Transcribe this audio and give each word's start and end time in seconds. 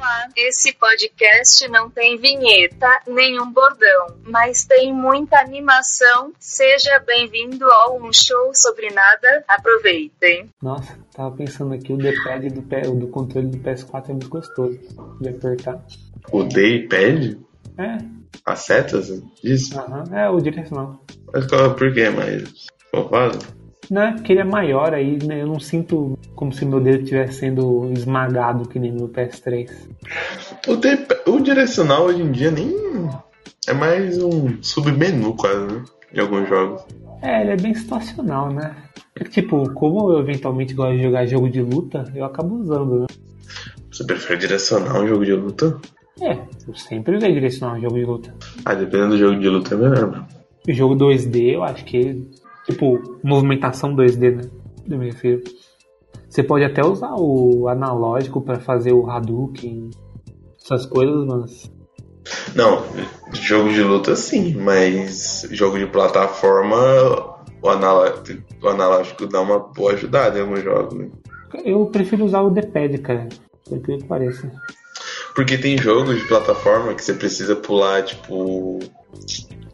Olá, 0.00 0.28
esse 0.34 0.72
podcast 0.72 1.68
não 1.68 1.90
tem 1.90 2.16
vinheta, 2.16 2.88
nenhum 3.06 3.52
bordão, 3.52 4.16
mas 4.24 4.64
tem 4.64 4.94
muita 4.94 5.38
animação. 5.38 6.32
Seja 6.38 6.98
bem-vindo 7.00 7.70
ao 7.70 8.00
Um 8.00 8.10
Show 8.10 8.54
Sobre 8.54 8.88
Nada. 8.88 9.44
Aproveitem. 9.46 10.48
Nossa, 10.62 10.98
tava 11.14 11.36
pensando 11.36 11.74
aqui, 11.74 11.92
o 11.92 11.98
D-pad 11.98 12.48
do, 12.48 12.62
pé- 12.62 12.80
do 12.80 13.08
controle 13.08 13.48
do 13.48 13.58
PS4 13.58 14.04
é 14.08 14.12
muito 14.12 14.30
gostoso 14.30 14.78
de 15.20 15.28
apertar. 15.28 15.84
O 16.32 16.44
D-pad? 16.44 17.38
É, 17.76 17.98
As 18.46 18.60
setas? 18.60 19.10
Isso? 19.44 19.78
aham, 19.78 20.04
é 20.16 20.30
o 20.30 20.40
direcional. 20.40 20.98
Mas 21.30 21.46
qual, 21.46 21.74
por 21.74 21.92
que 21.92 22.08
mais? 22.08 22.44
Fofado? 22.90 23.38
Não 23.90 24.02
é 24.02 24.12
porque 24.12 24.32
ele 24.32 24.40
é 24.40 24.44
maior 24.44 24.94
aí, 24.94 25.18
né? 25.24 25.42
Eu 25.42 25.46
não 25.48 25.58
sinto 25.58 26.16
como 26.36 26.52
se 26.52 26.64
meu 26.64 26.80
dedo 26.80 27.00
estivesse 27.02 27.40
sendo 27.40 27.90
esmagado 27.92 28.68
que 28.68 28.78
nem 28.78 28.92
no 28.92 29.08
PS3. 29.08 29.68
O, 30.68 30.76
D- 30.76 31.06
o 31.26 31.40
direcional 31.40 32.04
hoje 32.04 32.22
em 32.22 32.30
dia 32.30 32.50
nem. 32.50 32.72
É 33.66 33.72
mais 33.72 34.22
um 34.22 34.62
submenu 34.62 35.34
quase, 35.34 35.66
né? 35.66 35.84
Em 36.14 36.20
alguns 36.20 36.48
jogos. 36.48 36.82
É, 37.22 37.42
ele 37.42 37.50
é 37.50 37.56
bem 37.56 37.74
situacional, 37.74 38.52
né? 38.52 38.74
É 39.16 39.24
que, 39.24 39.30
Tipo, 39.30 39.70
como 39.74 40.12
eu 40.12 40.20
eventualmente 40.20 40.72
gosto 40.72 40.96
de 40.96 41.02
jogar 41.02 41.26
jogo 41.26 41.50
de 41.50 41.60
luta, 41.60 42.04
eu 42.14 42.24
acabo 42.24 42.54
usando, 42.56 43.00
né? 43.00 43.06
Você 43.90 44.04
prefere 44.04 44.38
direcional 44.40 45.02
um 45.02 45.08
jogo 45.08 45.24
de 45.24 45.32
luta? 45.34 45.78
É, 46.20 46.38
eu 46.66 46.74
sempre 46.74 47.16
usei 47.16 47.32
direcional 47.32 47.76
em 47.76 47.82
jogo 47.82 47.94
de 47.96 48.04
luta. 48.04 48.34
Ah, 48.64 48.74
dependendo 48.74 49.10
do 49.10 49.18
jogo 49.18 49.38
de 49.38 49.48
luta 49.48 49.74
é 49.74 49.78
melhor, 49.78 50.10
mano. 50.10 50.26
O 50.68 50.72
jogo 50.72 50.94
2D, 50.94 51.54
eu 51.54 51.62
acho 51.64 51.84
que, 51.84 52.24
tipo, 52.70 53.18
movimentação 53.22 53.94
2D, 53.94 54.36
né? 54.36 54.42
Eu 54.88 54.98
me 54.98 55.06
refiro. 55.06 55.42
Você 56.28 56.42
pode 56.42 56.64
até 56.64 56.84
usar 56.84 57.14
o 57.16 57.68
analógico 57.68 58.40
pra 58.40 58.58
fazer 58.60 58.92
o 58.92 59.08
Hadouken, 59.10 59.90
essas 60.62 60.86
coisas, 60.86 61.26
mas. 61.26 61.70
Não, 62.54 62.84
jogo 63.32 63.70
de 63.70 63.82
luta 63.82 64.14
sim, 64.14 64.54
mas 64.54 65.46
jogo 65.50 65.78
de 65.78 65.86
plataforma, 65.86 66.76
o, 67.62 67.68
analó- 67.68 68.14
o 68.62 68.68
analógico 68.68 69.26
dá 69.26 69.40
uma 69.40 69.58
boa 69.58 69.92
ajudada 69.92 70.38
em 70.38 70.42
alguns 70.42 70.62
jogos, 70.62 70.94
né? 70.94 71.08
Eu 71.64 71.86
prefiro 71.86 72.24
usar 72.24 72.42
o 72.42 72.50
D-pad, 72.50 72.98
cara. 72.98 73.28
Por 73.68 73.80
que 73.80 74.04
pareça. 74.04 74.50
Porque 75.34 75.58
tem 75.58 75.76
jogos 75.78 76.16
de 76.18 76.26
plataforma 76.26 76.94
que 76.94 77.02
você 77.04 77.14
precisa 77.14 77.56
pular, 77.56 78.04
tipo. 78.04 78.78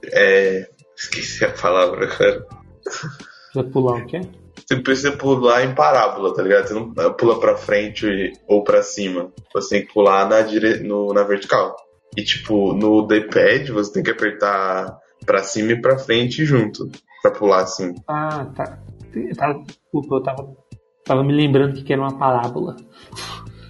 É. 0.04 0.68
Esqueci 0.96 1.44
a 1.44 1.50
palavra, 1.50 2.06
cara. 2.06 2.46
Precisa 2.86 3.72
pular 3.72 4.02
o 4.02 4.06
quê? 4.06 4.20
Você 4.66 4.76
precisa 4.76 5.12
pular 5.12 5.64
em 5.64 5.74
parábola, 5.74 6.34
tá 6.34 6.42
ligado? 6.42 6.66
Você 6.66 6.74
não 6.74 6.92
pula 7.14 7.38
pra 7.38 7.56
frente 7.56 8.32
ou 8.48 8.64
pra 8.64 8.82
cima. 8.82 9.32
Você 9.54 9.76
tem 9.76 9.86
que 9.86 9.92
pular 9.92 10.28
na, 10.28 10.40
dire... 10.40 10.80
no, 10.80 11.12
na 11.12 11.22
vertical. 11.22 11.76
E, 12.16 12.24
tipo, 12.24 12.72
no 12.72 13.06
D-pad 13.06 13.70
você 13.70 13.92
tem 13.92 14.02
que 14.02 14.10
apertar 14.10 14.98
pra 15.24 15.42
cima 15.42 15.72
e 15.72 15.80
pra 15.80 15.98
frente 15.98 16.44
junto. 16.44 16.90
Pra 17.22 17.30
pular 17.30 17.62
assim. 17.62 17.94
Ah, 18.08 18.46
tá. 18.56 18.78
Eu 19.14 19.36
tava, 19.36 19.62
desculpa, 19.62 20.16
eu 20.16 20.22
tava, 20.22 20.56
tava 21.04 21.24
me 21.24 21.32
lembrando 21.32 21.82
que 21.82 21.92
era 21.92 22.02
uma 22.02 22.18
parábola. 22.18 22.76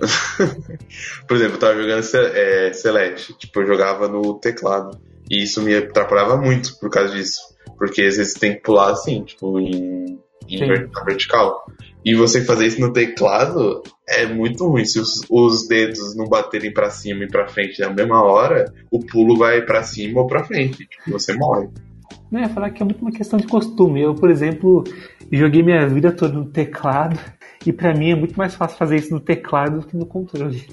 Por 1.29 1.37
exemplo, 1.37 1.57
eu 1.57 1.61
tava 1.61 1.75
jogando 1.75 2.05
é, 2.35 2.73
Celeste. 2.73 3.35
Tipo, 3.35 3.61
eu 3.61 3.67
jogava 3.67 4.09
no 4.09 4.35
teclado. 4.39 4.99
E 5.31 5.43
isso 5.43 5.61
me 5.61 5.77
atrapalhava 5.77 6.37
muito 6.37 6.79
por 6.79 6.89
causa 6.89 7.15
disso. 7.15 7.56
Porque 7.77 8.03
às 8.03 8.17
vezes 8.17 8.33
você 8.33 8.39
tem 8.39 8.55
que 8.55 8.63
pular 8.63 8.91
assim, 8.91 9.23
tipo, 9.25 9.59
em, 9.59 10.19
em 10.49 10.59
vertical. 11.05 11.67
E 12.05 12.15
você 12.15 12.45
fazer 12.45 12.67
isso 12.67 12.81
no 12.81 12.93
teclado 12.93 13.83
é 14.09 14.27
muito 14.27 14.67
ruim. 14.67 14.85
Se 14.85 15.01
os, 15.01 15.27
os 15.29 15.67
dedos 15.67 16.17
não 16.17 16.29
baterem 16.29 16.73
pra 16.73 16.89
cima 16.89 17.25
e 17.25 17.29
pra 17.29 17.49
frente 17.49 17.81
na 17.81 17.93
mesma 17.93 18.23
hora, 18.23 18.73
o 18.93 19.01
pulo 19.01 19.37
vai 19.37 19.63
pra 19.63 19.83
cima 19.83 20.21
ou 20.21 20.27
pra 20.27 20.45
frente. 20.45 20.87
Tipo, 20.87 21.11
você 21.11 21.35
morre. 21.35 21.69
Não, 22.31 22.41
eu 22.41 22.47
ia 22.47 22.49
falar 22.49 22.71
que 22.71 22.83
é 22.83 22.85
muito 22.85 23.03
uma 23.03 23.11
questão 23.11 23.39
de 23.39 23.47
costume. 23.47 24.03
Eu, 24.03 24.15
por 24.15 24.31
exemplo, 24.31 24.85
joguei 25.33 25.63
minha 25.63 25.87
vida 25.89 26.13
toda 26.13 26.35
no 26.35 26.47
teclado 26.47 27.19
e 27.65 27.73
pra 27.73 27.93
mim 27.93 28.13
é 28.13 28.15
muito 28.15 28.37
mais 28.37 28.55
fácil 28.55 28.79
fazer 28.79 28.97
isso 28.97 29.13
no 29.13 29.21
teclado 29.21 29.81
do 29.81 29.87
que 29.87 29.97
no 29.97 30.07
controle. 30.07 30.65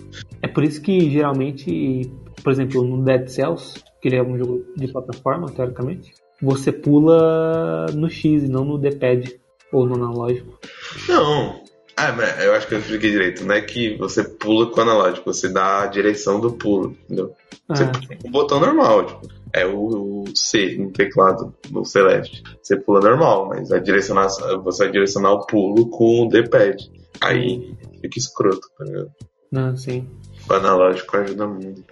É 0.41 0.47
por 0.47 0.63
isso 0.63 0.81
que 0.81 1.09
geralmente, 1.09 2.11
por 2.43 2.53
exemplo, 2.53 2.83
no 2.83 3.03
Dead 3.03 3.27
Cells, 3.27 3.83
que 4.01 4.07
ele 4.07 4.17
é 4.17 4.23
um 4.23 4.37
jogo 4.37 4.63
de 4.75 4.91
plataforma, 4.91 5.49
teoricamente, 5.51 6.13
você 6.43 6.71
pula 6.71 7.87
no 7.93 8.09
X 8.09 8.43
e 8.43 8.47
não 8.47 8.65
no 8.65 8.77
D-pad 8.77 9.39
ou 9.71 9.85
no 9.85 9.95
analógico. 9.95 10.59
Não. 11.07 11.63
Ah, 11.95 12.11
mas 12.11 12.43
eu 12.43 12.53
acho 12.53 12.67
que 12.67 12.73
eu 12.75 12.79
expliquei 12.79 13.11
direito. 13.11 13.45
Não 13.45 13.55
é 13.55 13.61
que 13.61 13.95
você 13.97 14.23
pula 14.23 14.69
com 14.69 14.79
o 14.79 14.83
analógico, 14.83 15.31
você 15.31 15.47
dá 15.47 15.83
a 15.83 15.87
direção 15.87 16.39
do 16.39 16.51
pulo, 16.51 16.97
entendeu? 17.05 17.33
Você 17.69 17.83
Ah, 17.83 17.91
pula 17.91 18.17
com 18.21 18.27
o 18.27 18.31
botão 18.31 18.59
normal, 18.59 19.05
tipo, 19.05 19.27
é 19.53 19.65
o, 19.65 20.23
o 20.23 20.23
C 20.35 20.75
no 20.77 20.91
teclado, 20.91 21.53
no 21.69 21.85
Celeste. 21.85 22.43
Você 22.61 22.75
pula 22.75 22.99
normal, 22.99 23.47
mas 23.47 23.69
vai 23.69 23.79
direcionar, 23.79 24.27
você 24.63 24.83
vai 24.83 24.91
direcionar 24.91 25.33
o 25.33 25.45
pulo 25.45 25.87
com 25.89 26.25
o 26.25 26.29
D-pad. 26.29 26.77
Aí 27.21 27.75
fica 28.01 28.17
escroto, 28.19 28.67
tá 28.77 28.83
ligado? 28.83 29.11
não, 29.51 29.77
sim. 29.77 30.07
O 30.49 30.53
analógico 30.53 31.15
ajuda 31.15 31.47
muito. 31.47 31.83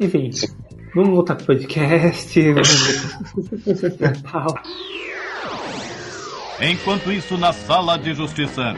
Enfim, 0.00 0.30
vamos 0.94 1.10
voltar 1.10 1.36
pro 1.36 1.46
podcast. 1.46 2.40
Vamos. 2.52 2.68
Enquanto 6.60 7.10
isso, 7.10 7.38
na 7.38 7.52
sala 7.52 7.98
de 7.98 8.12
justiça. 8.14 8.74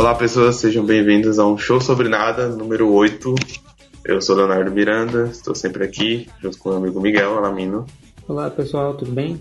Olá, 0.00 0.14
pessoas, 0.14 0.56
sejam 0.56 0.82
bem-vindos 0.82 1.38
a 1.38 1.46
um 1.46 1.58
show 1.58 1.78
sobre 1.78 2.08
nada, 2.08 2.48
número 2.48 2.90
8. 2.90 3.34
Eu 4.02 4.22
sou 4.22 4.34
Leonardo 4.34 4.70
Miranda, 4.70 5.28
estou 5.30 5.54
sempre 5.54 5.84
aqui, 5.84 6.26
junto 6.40 6.56
com 6.56 6.70
o 6.70 6.72
meu 6.72 6.80
amigo 6.80 7.02
Miguel 7.02 7.36
Alamino. 7.36 7.84
Olá 8.26 8.48
pessoal, 8.48 8.94
tudo 8.94 9.12
bem? 9.12 9.38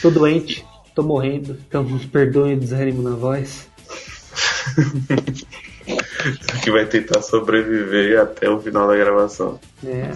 Tô 0.00 0.08
doente, 0.08 0.64
tô 0.94 1.02
morrendo, 1.02 1.58
então 1.66 1.84
perdoem 2.12 2.54
o 2.54 2.60
desânimo 2.60 3.02
na 3.02 3.16
voz. 3.16 3.68
que 6.62 6.70
vai 6.70 6.86
tentar 6.86 7.20
sobreviver 7.20 8.20
até 8.20 8.48
o 8.48 8.60
final 8.60 8.86
da 8.86 8.94
gravação. 8.94 9.58
É, 9.84 10.12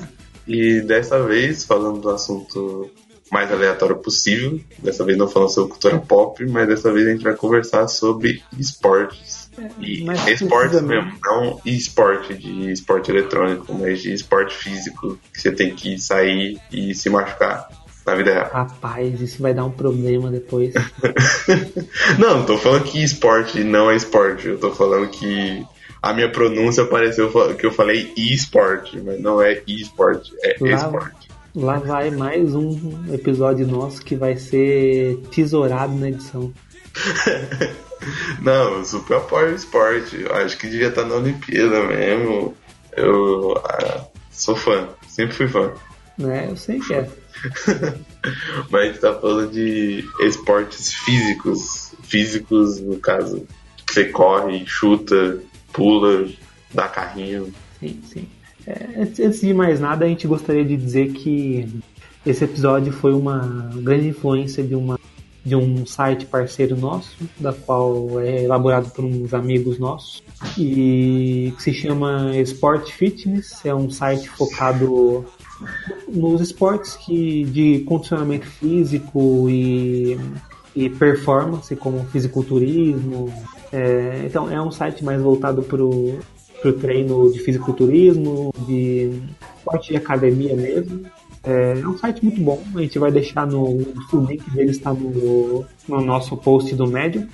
E 0.47 0.83
dessa 0.83 1.21
vez, 1.21 1.65
falando 1.65 2.01
do 2.01 2.11
assunto 2.11 2.89
mais 3.31 3.51
aleatório 3.51 3.97
possível, 3.97 4.61
dessa 4.79 5.05
vez 5.05 5.19
não 5.19 5.29
falando 5.29 5.51
sobre 5.51 5.71
cultura 5.71 5.99
pop, 5.99 6.45
mas 6.47 6.69
dessa 6.69 6.93
vez 6.93 7.07
a 7.07 7.11
gente 7.11 7.25
vai 7.25 7.35
conversar 7.35 7.87
sobre 7.89 8.41
esportes. 8.59 9.50
E 9.81 10.05
mas 10.05 10.27
esportes 10.27 10.71
precisamente- 10.81 11.05
mesmo, 11.07 11.19
não 11.23 11.61
esporte 11.65 12.35
de 12.35 12.71
esporte 12.73 13.11
eletrônico, 13.11 13.73
mas 13.75 14.01
de 14.03 14.13
esporte 14.13 14.55
físico, 14.57 15.19
que 15.33 15.41
você 15.41 15.53
tem 15.53 15.75
que 15.75 15.99
sair 16.01 16.59
e 16.73 16.95
se 16.95 17.09
machucar 17.11 17.69
na 18.07 18.15
vida 18.15 18.33
real. 18.33 18.51
rapaz, 18.53 19.21
isso 19.21 19.43
vai 19.43 19.53
dar 19.55 19.65
um 19.65 19.71
problema 19.71 20.31
depois. 20.31 20.73
Não, 22.19 22.39
não 22.39 22.47
tô 22.47 22.57
falando 22.59 22.85
que 22.85 23.03
esporte 23.03 23.63
não 23.63 23.91
é 23.91 23.97
esporte, 23.97 24.49
eu 24.49 24.59
tô 24.59 24.71
falando 24.73 25.09
que 25.09 25.65
a 26.03 26.13
minha 26.15 26.31
pronúncia 26.31 26.85
pareceu 26.85 27.31
que 27.57 27.67
eu 27.67 27.71
falei 27.73 28.11
e-esporte, 28.17 28.99
mas 29.01 29.21
não 29.21 29.41
é 29.43 29.63
e-esporte, 29.67 30.33
é 30.43 30.57
Lá- 30.61 30.71
esporte. 30.77 31.29
Lá 31.55 31.79
vai 31.79 32.11
mais 32.11 32.55
um 32.55 32.79
episódio 33.13 33.67
nosso 33.67 34.03
que 34.03 34.15
vai 34.15 34.37
ser 34.37 35.17
tesourado 35.31 35.93
na 35.95 36.09
edição. 36.09 36.53
Não, 38.43 38.79
eu 38.79 38.85
super 38.85 39.19
apoio 39.19 39.53
o 39.53 39.57
esporte. 39.57 40.21
Eu 40.21 40.35
acho 40.35 40.57
que 40.57 40.69
devia 40.69 40.89
estar 40.89 41.05
na 41.05 41.17
Olimpíada 41.17 41.83
mesmo. 41.85 42.55
Eu 42.97 43.57
ah, 43.65 44.05
sou 44.31 44.57
fã, 44.57 44.89
sempre 45.09 45.35
fui 45.35 45.49
fã. 45.49 45.73
Né? 46.19 46.49
Eu 46.51 46.57
sei 46.57 46.81
que 46.81 46.95
é. 46.95 47.09
Mas 48.71 48.83
a 48.83 48.87
gente 48.87 49.01
tá 49.01 49.15
falando 49.15 49.51
de 49.51 50.05
esportes 50.21 50.93
físicos. 50.93 51.95
Físicos, 52.03 52.81
no 52.81 52.99
caso. 52.99 53.47
Que 53.87 53.95
você 53.95 54.05
corre, 54.07 54.65
chuta, 54.67 55.41
pula, 55.73 56.29
dá 56.73 56.89
carrinho. 56.89 57.53
Sim, 57.79 58.01
sim. 58.05 58.29
É, 58.67 59.01
antes 59.01 59.21
antes 59.21 59.41
de 59.41 59.55
mais 59.55 59.81
nada, 59.81 60.05
a 60.05 60.09
gente 60.09 60.27
gostaria 60.27 60.65
de 60.65 60.77
dizer 60.77 61.13
que 61.13 61.67
esse 62.25 62.45
episódio 62.45 62.93
foi 62.93 63.13
uma 63.15 63.71
grande 63.77 64.09
influência 64.09 64.63
de 64.63 64.75
uma 64.75 64.99
de 65.45 65.57
um 65.57 65.87
site 65.87 66.27
parceiro 66.27 66.77
nosso, 66.77 67.17
da 67.39 67.53
qual 67.53 68.21
é 68.21 68.45
elaborado 68.45 68.91
por 68.91 69.05
uns 69.05 69.33
amigos 69.33 69.79
nossos, 69.79 70.23
e 70.59 71.53
que 71.57 71.63
se 71.63 71.73
chama 71.73 72.37
Sport 72.39 72.91
Fitness. 72.91 73.65
É 73.65 73.75
um 73.75 73.91
site 73.91 74.29
focado 74.29 75.25
nos 76.09 76.41
esportes 76.41 76.97
que, 76.97 77.45
de 77.45 77.81
condicionamento 77.81 78.47
físico 78.47 79.49
e, 79.49 80.19
e 80.75 80.91
performance, 80.91 81.75
como 81.77 82.05
fisiculturismo. 82.07 83.33
É, 83.73 84.25
então, 84.27 84.51
é 84.51 84.61
um 84.61 84.71
site 84.71 85.05
mais 85.05 85.21
voltado 85.21 85.63
para 85.63 85.83
o 85.83 86.19
treino 86.81 87.33
de 87.33 87.41
fisiculturismo, 87.41 88.53
de 88.67 89.11
esporte 89.57 89.91
de 89.91 89.97
academia 89.97 90.55
mesmo. 90.55 91.05
É, 91.43 91.81
é 91.81 91.87
um 91.87 91.97
site 91.97 92.23
muito 92.23 92.41
bom. 92.41 92.63
A 92.75 92.81
gente 92.81 92.99
vai 92.99 93.11
deixar 93.11 93.47
no. 93.47 93.65
O 93.65 94.27
link 94.29 94.49
dele 94.51 94.71
está 94.71 94.93
no, 94.93 95.65
no 95.89 96.01
nosso 96.01 96.37
post 96.37 96.75
do 96.75 96.87
Medium. 96.87 97.27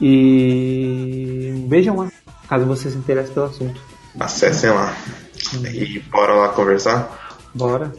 E 0.00 1.64
vejam 1.68 1.96
lá, 1.96 2.10
caso 2.48 2.64
você 2.66 2.90
se 2.90 2.96
interesse 2.96 3.30
pelo 3.32 3.46
assunto. 3.46 3.80
Acessem 4.18 4.70
lá. 4.70 4.96
E 5.72 6.00
bora 6.10 6.34
lá 6.34 6.48
conversar? 6.48 7.38
Bora. 7.54 7.92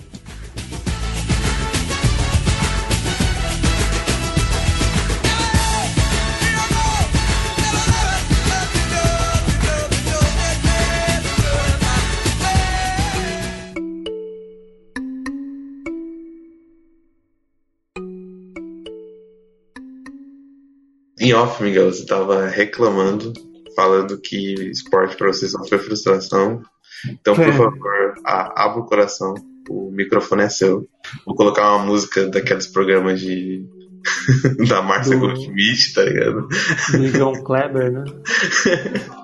Off, 21.33 21.61
Miguel, 21.63 21.91
você 21.91 22.05
tava 22.05 22.47
reclamando, 22.47 23.33
falando 23.75 24.19
que 24.19 24.53
esporte 24.69 25.15
pra 25.17 25.27
você 25.27 25.47
só 25.47 25.63
foi 25.65 25.77
frustração. 25.79 26.61
Então, 27.09 27.35
por 27.35 27.43
É. 27.47 27.51
favor, 27.51 28.13
a- 28.25 28.63
abra 28.65 28.79
o 28.81 28.85
coração. 28.85 29.33
O 29.69 29.91
microfone 29.91 30.43
é 30.43 30.49
seu. 30.49 30.87
Vou 31.25 31.35
colocar 31.35 31.75
uma 31.75 31.85
música 31.85 32.27
daqueles 32.27 32.67
programas 32.67 33.19
de. 33.21 33.65
da 34.67 34.81
Márcia 34.81 35.13
Do- 35.17 35.21
Goldschmidt, 35.21 35.93
tá 35.93 36.03
ligado? 36.03 36.47
Do 36.91 37.07
João 37.07 37.33
Kleber, 37.43 37.91
né? 37.91 38.03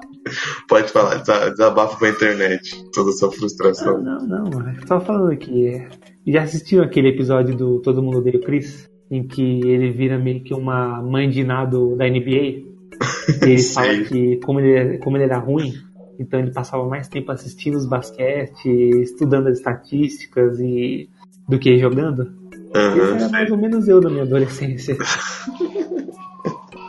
Pode 0.67 0.91
falar, 0.91 1.15
desa- 1.17 1.50
desabafa 1.50 1.97
com 1.97 2.05
a 2.05 2.09
internet 2.09 2.83
toda 2.94 3.09
a 3.09 3.13
sua 3.13 3.31
frustração. 3.31 4.01
Não, 4.01 4.19
não, 4.27 4.44
não. 4.45 4.69
Eu 4.73 4.85
tava 4.85 5.03
falando 5.03 5.31
aqui. 5.31 5.85
Já 6.27 6.44
assistiu 6.44 6.83
aquele 6.83 7.09
episódio 7.09 7.55
do 7.55 7.81
Todo 7.81 8.01
Mundo 8.03 8.19
Odeia 8.19 8.38
o 8.38 8.41
Chris? 8.41 8.88
Em 9.09 9.27
que 9.27 9.41
ele 9.41 9.91
vira 9.91 10.17
meio 10.19 10.44
que 10.44 10.53
uma 10.53 11.01
mãe 11.01 11.29
de 11.29 11.44
nado 11.44 11.95
da 11.95 12.07
NBA? 12.07 12.29
E 12.31 12.65
ele 13.44 13.63
fala 13.63 14.03
que, 14.03 14.38
como 14.38 14.59
ele, 14.59 14.97
como 15.00 15.17
ele 15.17 15.23
era 15.23 15.38
ruim, 15.38 15.73
então 16.19 16.39
ele 16.39 16.51
passava 16.51 16.88
mais 16.88 17.07
tempo 17.07 17.31
assistindo 17.31 17.75
os 17.75 17.85
basquete, 17.85 18.67
estudando 19.01 19.47
as 19.47 19.57
estatísticas 19.57 20.59
e 20.59 21.09
do 21.47 21.57
que 21.57 21.77
jogando. 21.77 22.31
Aham, 22.75 23.15
era 23.15 23.29
mais 23.29 23.50
ou 23.50 23.57
menos 23.57 23.88
eu 23.88 24.00
na 24.00 24.09
minha 24.09 24.23
adolescência. 24.23 24.95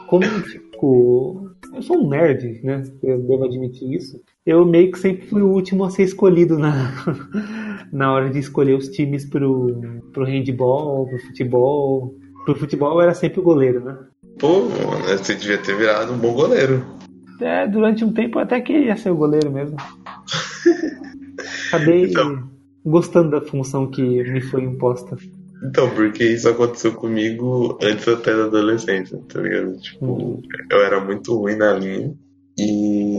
Como, 0.06 0.25
tipo, 0.43 1.50
eu 1.73 1.82
sou 1.82 2.05
um 2.05 2.08
nerd, 2.08 2.61
né? 2.64 2.82
Eu 3.02 3.20
devo 3.23 3.44
admitir 3.44 3.94
isso. 3.94 4.20
Eu 4.46 4.64
meio 4.64 4.90
que 4.90 4.98
sempre 4.98 5.26
fui 5.26 5.42
o 5.42 5.48
último 5.50 5.84
a 5.84 5.90
ser 5.90 6.02
escolhido 6.04 6.58
na, 6.58 6.92
na 7.92 8.12
hora 8.12 8.31
de 8.31 8.38
escolher 8.38 8.75
os 8.75 8.88
times 8.88 9.25
pro, 9.28 10.00
pro 10.12 10.25
handball, 10.25 11.06
pro 11.06 11.19
futebol. 11.19 12.14
Pro 12.44 12.54
futebol 12.56 12.94
eu 12.94 13.00
era 13.02 13.14
sempre 13.14 13.40
o 13.40 13.42
goleiro, 13.44 13.84
né? 13.84 13.98
Pô, 14.38 14.62
você 15.06 15.34
devia 15.34 15.58
ter 15.58 15.76
virado 15.76 16.12
um 16.14 16.19
bom 16.19 16.32
goleiro. 16.32 16.84
É, 17.40 17.66
durante 17.66 18.04
um 18.04 18.12
tempo 18.12 18.38
eu 18.38 18.42
até 18.42 18.60
queria 18.60 18.96
ser 18.96 19.10
o 19.10 19.16
goleiro 19.16 19.50
mesmo. 19.50 19.76
Acabei 21.69 22.04
Então. 22.06 22.48
gostando 22.84 23.31
da 23.31 23.40
função 23.42 23.90
que 23.90 24.02
me 24.02 24.40
foi 24.40 24.62
imposta. 24.64 25.16
Então, 25.62 25.90
porque 25.90 26.25
isso 26.25 26.48
aconteceu 26.48 26.92
comigo 26.94 27.78
antes 27.82 28.08
até 28.08 28.34
da 28.34 28.44
adolescência, 28.44 29.20
tá 29.28 29.40
ligado? 29.42 29.76
Tipo, 29.78 30.06
Uhum. 30.06 30.42
eu 30.70 30.82
era 30.82 30.98
muito 31.04 31.37
ruim 31.37 31.56
na 31.56 31.75
linha 31.75 32.14
e 32.58 33.19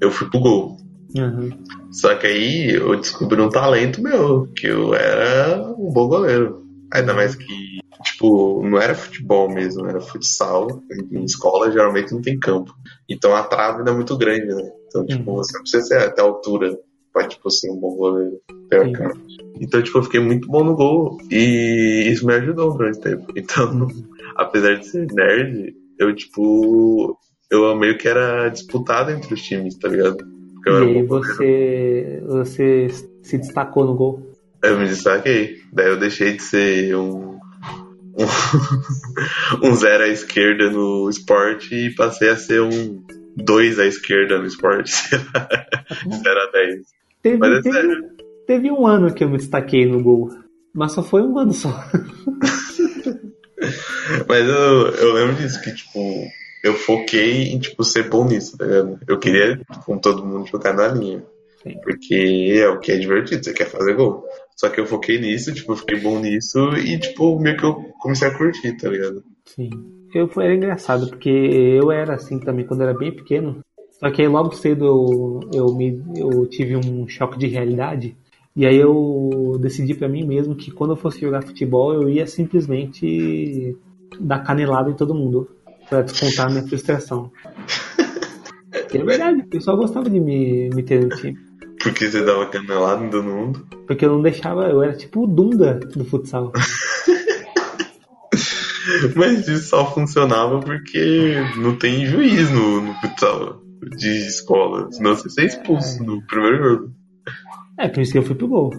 eu 0.00 0.10
fui 0.10 0.28
pro 0.30 0.40
gol. 0.40 0.76
Uhum. 1.16 1.50
Só 1.90 2.14
que 2.16 2.26
aí 2.26 2.70
eu 2.70 2.96
descobri 2.96 3.40
um 3.40 3.48
talento 3.48 4.02
meu, 4.02 4.46
que 4.56 4.66
eu 4.66 4.94
era 4.94 5.62
um 5.78 5.90
bom 5.92 6.08
goleiro. 6.08 6.62
Ainda 6.92 7.14
mais 7.14 7.34
que, 7.34 7.78
tipo, 8.04 8.62
não 8.62 8.78
era 8.78 8.94
futebol 8.94 9.48
mesmo, 9.48 9.86
era 9.86 10.00
futsal. 10.00 10.82
Em 11.10 11.24
escola 11.24 11.70
geralmente 11.70 12.12
não 12.12 12.20
tem 12.20 12.38
campo. 12.38 12.72
Então 13.08 13.34
a 13.34 13.42
trave 13.44 13.82
não 13.82 13.92
é 13.92 13.96
muito 13.96 14.16
grande, 14.16 14.46
né? 14.46 14.70
Então, 14.88 15.06
tipo, 15.06 15.30
Uhum. 15.30 15.36
você 15.36 15.54
não 15.54 15.62
precisa 15.62 15.84
ser 15.84 15.98
até 15.98 16.20
a 16.20 16.24
altura 16.24 16.78
pra, 17.12 17.26
tipo, 17.26 17.50
ser 17.50 17.70
um 17.70 17.76
bom 17.80 17.96
goleiro. 17.96 18.38
Então, 19.60 19.82
tipo, 19.82 19.98
eu 19.98 20.02
fiquei 20.02 20.20
muito 20.20 20.48
bom 20.48 20.62
no 20.62 20.76
gol 20.76 21.16
e 21.30 22.08
isso 22.10 22.26
me 22.26 22.34
ajudou 22.34 22.76
durante 22.76 22.98
o 22.98 23.02
tempo. 23.02 23.32
Então, 23.36 23.88
apesar 24.36 24.74
de 24.74 24.86
ser 24.86 25.06
nerd, 25.12 25.74
eu, 25.98 26.14
tipo, 26.14 27.18
eu 27.50 27.76
meio 27.76 27.96
que 27.98 28.08
era 28.08 28.48
disputado 28.48 29.10
entre 29.10 29.32
os 29.34 29.42
times, 29.42 29.76
tá 29.78 29.88
ligado? 29.88 30.16
Porque 30.54 30.68
eu 30.70 30.76
era 30.76 30.84
E 30.84 30.88
um 31.02 31.06
goleiro. 31.06 31.08
você, 31.08 32.22
você 32.26 32.88
se 33.22 33.38
destacou 33.38 33.84
no 33.84 33.94
gol. 33.94 34.34
Eu 34.62 34.78
me 34.78 34.86
destaquei. 34.88 35.56
Daí 35.72 35.88
eu 35.88 35.98
deixei 35.98 36.36
de 36.36 36.42
ser 36.42 36.96
um. 36.96 37.36
Um, 38.18 38.24
um 39.70 39.74
zero 39.74 40.04
à 40.04 40.08
esquerda 40.08 40.70
no 40.70 41.08
esporte 41.10 41.74
e 41.74 41.94
passei 41.94 42.30
a 42.30 42.36
ser 42.36 42.62
um 42.62 43.04
dois 43.36 43.78
à 43.78 43.84
esquerda 43.86 44.38
no 44.38 44.46
esporte. 44.46 44.90
sei 44.96 45.18
lá, 45.34 45.48
Zero 46.22 46.40
a 46.40 46.50
10. 46.52 46.80
Teve, 47.22 47.36
Mas 47.38 47.58
é 47.58 47.60
teve, 47.60 47.74
sério. 47.76 48.04
teve 48.46 48.70
um 48.70 48.86
ano 48.86 49.12
que 49.12 49.22
eu 49.22 49.28
me 49.28 49.36
destaquei 49.36 49.84
no 49.86 50.02
gol. 50.02 50.30
Mas 50.74 50.92
só 50.92 51.02
foi 51.02 51.22
um 51.22 51.38
ano 51.38 51.52
só. 51.52 51.68
Mas 54.28 54.48
eu, 54.48 54.88
eu 54.88 55.12
lembro 55.12 55.34
disso, 55.36 55.60
que 55.62 55.74
tipo, 55.74 55.98
eu 56.62 56.74
foquei 56.74 57.52
em 57.52 57.58
tipo, 57.58 57.84
ser 57.84 58.08
bom 58.08 58.26
nisso, 58.26 58.56
tá 58.56 58.64
ligado? 58.64 58.98
Eu 59.06 59.18
queria, 59.18 59.60
com 59.84 59.98
todo 59.98 60.24
mundo, 60.24 60.46
jogar 60.46 60.74
na 60.74 60.88
linha. 60.88 61.24
Sim. 61.62 61.78
Porque 61.82 62.58
é 62.58 62.68
o 62.68 62.78
que 62.78 62.92
é 62.92 62.96
divertido, 62.96 63.44
você 63.44 63.52
quer 63.52 63.66
fazer 63.66 63.94
gol. 63.94 64.24
Só 64.56 64.68
que 64.68 64.80
eu 64.80 64.86
foquei 64.86 65.20
nisso, 65.20 65.52
tipo, 65.52 65.72
eu 65.72 65.76
fiquei 65.76 66.00
bom 66.00 66.18
nisso 66.18 66.58
e, 66.76 66.98
tipo, 66.98 67.38
meio 67.38 67.56
que 67.56 67.64
eu 67.64 67.74
comecei 68.00 68.28
a 68.28 68.36
curtir, 68.36 68.76
tá 68.76 68.88
ligado? 68.88 69.22
Sim. 69.44 69.70
Eu, 70.14 70.30
era 70.38 70.54
engraçado, 70.54 71.08
porque 71.08 71.28
eu 71.28 71.90
era 71.90 72.14
assim 72.14 72.38
também 72.38 72.64
quando 72.64 72.82
era 72.82 72.94
bem 72.94 73.12
pequeno. 73.12 73.60
Só 73.98 74.10
que 74.10 74.22
aí 74.22 74.28
logo 74.28 74.54
cedo 74.54 74.84
eu, 74.84 75.40
eu, 75.52 75.74
me, 75.74 76.02
eu 76.16 76.46
tive 76.46 76.76
um 76.76 77.06
choque 77.08 77.38
de 77.38 77.46
realidade. 77.46 78.16
E 78.54 78.66
aí 78.66 78.76
eu 78.76 79.58
decidi 79.60 79.94
pra 79.94 80.08
mim 80.08 80.24
mesmo 80.24 80.54
que 80.54 80.70
quando 80.70 80.92
eu 80.92 80.96
fosse 80.96 81.20
jogar 81.20 81.42
futebol 81.42 81.92
eu 81.92 82.08
ia 82.08 82.26
simplesmente 82.26 83.76
dar 84.18 84.40
canelada 84.40 84.90
em 84.90 84.94
todo 84.94 85.14
mundo. 85.14 85.48
Pra 85.88 86.02
descontar 86.02 86.46
a 86.46 86.50
minha 86.50 86.66
frustração. 86.66 87.30
Que 88.90 88.98
é 88.98 89.04
verdade, 89.04 89.40
o 89.40 89.46
pessoal 89.46 89.76
gostava 89.76 90.08
de 90.08 90.20
me, 90.20 90.70
me 90.70 90.82
ter 90.82 91.02
no 91.02 91.08
time. 91.16 91.36
Porque 91.82 92.08
você 92.08 92.24
dava 92.24 92.46
canelada 92.46 93.04
em 93.04 93.10
todo 93.10 93.24
mundo. 93.24 93.66
Porque 93.86 94.04
eu 94.04 94.10
não 94.10 94.22
deixava, 94.22 94.68
eu 94.68 94.82
era 94.82 94.92
tipo 94.92 95.24
o 95.24 95.26
Dunga 95.26 95.74
do 95.74 96.04
futsal. 96.04 96.52
Mas 99.16 99.48
isso 99.48 99.68
só 99.68 99.92
funcionava 99.92 100.60
porque 100.60 101.34
não 101.56 101.76
tem 101.76 102.06
juiz 102.06 102.50
no, 102.50 102.82
no 102.82 102.94
futsal 102.94 103.60
de 103.96 104.26
escola. 104.26 104.90
Senão 104.92 105.14
você 105.14 105.28
ser 105.28 105.46
expulso 105.46 106.02
no 106.04 106.24
primeiro 106.26 106.64
jogo. 106.64 106.92
É, 107.78 107.88
por 107.88 108.00
isso 108.00 108.12
que 108.12 108.18
eu 108.18 108.22
fui 108.22 108.34
pro 108.34 108.48
gol. 108.48 108.70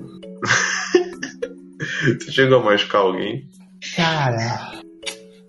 Você 2.19 2.31
chegou 2.31 2.59
a 2.59 2.63
machucar 2.63 3.01
alguém? 3.01 3.47
Cara, 3.95 4.71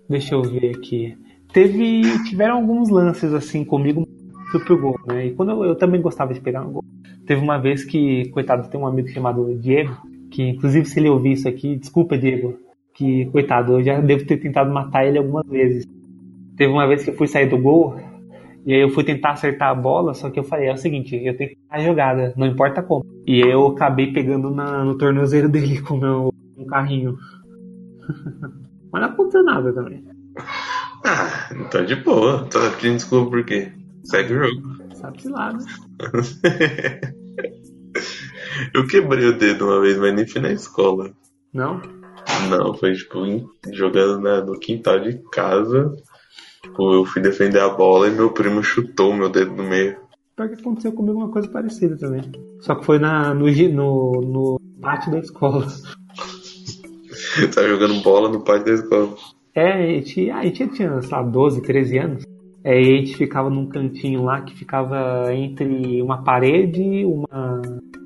deixa 0.08 0.34
eu 0.34 0.42
ver 0.42 0.76
aqui. 0.76 1.16
Teve, 1.58 2.02
tiveram 2.22 2.54
alguns 2.54 2.88
lances 2.88 3.34
assim 3.34 3.64
comigo 3.64 4.06
pro 4.64 4.80
gol, 4.80 4.94
né? 5.08 5.26
E 5.26 5.32
quando 5.32 5.50
eu, 5.50 5.64
eu 5.64 5.74
também 5.74 6.00
gostava 6.00 6.32
de 6.32 6.40
pegar 6.40 6.60
no 6.60 6.70
gol. 6.70 6.84
Teve 7.26 7.42
uma 7.42 7.58
vez 7.58 7.84
que, 7.84 8.28
coitado, 8.28 8.70
tem 8.70 8.80
um 8.80 8.86
amigo 8.86 9.08
chamado 9.08 9.52
Diego, 9.56 9.92
que 10.30 10.50
inclusive 10.50 10.86
se 10.86 11.00
ele 11.00 11.08
ouvir 11.08 11.32
isso 11.32 11.48
aqui, 11.48 11.74
desculpa 11.74 12.16
Diego, 12.16 12.60
que 12.94 13.26
coitado, 13.32 13.72
eu 13.72 13.82
já 13.82 14.00
devo 14.00 14.24
ter 14.24 14.36
tentado 14.36 14.72
matar 14.72 15.04
ele 15.04 15.18
algumas 15.18 15.48
vezes. 15.48 15.84
Teve 16.56 16.72
uma 16.72 16.86
vez 16.86 17.02
que 17.02 17.10
eu 17.10 17.16
fui 17.16 17.26
sair 17.26 17.48
do 17.48 17.58
gol, 17.58 17.96
e 18.64 18.72
aí 18.72 18.80
eu 18.80 18.90
fui 18.90 19.02
tentar 19.02 19.32
acertar 19.32 19.70
a 19.70 19.74
bola, 19.74 20.14
só 20.14 20.30
que 20.30 20.38
eu 20.38 20.44
falei, 20.44 20.68
é 20.68 20.72
o 20.72 20.76
seguinte, 20.76 21.16
eu 21.16 21.36
tenho 21.36 21.50
que 21.50 21.58
a 21.68 21.80
jogada, 21.80 22.32
não 22.36 22.46
importa 22.46 22.84
como. 22.84 23.04
E 23.26 23.42
aí 23.42 23.50
eu 23.50 23.66
acabei 23.66 24.12
pegando 24.12 24.48
na, 24.48 24.84
no 24.84 24.96
tornozelo 24.96 25.48
dele 25.48 25.80
com 25.82 25.94
o 25.94 26.00
meu 26.00 26.34
um 26.56 26.66
carrinho. 26.66 27.18
Mas 28.92 29.02
não 29.02 29.08
aconteceu 29.08 29.42
nada 29.42 29.72
também. 29.72 30.07
Então 31.60 31.84
de 31.84 31.96
boa. 31.96 32.44
Tô 32.50 32.58
pedindo 32.72 32.96
desculpa 32.96 33.30
por 33.30 33.44
quê? 33.44 33.72
Segue 34.04 34.34
o 34.34 34.44
jogo. 34.44 34.94
Sabe-se 34.94 35.28
lá, 35.28 35.52
né? 35.52 35.64
Eu 38.74 38.86
quebrei 38.86 39.26
o 39.26 39.38
dedo 39.38 39.66
uma 39.66 39.80
vez, 39.80 39.96
mas 39.98 40.14
nem 40.14 40.26
fui 40.26 40.40
na 40.40 40.52
escola. 40.52 41.10
Não? 41.52 41.80
Não, 42.50 42.74
foi 42.74 42.92
tipo 42.94 43.18
jogando 43.72 44.20
na- 44.20 44.44
no 44.44 44.58
quintal 44.58 45.00
de 45.00 45.18
casa. 45.32 45.94
Tipo, 46.62 46.92
eu 46.94 47.04
fui 47.04 47.22
defender 47.22 47.60
a 47.60 47.68
bola 47.68 48.08
e 48.08 48.10
meu 48.10 48.30
primo 48.30 48.62
chutou 48.62 49.14
meu 49.14 49.28
dedo 49.28 49.52
no 49.54 49.64
meio. 49.64 49.96
Pior 50.36 50.48
que 50.48 50.60
aconteceu 50.60 50.92
comigo 50.92 51.18
uma 51.18 51.30
coisa 51.30 51.48
parecida 51.48 51.96
também. 51.96 52.22
Só 52.60 52.74
que 52.74 52.84
foi 52.84 52.98
na, 52.98 53.32
no, 53.34 53.46
no, 53.46 54.20
no 54.20 54.60
pátio 54.80 55.10
da 55.10 55.18
escola. 55.18 55.66
Tava 57.54 57.68
jogando 57.68 58.00
bola 58.02 58.28
no 58.28 58.42
pátio 58.44 58.64
da 58.66 58.72
escola. 58.74 59.16
É, 59.58 59.72
a 59.72 59.86
gente, 59.86 60.30
a 60.30 60.42
gente 60.44 60.68
tinha, 60.68 61.02
sei 61.02 61.10
lá, 61.10 61.20
12, 61.20 61.60
13 61.62 61.98
anos. 61.98 62.22
É, 62.62 62.78
a 62.78 62.82
gente 62.82 63.16
ficava 63.16 63.50
num 63.50 63.66
cantinho 63.66 64.22
lá 64.22 64.40
que 64.42 64.54
ficava 64.54 65.34
entre 65.34 66.00
uma 66.00 66.22
parede, 66.22 67.04
uma 67.04 67.60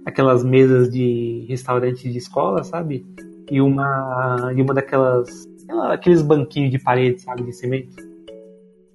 aquelas 0.07 0.43
mesas 0.43 0.89
de 0.91 1.45
restaurante 1.47 2.11
de 2.11 2.17
escola, 2.17 2.65
sabe? 2.65 3.05
E 3.51 3.61
uma 3.61 4.51
e 4.57 4.63
uma 4.63 4.73
daquelas 4.73 5.29
aquela- 5.65 5.93
aqueles 5.93 6.23
banquinhos 6.23 6.71
de 6.71 6.79
parede, 6.79 7.21
sabe, 7.21 7.43
de 7.43 7.53
cimento. 7.53 7.97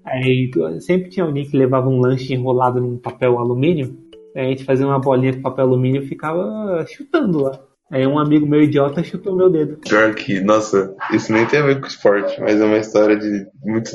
Aí 0.04 0.50
sempre 0.80 1.10
tinha 1.10 1.28
alguém 1.28 1.46
que 1.46 1.56
levava 1.56 1.88
um 1.88 2.00
lanche 2.00 2.34
enrolado 2.34 2.82
num 2.82 2.98
papel 2.98 3.38
alumínio. 3.38 3.96
Aí 4.36 4.48
a 4.48 4.50
gente 4.50 4.64
fazia 4.64 4.88
uma 4.88 5.00
bolinha 5.00 5.34
com 5.34 5.42
papel 5.44 5.66
alumínio 5.66 6.02
e 6.02 6.08
ficava 6.08 6.84
chutando 6.88 7.44
lá. 7.44 7.67
Aí 7.92 8.06
um 8.06 8.20
amigo 8.20 8.46
meu 8.46 8.62
idiota 8.62 9.04
chutou 9.04 9.36
meu 9.36 9.50
dedo. 9.50 9.78
Pior 9.78 10.14
que, 10.14 10.42
nossa, 10.42 10.94
isso 11.12 11.32
nem 11.32 11.46
tem 11.46 11.60
a 11.60 11.66
ver 11.66 11.80
com 11.80 11.88
esporte, 11.88 12.40
mas 12.42 12.60
é 12.60 12.66
uma 12.66 12.78
história 12.78 13.18
de 13.18 13.46
muito. 13.64 13.92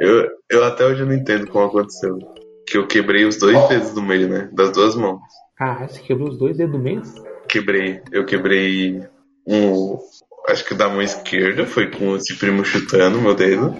Eu, 0.00 0.28
eu 0.50 0.64
até 0.64 0.86
hoje 0.86 1.04
não 1.04 1.12
entendo 1.12 1.46
como 1.46 1.66
aconteceu. 1.66 2.18
Que 2.66 2.78
eu 2.78 2.86
quebrei 2.86 3.24
os 3.24 3.38
dois 3.38 3.68
dedos 3.68 3.92
do 3.92 4.02
meio, 4.02 4.28
né? 4.28 4.48
Das 4.52 4.72
duas 4.72 4.94
mãos. 4.94 5.20
Caralho, 5.56 5.90
você 5.90 6.00
quebrou 6.00 6.28
os 6.28 6.38
dois 6.38 6.56
dedos 6.56 6.72
do 6.72 6.78
meio? 6.78 7.02
Quebrei. 7.48 8.00
Eu 8.12 8.24
quebrei 8.24 9.02
um. 9.46 9.98
Acho 10.48 10.64
que 10.64 10.72
o 10.72 10.76
da 10.76 10.88
mão 10.88 11.02
esquerda 11.02 11.66
foi 11.66 11.90
com 11.90 12.16
esse 12.16 12.34
primo 12.38 12.64
chutando 12.64 13.20
meu 13.20 13.34
dedo. 13.34 13.74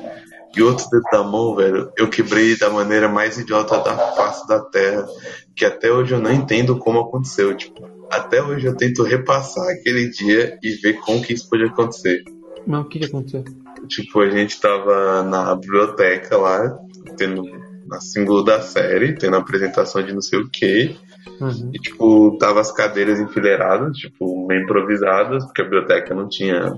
E 0.56 0.62
outro 0.62 0.88
dedo 0.90 1.04
da 1.12 1.22
mão, 1.22 1.54
velho, 1.54 1.90
eu 1.96 2.08
quebrei 2.08 2.56
da 2.58 2.68
maneira 2.70 3.08
mais 3.08 3.38
idiota 3.38 3.78
da 3.78 3.96
face 3.96 4.46
da 4.46 4.60
terra. 4.60 5.06
Que 5.54 5.64
até 5.64 5.90
hoje 5.90 6.14
eu 6.14 6.20
não 6.20 6.32
entendo 6.32 6.78
como 6.78 7.00
aconteceu. 7.00 7.54
Tipo, 7.56 7.97
até 8.10 8.42
hoje 8.42 8.66
eu 8.66 8.76
tento 8.76 9.02
repassar 9.02 9.68
aquele 9.68 10.08
dia 10.08 10.58
e 10.62 10.70
ver 10.72 10.94
como 11.00 11.22
que 11.22 11.32
isso 11.32 11.48
pode 11.48 11.64
acontecer. 11.64 12.24
Mas 12.66 12.80
o 12.80 12.88
que, 12.88 12.98
que 12.98 13.06
aconteceu? 13.06 13.44
Tipo, 13.88 14.20
a 14.20 14.30
gente 14.30 14.60
tava 14.60 15.22
na 15.22 15.54
biblioteca 15.54 16.36
lá, 16.36 16.78
tendo 17.16 17.42
a 17.90 18.00
símbolo 18.00 18.42
da 18.42 18.60
série, 18.60 19.14
tendo 19.14 19.36
a 19.36 19.38
apresentação 19.38 20.02
de 20.02 20.12
não 20.12 20.20
sei 20.20 20.40
o 20.40 20.48
que. 20.48 20.96
Uhum. 21.40 21.70
E, 21.72 21.78
tipo, 21.78 22.36
tava 22.38 22.60
as 22.60 22.72
cadeiras 22.72 23.18
enfileiradas, 23.20 23.96
tipo, 23.96 24.46
meio 24.46 24.64
improvisadas, 24.64 25.44
porque 25.44 25.62
a 25.62 25.64
biblioteca 25.64 26.14
não 26.14 26.28
tinha. 26.28 26.76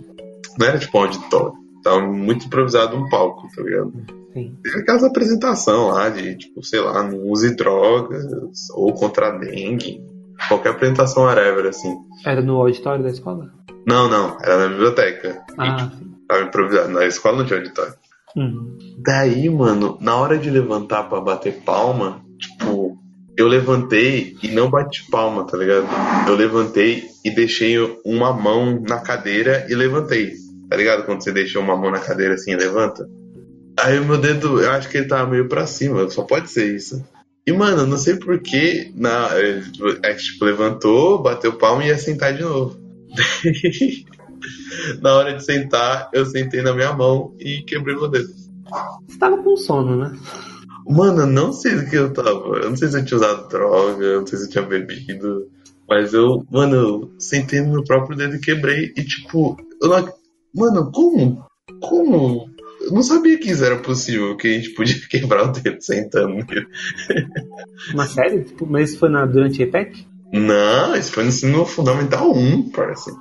Não 0.58 0.66
era 0.66 0.78
tipo 0.78 0.99
um 0.99 1.02
auditório. 1.02 1.54
Tava 1.82 2.00
muito 2.00 2.46
improvisado 2.46 2.96
um 2.96 3.08
palco, 3.08 3.49
tá 3.54 3.62
ligado? 3.62 3.92
Sim. 4.32 4.56
Teve 4.62 4.80
aquelas 4.80 5.02
apresentações 5.02 5.94
lá 5.94 6.08
de, 6.08 6.37
tipo, 6.37 6.62
sei 6.62 6.80
lá, 6.80 7.02
não 7.02 7.18
use 7.30 7.56
drogas, 7.56 8.25
ou 8.75 8.92
contra 8.92 9.28
a 9.28 9.38
dengue. 9.38 10.00
Qualquer 10.49 10.70
apresentação 10.70 11.25
whatever, 11.25 11.66
assim. 11.66 11.94
Era 12.25 12.40
no 12.40 12.56
auditório 12.56 13.02
da 13.02 13.11
escola? 13.11 13.50
Não, 13.87 14.09
não, 14.09 14.37
era 14.42 14.59
na 14.59 14.68
biblioteca. 14.68 15.40
Ah, 15.59 15.76
E 15.92 15.97
sim. 15.99 16.11
tava 16.28 16.42
improvisado. 16.44 16.88
Na 16.90 17.06
escola 17.06 17.38
não 17.38 17.47
tinha 17.47 17.59
auditório. 17.59 17.94
Uhum. 18.37 18.76
Daí, 18.99 19.49
mano, 19.50 19.99
na 20.00 20.16
hora 20.16 20.38
de 20.38 20.50
levantar 20.50 21.04
pra 21.09 21.20
bater 21.20 21.61
palma, 21.64 22.23
tipo, 22.38 22.97
eu 23.37 23.49
levantei 23.49 24.37
e 24.42 24.49
não 24.49 24.70
bati 24.70 25.09
palma, 25.11 25.44
tá 25.47 25.56
ligado? 25.56 25.87
Eu 26.28 26.37
levantei 26.37 27.04
e 27.25 27.30
deixei 27.30 27.76
uma 28.04 28.32
mão 28.32 28.80
na 28.88 28.99
cadeira 29.00 29.66
e 29.68 29.75
levantei. 29.75 30.32
Tá 30.68 30.76
ligado? 30.76 31.04
Quando 31.04 31.23
você 31.25 31.32
deixa 31.32 31.59
uma 31.59 31.76
mão 31.76 31.90
na 31.90 31.99
cadeira 31.99 32.35
assim 32.35 32.52
e 32.52 32.56
levanta. 32.56 33.04
Aí 33.80 33.99
o 33.99 34.04
meu 34.04 34.18
dedo, 34.18 34.61
eu 34.61 34.70
acho 34.73 34.88
que 34.88 34.99
ele 34.99 35.09
tava 35.09 35.28
meio 35.30 35.49
pra 35.49 35.66
cima, 35.66 36.09
só 36.11 36.23
pode 36.23 36.50
ser 36.50 36.75
isso. 36.75 37.02
E, 37.47 37.52
mano, 37.52 37.87
não 37.87 37.97
sei 37.97 38.16
porquê, 38.16 38.92
na, 38.94 39.28
é, 39.32 39.62
é, 40.04 40.14
tipo, 40.14 40.44
levantou, 40.44 41.23
bateu 41.23 41.52
palma 41.54 41.85
e 41.85 41.88
ia 41.88 41.99
sentar 41.99 42.35
de 42.35 42.42
novo. 42.42 42.78
na 45.00 45.14
hora 45.14 45.35
de 45.35 45.44
sentar, 45.44 46.11
eu 46.12 46.25
sentei 46.26 46.62
na 46.62 46.73
minha 46.73 46.92
mão 46.92 47.35
e 47.38 47.62
quebrei 47.62 47.97
meu 47.97 48.09
dedo. 48.09 48.28
Você 49.09 49.18
tava 49.18 49.42
com 49.42 49.56
sono, 49.56 49.97
né? 49.97 50.18
Mano, 50.87 51.23
eu 51.23 51.26
não 51.26 51.52
sei 51.52 51.76
do 51.76 51.87
que 51.88 51.97
eu 51.97 52.12
tava. 52.12 52.30
Eu 52.30 52.70
não 52.70 52.76
sei 52.76 52.88
se 52.88 52.99
eu 52.99 53.04
tinha 53.04 53.18
usado 53.18 53.49
droga, 53.49 54.04
eu 54.04 54.20
não 54.20 54.26
sei 54.26 54.38
se 54.38 54.44
eu 54.47 54.50
tinha 54.50 54.64
bebido. 54.64 55.49
Mas 55.88 56.12
eu, 56.12 56.44
mano, 56.50 56.76
eu 56.76 57.11
sentei 57.18 57.61
no 57.61 57.73
meu 57.73 57.85
próprio 57.85 58.16
dedo 58.16 58.37
e 58.37 58.40
quebrei. 58.40 58.92
E 58.97 59.04
tipo, 59.04 59.56
eu 59.82 59.88
não. 59.88 60.12
Mano, 60.54 60.90
como? 60.92 61.44
Como? 61.80 62.50
Eu 62.90 62.97
não 62.97 63.02
sabia 63.04 63.38
que 63.38 63.50
isso 63.50 63.64
era 63.64 63.78
possível, 63.78 64.37
que 64.37 64.49
a 64.49 64.52
gente 64.52 64.70
podia 64.70 64.97
quebrar 65.09 65.44
o 65.44 65.52
dedo 65.52 65.80
sentando. 65.80 66.44
Uma 67.94 68.06
série? 68.06 68.42
Tipo, 68.42 68.66
mas 68.66 68.90
isso 68.90 68.99
foi 68.99 69.09
na, 69.09 69.25
durante 69.25 69.62
a 69.62 69.66
EPEC? 69.66 70.06
Não, 70.32 70.97
isso 70.97 71.12
foi 71.12 71.23
no 71.23 71.28
ensino 71.28 71.64
fundamental 71.64 72.32
1, 72.32 72.70
parça. 72.70 73.12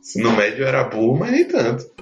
Ensino 0.00 0.32
médio 0.32 0.64
era 0.64 0.84
burro, 0.84 1.18
mas 1.18 1.30
nem 1.30 1.44
tanto. 1.44 1.84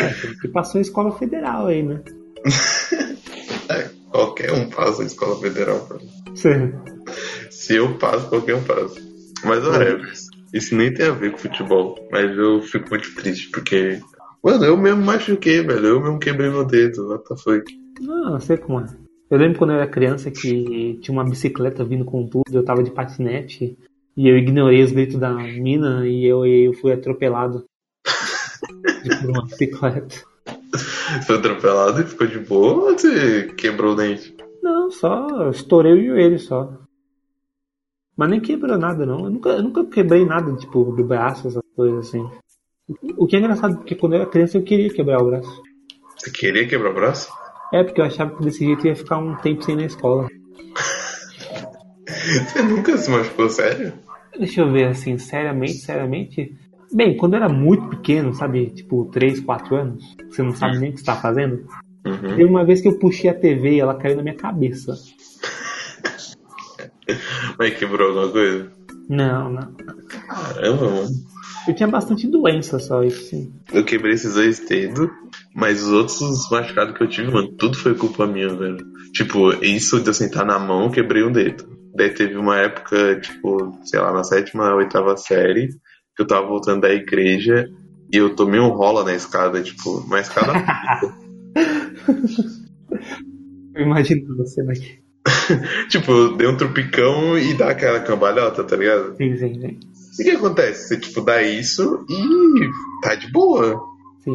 É, 0.00 0.14
que 0.40 0.46
passou 0.46 0.78
em 0.78 0.82
escola 0.82 1.10
federal 1.18 1.66
aí, 1.66 1.82
né? 1.82 2.00
É, 3.68 3.90
qualquer 4.10 4.52
um 4.52 4.70
passa 4.70 5.02
a 5.02 5.06
escola 5.06 5.38
federal, 5.40 5.80
cara. 5.80 6.00
Sim. 6.34 6.72
Se 7.50 7.74
eu 7.74 7.98
passo, 7.98 8.28
qualquer 8.28 8.54
um 8.54 8.62
passa. 8.62 8.98
Mas 9.44 9.62
whatever. 9.66 10.10
Isso 10.52 10.74
nem 10.74 10.92
tem 10.92 11.06
a 11.06 11.12
ver 11.12 11.32
com 11.32 11.38
futebol. 11.38 11.98
Mas 12.10 12.36
eu 12.36 12.62
fico 12.62 12.90
muito 12.90 13.14
triste 13.14 13.50
porque. 13.50 14.00
Mano, 14.42 14.64
eu 14.64 14.76
mesmo 14.76 15.04
machuquei, 15.04 15.62
velho. 15.62 15.86
Eu 15.86 16.00
mesmo 16.00 16.18
quebrei 16.18 16.50
meu 16.50 16.64
dedo. 16.64 17.08
What 17.08 17.24
the 17.28 17.36
fuck? 17.36 17.64
Não, 18.00 18.34
eu 18.34 18.40
sei 18.40 18.56
como 18.56 18.80
é. 18.80 18.86
Eu 19.30 19.38
lembro 19.38 19.58
quando 19.58 19.70
eu 19.70 19.76
era 19.76 19.86
criança 19.86 20.30
que 20.30 20.98
tinha 21.02 21.12
uma 21.12 21.28
bicicleta 21.28 21.84
vindo 21.84 22.04
com 22.04 22.26
tudo, 22.26 22.44
eu 22.50 22.64
tava 22.64 22.82
de 22.82 22.90
patinete 22.90 23.76
e 24.16 24.28
eu 24.28 24.38
ignorei 24.38 24.82
os 24.82 24.90
gritos 24.90 25.18
da 25.18 25.34
mina 25.34 26.08
e 26.08 26.24
eu, 26.24 26.46
eu 26.46 26.72
fui 26.72 26.92
atropelado 26.92 27.64
por 29.20 29.30
uma 29.30 29.44
bicicleta. 29.44 30.16
Foi 31.26 31.36
atropelado 31.36 32.00
e 32.00 32.04
ficou 32.04 32.26
de 32.26 32.38
boa 32.38 32.90
ou 32.90 32.98
você 32.98 33.52
quebrou 33.56 33.92
o 33.92 33.96
dente? 33.96 34.34
Não, 34.62 34.90
só 34.90 35.50
estourei 35.50 35.92
o 35.92 36.06
joelho 36.06 36.38
só. 36.38 36.72
Mas 38.18 38.30
nem 38.30 38.40
quebrou 38.40 38.76
nada 38.76 39.06
não. 39.06 39.20
Eu 39.20 39.30
nunca, 39.30 39.48
eu 39.50 39.62
nunca 39.62 39.84
quebrei 39.84 40.26
nada, 40.26 40.52
tipo, 40.56 40.82
do 40.84 41.04
braço, 41.04 41.46
essas 41.46 41.62
coisas 41.76 42.08
assim. 42.08 42.28
O 43.16 43.28
que 43.28 43.36
é 43.36 43.38
engraçado, 43.38 43.76
porque 43.76 43.94
quando 43.94 44.14
eu 44.14 44.22
era 44.22 44.28
criança 44.28 44.58
eu 44.58 44.62
queria 44.64 44.92
quebrar 44.92 45.22
o 45.22 45.26
braço. 45.26 45.62
Você 46.16 46.32
queria 46.32 46.66
quebrar 46.66 46.90
o 46.90 46.94
braço? 46.94 47.30
É, 47.72 47.84
porque 47.84 48.00
eu 48.00 48.04
achava 48.04 48.34
que 48.34 48.42
desse 48.42 48.64
jeito 48.64 48.84
eu 48.84 48.90
ia 48.90 48.96
ficar 48.96 49.18
um 49.18 49.36
tempo 49.36 49.62
sem 49.62 49.76
ir 49.76 49.78
na 49.78 49.84
escola. 49.84 50.26
Você 52.04 52.62
nunca 52.62 52.98
se 52.98 53.08
machucou 53.08 53.48
sério? 53.48 53.92
Deixa 54.36 54.62
eu 54.62 54.72
ver 54.72 54.88
assim, 54.88 55.16
seriamente, 55.16 55.74
seriamente. 55.74 56.56
Bem, 56.92 57.16
quando 57.16 57.34
eu 57.34 57.44
era 57.44 57.48
muito 57.48 57.88
pequeno, 57.88 58.34
sabe? 58.34 58.70
Tipo, 58.70 59.04
3, 59.12 59.40
4 59.40 59.76
anos, 59.76 60.16
você 60.28 60.42
não 60.42 60.52
sabe 60.52 60.78
nem 60.78 60.90
o 60.90 60.92
que 60.94 61.00
você 61.00 61.06
tá 61.06 61.14
fazendo. 61.16 61.66
Uhum. 62.04 62.36
Teve 62.36 62.44
uma 62.44 62.64
vez 62.64 62.80
que 62.80 62.88
eu 62.88 62.98
puxei 62.98 63.30
a 63.30 63.34
TV 63.34 63.76
e 63.76 63.80
ela 63.80 63.94
caiu 63.94 64.16
na 64.16 64.22
minha 64.22 64.34
cabeça. 64.34 64.94
Mas 67.58 67.78
quebrou 67.78 68.08
alguma 68.08 68.28
coisa? 68.30 68.70
Não, 69.08 69.50
não. 69.50 69.74
Caramba, 70.28 70.90
mano. 70.90 71.08
Eu 71.66 71.74
tinha 71.74 71.88
bastante 71.88 72.26
doença 72.26 72.78
só, 72.78 73.02
isso 73.02 73.24
sim. 73.24 73.52
Eu 73.72 73.84
quebrei 73.84 74.14
esses 74.14 74.34
dois 74.34 74.58
dedos, 74.60 75.10
mas 75.54 75.82
os 75.82 75.90
outros 75.90 76.50
machucados 76.50 76.96
que 76.96 77.02
eu 77.02 77.08
tive, 77.08 77.30
mano, 77.30 77.52
tudo 77.58 77.76
foi 77.76 77.94
culpa 77.94 78.26
minha, 78.26 78.48
velho. 78.48 78.78
Tipo, 79.12 79.52
isso 79.62 80.00
de 80.00 80.08
eu 80.08 80.14
sentar 80.14 80.46
na 80.46 80.58
mão, 80.58 80.84
eu 80.84 80.90
quebrei 80.90 81.22
um 81.22 81.32
dedo. 81.32 81.66
Daí 81.94 82.10
teve 82.10 82.36
uma 82.36 82.56
época, 82.56 83.20
tipo, 83.20 83.78
sei 83.84 84.00
lá, 84.00 84.12
na 84.12 84.24
sétima, 84.24 84.74
oitava 84.74 85.16
série, 85.16 85.68
que 86.16 86.22
eu 86.22 86.26
tava 86.26 86.46
voltando 86.46 86.82
da 86.82 86.92
igreja 86.92 87.68
e 88.12 88.16
eu 88.16 88.34
tomei 88.34 88.60
um 88.60 88.70
rola 88.70 89.04
na 89.04 89.14
escada, 89.14 89.62
tipo, 89.62 89.98
uma 89.98 90.20
escada. 90.20 90.52
Eu 93.74 93.84
imagino 93.84 94.36
você 94.36 94.62
daqui. 94.64 94.98
tipo, 95.88 96.12
eu 96.12 96.36
dei 96.36 96.48
um 96.48 96.56
tropicão 96.56 97.38
e 97.38 97.54
dá 97.54 97.70
aquela 97.70 98.00
cambalhota, 98.00 98.64
tá 98.64 98.76
ligado? 98.76 99.16
Sim, 99.16 99.36
sim, 99.36 99.60
sim. 99.60 99.78
E 100.18 100.22
o 100.22 100.24
que 100.24 100.30
acontece? 100.30 100.88
Você, 100.88 100.98
tipo, 100.98 101.20
dá 101.20 101.42
isso 101.42 102.04
e 102.08 103.02
tá 103.02 103.14
de 103.14 103.30
boa. 103.30 103.80
sim. 104.24 104.34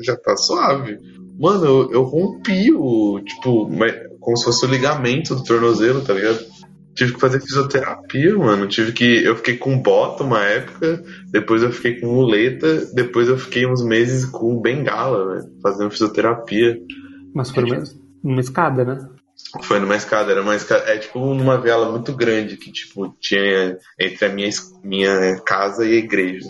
já 0.00 0.16
tá 0.16 0.36
suave. 0.36 0.98
Mano, 1.38 1.64
eu, 1.64 1.92
eu 1.92 2.02
rompi 2.02 2.72
o, 2.72 3.20
tipo, 3.20 3.70
como 4.20 4.36
se 4.36 4.44
fosse 4.44 4.66
o 4.66 4.68
ligamento 4.68 5.34
do 5.34 5.44
tornozelo, 5.44 6.02
tá 6.02 6.12
ligado? 6.12 6.44
Tive 6.94 7.14
que 7.14 7.20
fazer 7.20 7.40
fisioterapia, 7.40 8.36
mano. 8.36 8.66
Tive 8.66 8.92
que. 8.92 9.24
Eu 9.24 9.36
fiquei 9.36 9.56
com 9.56 9.80
bota 9.80 10.24
uma 10.24 10.42
época, 10.42 11.02
depois 11.30 11.62
eu 11.62 11.70
fiquei 11.70 12.00
com 12.00 12.08
muleta, 12.08 12.86
depois 12.92 13.28
eu 13.28 13.38
fiquei 13.38 13.66
uns 13.66 13.84
meses 13.84 14.24
com 14.24 14.60
bengala, 14.60 15.34
velho, 15.34 15.48
fazendo 15.62 15.92
fisioterapia. 15.92 16.76
Mas 17.32 17.50
foi 17.50 17.62
uma, 17.64 17.84
uma 18.24 18.40
escada, 18.40 18.84
né? 18.84 19.08
Foi 19.62 19.78
numa 19.78 19.96
escada, 19.96 20.32
era 20.32 20.42
uma 20.42 20.56
escada. 20.56 20.84
É 20.90 20.98
tipo 20.98 21.18
numa 21.34 21.60
viela 21.60 21.90
muito 21.90 22.12
grande 22.12 22.56
que, 22.56 22.70
tipo, 22.70 23.14
tinha 23.20 23.78
entre 23.98 24.26
a 24.26 24.28
minha, 24.28 24.50
minha 24.84 25.40
casa 25.40 25.86
e 25.86 25.92
a 25.92 25.98
igreja. 25.98 26.48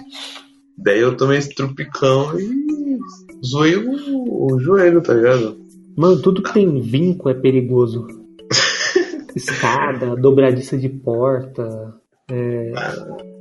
Daí 0.77 1.01
eu 1.01 1.17
tomei 1.17 1.39
esse 1.39 1.55
trupicão 1.55 2.39
e 2.39 2.99
zoei 3.45 3.77
o, 3.77 4.53
o 4.53 4.61
joelho, 4.61 5.01
tá 5.01 5.15
ligado? 5.15 5.59
Mano, 5.97 6.21
tudo 6.23 6.43
que 6.43 6.53
tem 6.53 6.81
vinco 6.81 7.29
é 7.29 7.35
perigoso. 7.35 8.07
Escada, 9.35 10.15
dobradiça 10.17 10.77
de 10.77 10.89
porta. 10.89 11.95
É... 12.31 12.73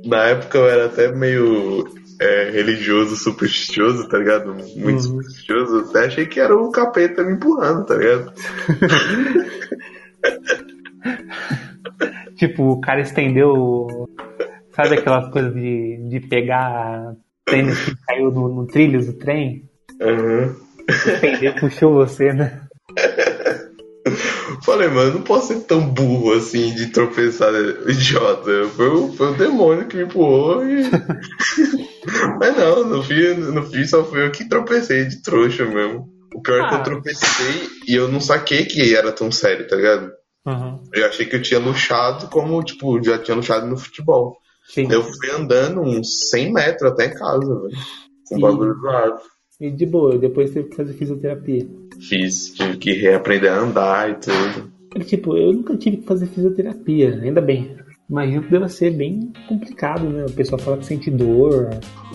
Na 0.04 0.24
época 0.24 0.58
eu 0.58 0.66
era 0.68 0.86
até 0.86 1.12
meio 1.12 1.84
é, 2.20 2.50
religioso, 2.50 3.16
supersticioso, 3.16 4.08
tá 4.08 4.18
ligado? 4.18 4.54
Muito 4.54 4.86
Uhum. 4.86 5.00
supersticioso. 5.00 5.76
Eu 5.78 5.84
Até 5.90 6.06
achei 6.06 6.26
que 6.26 6.40
era 6.40 6.56
o 6.56 6.70
capeta 6.70 7.22
me 7.22 7.34
empurrando, 7.34 7.86
tá 7.86 7.94
ligado? 7.94 8.32
Tipo, 12.36 12.70
o 12.72 12.80
cara 12.80 13.00
estendeu. 13.00 14.08
Sabe 14.74 14.96
aquelas 14.98 15.28
coisas 15.32 15.52
de, 15.54 15.96
de 16.08 16.20
pegar 16.20 17.14
tênis 17.44 17.78
que 17.84 17.96
caiu 18.06 18.30
no, 18.30 18.48
no 18.48 18.66
trilho 18.66 19.04
do 19.04 19.12
trem? 19.14 19.68
Uhum. 20.00 20.54
Estendeu, 20.88 21.54
puxou 21.54 21.94
você, 21.94 22.32
né? 22.32 22.60
Falei, 24.64 24.88
mano, 24.88 25.10
eu 25.10 25.14
não 25.14 25.22
posso 25.22 25.48
ser 25.48 25.60
tão 25.60 25.80
burro 25.88 26.32
assim 26.32 26.74
de 26.74 26.88
tropeçar, 26.88 27.52
né? 27.52 27.60
idiota. 27.88 28.68
Foi 28.76 28.88
o, 28.88 29.12
foi 29.12 29.32
o 29.32 29.36
demônio 29.36 29.86
que 29.86 29.96
me 29.96 30.04
empurrou 30.04 30.66
e. 30.66 30.82
Mas 32.38 32.56
não, 32.56 32.84
no 32.84 33.02
fim, 33.02 33.34
no 33.34 33.62
fim 33.64 33.84
só 33.84 34.04
fui 34.04 34.24
eu 34.24 34.30
que 34.30 34.48
tropecei 34.48 35.04
de 35.04 35.22
trouxa 35.22 35.64
mesmo. 35.64 36.08
O 36.34 36.40
pior 36.42 36.60
é 36.60 36.68
que 36.68 36.74
Ah. 36.74 36.78
eu 36.78 36.82
tropecei 36.82 37.68
e 37.86 37.94
eu 37.94 38.08
não 38.08 38.20
saquei 38.20 38.64
que 38.64 38.94
era 38.94 39.12
tão 39.12 39.30
sério, 39.30 39.66
tá 39.66 39.76
ligado? 39.76 40.10
Uhum. 40.46 40.82
Eu 40.94 41.06
achei 41.06 41.26
que 41.26 41.36
eu 41.36 41.42
tinha 41.42 41.60
luxado 41.60 42.28
como, 42.28 42.62
tipo, 42.62 43.02
já 43.02 43.18
tinha 43.18 43.36
luxado 43.36 43.66
no 43.66 43.76
futebol. 43.76 44.36
Sim. 44.68 44.88
Eu 44.90 45.02
fui 45.02 45.30
andando 45.30 45.80
uns 45.80 46.28
100 46.30 46.52
metros 46.52 46.92
até 46.92 47.06
em 47.06 47.14
casa, 47.14 47.40
velho. 47.46 47.76
Com 48.28 48.34
Sim. 48.36 48.40
bagulho 48.40 48.74
zoado. 48.80 49.20
E 49.60 49.72
de 49.72 49.86
boa, 49.86 50.16
depois 50.16 50.52
teve 50.52 50.68
que 50.68 50.76
fazer 50.76 50.92
fisioterapia. 50.92 51.66
Fiz, 52.00 52.54
tive 52.54 52.76
que 52.76 52.92
reaprender 52.92 53.52
a 53.52 53.58
andar 53.58 54.10
e 54.10 54.14
tudo. 54.14 54.72
Tipo, 55.04 55.36
eu 55.36 55.52
nunca 55.52 55.76
tive 55.76 55.96
que 55.96 56.06
fazer 56.06 56.26
fisioterapia, 56.26 57.18
ainda 57.20 57.40
bem. 57.40 57.76
Imagino 58.08 58.42
que 58.42 58.50
deva 58.52 58.68
ser 58.68 58.92
bem 58.92 59.32
complicado, 59.48 60.08
né? 60.08 60.26
O 60.26 60.32
pessoal 60.32 60.60
fala 60.60 60.78
que 60.78 60.86
sente 60.86 61.10
dor. 61.10 61.70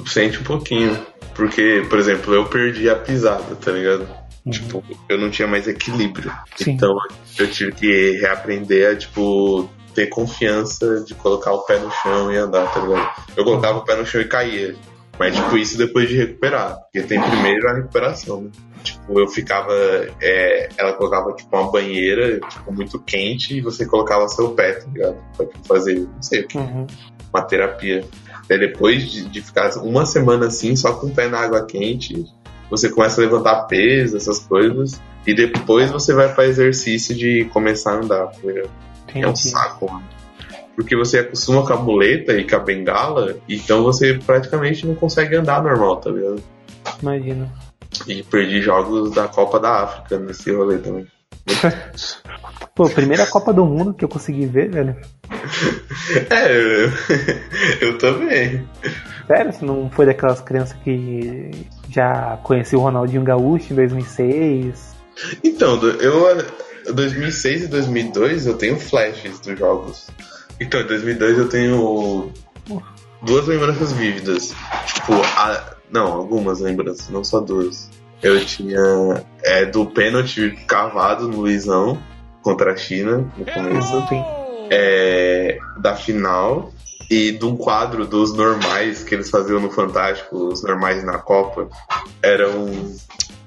Sente 0.06 0.40
um 0.40 0.44
pouquinho. 0.44 0.98
Porque, 1.36 1.86
por 1.90 2.00
exemplo, 2.00 2.34
eu 2.34 2.46
perdi 2.46 2.90
a 2.90 2.96
pisada, 2.96 3.56
tá 3.56 3.72
ligado? 3.72 4.08
Tipo, 4.50 4.82
eu 5.10 5.18
não 5.18 5.30
tinha 5.30 5.48
mais 5.48 5.68
equilíbrio. 5.68 6.32
Sim. 6.56 6.72
Então 6.72 6.96
eu 7.38 7.52
tive 7.52 7.74
que 7.74 8.12
reaprender 8.22 8.90
a, 8.90 8.96
tipo, 8.96 9.70
ter 9.94 10.08
confiança 10.08 11.04
de 11.06 11.14
colocar 11.14 11.52
o 11.52 11.66
pé 11.66 11.78
no 11.78 11.92
chão 11.92 12.32
e 12.32 12.38
andar, 12.38 12.74
tá 12.74 12.80
ligado? 12.80 13.10
Eu 13.36 13.44
colocava 13.44 13.80
o 13.80 13.86
pé 13.86 13.98
no 13.98 14.06
chão 14.06 14.22
e 14.22 14.26
caía. 14.26 14.76
Mas, 15.20 15.36
tipo, 15.36 15.58
isso 15.58 15.78
depois 15.78 16.10
de 16.10 16.18
recuperar. 16.18 16.78
Porque 16.82 17.02
tem 17.08 17.22
primeiro 17.22 17.70
a 17.70 17.74
recuperação, 17.76 18.42
né? 18.42 18.50
Tipo, 18.84 19.20
eu 19.20 19.28
ficava. 19.28 19.72
é, 20.22 20.70
ela 20.78 20.94
colocava, 20.94 21.32
tipo, 21.34 21.56
uma 21.56 21.72
banheira, 21.72 22.40
tipo, 22.40 22.72
muito 22.74 23.00
quente 23.00 23.56
e 23.58 23.62
você 23.62 23.86
colocava 23.86 24.28
seu 24.28 24.50
pé, 24.52 24.74
tá 24.74 24.88
ligado? 24.92 25.18
Pra 25.38 25.46
fazer, 25.68 26.00
não 26.00 26.22
sei 26.22 26.42
o 26.42 26.48
que, 26.48 26.58
Uhum. 26.58 26.88
uma 27.34 27.42
terapia. 27.44 28.04
Daí 28.50 28.60
depois 28.60 29.10
de, 29.10 29.26
de 29.30 29.42
ficar 29.42 29.72
uma 29.78 30.06
semana 30.06 30.48
assim, 30.48 30.76
só 30.76 30.94
com 30.96 31.08
o 31.08 31.12
pé 31.16 31.30
na 31.30 31.40
água 31.40 31.66
quente, 31.66 32.26
você 32.70 32.90
começa 32.90 33.22
a 33.22 33.24
levantar 33.24 33.64
peso, 33.68 34.18
essas 34.18 34.40
coisas. 34.40 35.00
E 35.26 35.34
depois 35.34 35.90
você 35.92 36.14
vai 36.14 36.34
para 36.34 36.46
exercício 36.48 37.16
de 37.16 37.46
começar 37.46 37.92
a 37.94 37.96
andar, 38.02 38.26
tá 38.28 38.40
ligado? 38.44 38.70
É 39.16 39.20
um 39.20 39.30
Entendi. 39.30 39.50
saco, 39.50 39.90
mano. 39.90 40.04
Porque 40.76 40.96
você 40.96 41.20
acostuma 41.20 41.66
com 41.66 41.74
a 41.74 41.78
muleta 41.78 42.34
e 42.34 42.48
com 42.48 42.56
a 42.56 42.60
bengala, 42.60 43.38
então 43.48 43.84
você 43.84 44.16
praticamente 44.26 44.88
não 44.88 44.96
consegue 44.96 45.36
andar 45.36 45.64
normal, 45.64 45.98
tá 45.98 46.10
ligado? 46.10 46.42
Imagino. 47.02 47.52
E 48.08 48.24
perdi 48.24 48.62
jogos 48.62 49.12
da 49.12 49.28
Copa 49.28 49.60
da 49.60 49.84
África 49.84 50.18
nesse 50.18 50.52
rolê 50.52 50.80
também. 50.80 51.08
Pô, 52.76 52.90
primeira 52.90 53.28
Copa 53.28 53.54
do 53.54 53.66
Mundo 53.66 53.94
que 53.94 54.04
eu 54.04 54.10
consegui 54.10 54.46
ver, 54.46 54.70
velho. 54.72 54.96
É, 56.30 56.52
eu, 56.52 56.92
eu 57.82 57.98
também. 57.98 58.68
Sério, 59.26 59.54
você 59.54 59.66
não 59.66 59.90
foi 59.90 60.06
daquelas 60.06 60.42
crianças 60.42 60.78
que 60.84 61.50
já 61.90 62.38
conheceu 62.44 62.80
o 62.80 62.82
Ronaldinho 62.82 63.24
Gaúcho 63.24 63.72
em 63.72 63.76
2006? 63.76 64.96
Então, 65.44 65.82
eu 65.82 66.44
2006 66.92 67.64
e 67.64 67.68
2002 67.68 68.48
eu 68.48 68.58
tenho 68.58 68.78
flashes 68.78 69.40
dos 69.40 69.58
jogos. 69.58 70.08
Então, 70.64 70.82
em 70.82 70.88
2002 70.88 71.38
eu 71.38 71.50
tenho 71.50 72.32
duas 73.22 73.48
lembranças 73.48 73.92
vívidas. 73.92 74.54
Tipo, 74.94 75.14
a- 75.38 75.74
não, 75.92 76.08
algumas 76.14 76.60
lembranças, 76.60 77.10
não 77.10 77.24
só 77.24 77.40
duas. 77.40 77.90
Eu 78.22 78.44
tinha 78.46 78.80
é, 79.44 79.66
do 79.66 79.86
pênalti 79.86 80.52
cavado 80.66 81.28
no 81.28 81.42
Luizão 81.42 82.02
contra 82.42 82.72
a 82.74 82.76
China 82.78 83.30
no 83.38 83.46
começo. 83.46 84.04
É, 84.72 85.58
da 85.80 85.96
final 85.96 86.72
e 87.12 87.32
de 87.32 87.46
um 87.46 87.56
quadro 87.58 88.08
dos 88.08 88.34
normais 88.34 89.04
que 89.04 89.14
eles 89.14 89.30
faziam 89.30 89.60
no 89.60 89.70
Fantástico, 89.70 90.36
os 90.48 90.64
normais 90.64 91.04
na 91.04 91.18
Copa. 91.20 91.68
Eram. 92.22 92.72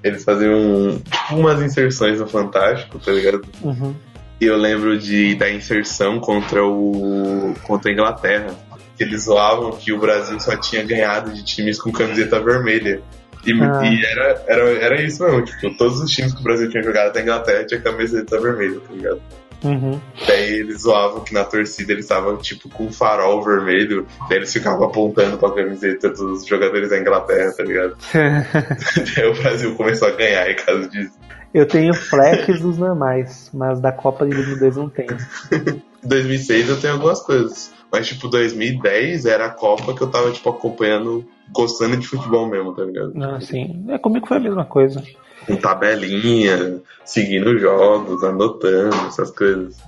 Eles 0.05 0.23
faziam 0.23 1.01
umas 1.33 1.61
inserções 1.63 2.21
no 2.21 2.29
Fantástico, 2.29 2.99
tá 2.99 3.11
ligado? 3.11 3.43
Uhum. 3.63 3.95
E 4.41 4.45
eu 4.47 4.57
lembro 4.57 4.99
de, 4.99 5.35
da 5.35 5.51
inserção 5.51 6.21
contra 6.21 6.65
o. 6.65 7.55
contra 7.63 7.91
a 7.91 7.95
Inglaterra. 7.95 8.55
Que 8.97 9.05
eles 9.05 9.25
zoavam 9.25 9.73
que 9.73 9.93
o 9.93 9.99
Brasil 9.99 10.41
só 10.41 10.57
tinha 10.57 10.83
ganhado 10.83 11.31
de 11.33 11.45
times 11.45 11.79
com 11.81 11.93
camiseta 11.93 12.41
vermelha. 12.41 13.03
E, 13.45 13.53
Ah. 13.53 13.83
e 13.85 14.05
era, 14.05 14.45
era, 14.49 14.63
era 14.85 15.03
isso 15.03 15.23
mesmo, 15.23 15.45
tipo, 15.45 15.77
todos 15.77 16.01
os 16.01 16.11
times 16.11 16.33
que 16.33 16.41
o 16.41 16.43
Brasil 16.43 16.69
tinha 16.69 16.83
jogado 16.83 17.09
até 17.09 17.21
a 17.21 17.23
Inglaterra 17.23 17.65
tinha 17.65 17.81
camiseta 17.81 18.41
vermelha, 18.41 18.81
tá 18.81 18.93
ligado? 18.93 19.23
Uhum. 19.65 20.01
Daí 20.27 20.61
eles 20.61 20.83
zoavam 20.83 21.25
que 21.25 21.33
na 21.33 21.45
torcida 21.45 21.93
eles 21.93 22.05
estavam 22.05 22.37
tipo 22.37 22.69
com 22.69 22.85
um 22.87 22.93
farol 22.93 23.43
vermelho, 23.43 24.07
daí 24.29 24.39
eles 24.39 24.53
ficavam 24.53 24.85
apontando 24.87 25.39
pra 25.39 25.51
camiseta 25.53 26.09
dos 26.11 26.45
jogadores 26.47 26.91
da 26.91 26.99
Inglaterra, 26.99 27.53
tá 27.57 27.63
ligado? 27.63 27.97
daí 28.13 29.27
o 29.27 29.35
Brasil 29.43 29.75
começou 29.75 30.09
a 30.09 30.13
ganhar 30.13 30.51
em 30.51 30.57
caso 30.57 30.89
disso. 30.91 31.13
Eu 31.57 31.67
tenho 31.67 31.95
flashes 31.95 32.61
dos 32.61 32.77
normais, 32.77 33.51
mas 33.55 33.81
da 33.81 33.91
Copa 33.91 34.27
de 34.27 34.35
2002 34.35 34.77
não 34.77 34.91
tenho. 34.91 35.17
2006 36.05 36.69
eu 36.69 36.79
tenho 36.79 36.93
algumas 36.93 37.21
coisas, 37.23 37.73
mas 37.91 38.07
tipo 38.07 38.29
2010 38.29 39.25
era 39.25 39.47
a 39.47 39.51
Copa 39.51 39.95
que 39.95 40.03
eu 40.03 40.11
tava 40.11 40.31
tipo 40.31 40.51
acompanhando, 40.51 41.25
gostando 41.51 41.97
de 41.97 42.07
futebol 42.07 42.47
mesmo, 42.47 42.75
tá 42.75 42.85
ligado? 42.85 43.13
Não, 43.15 43.37
assim, 43.37 43.87
é 43.89 43.97
comigo 43.97 44.27
foi 44.27 44.37
a 44.37 44.41
mesma 44.41 44.67
coisa. 44.67 45.03
Com 45.47 45.57
tabelinha, 45.57 46.83
seguindo 47.07 47.49
os 47.49 47.61
jogos, 47.61 48.23
anotando, 48.23 48.95
essas 49.07 49.31
coisas. 49.31 49.79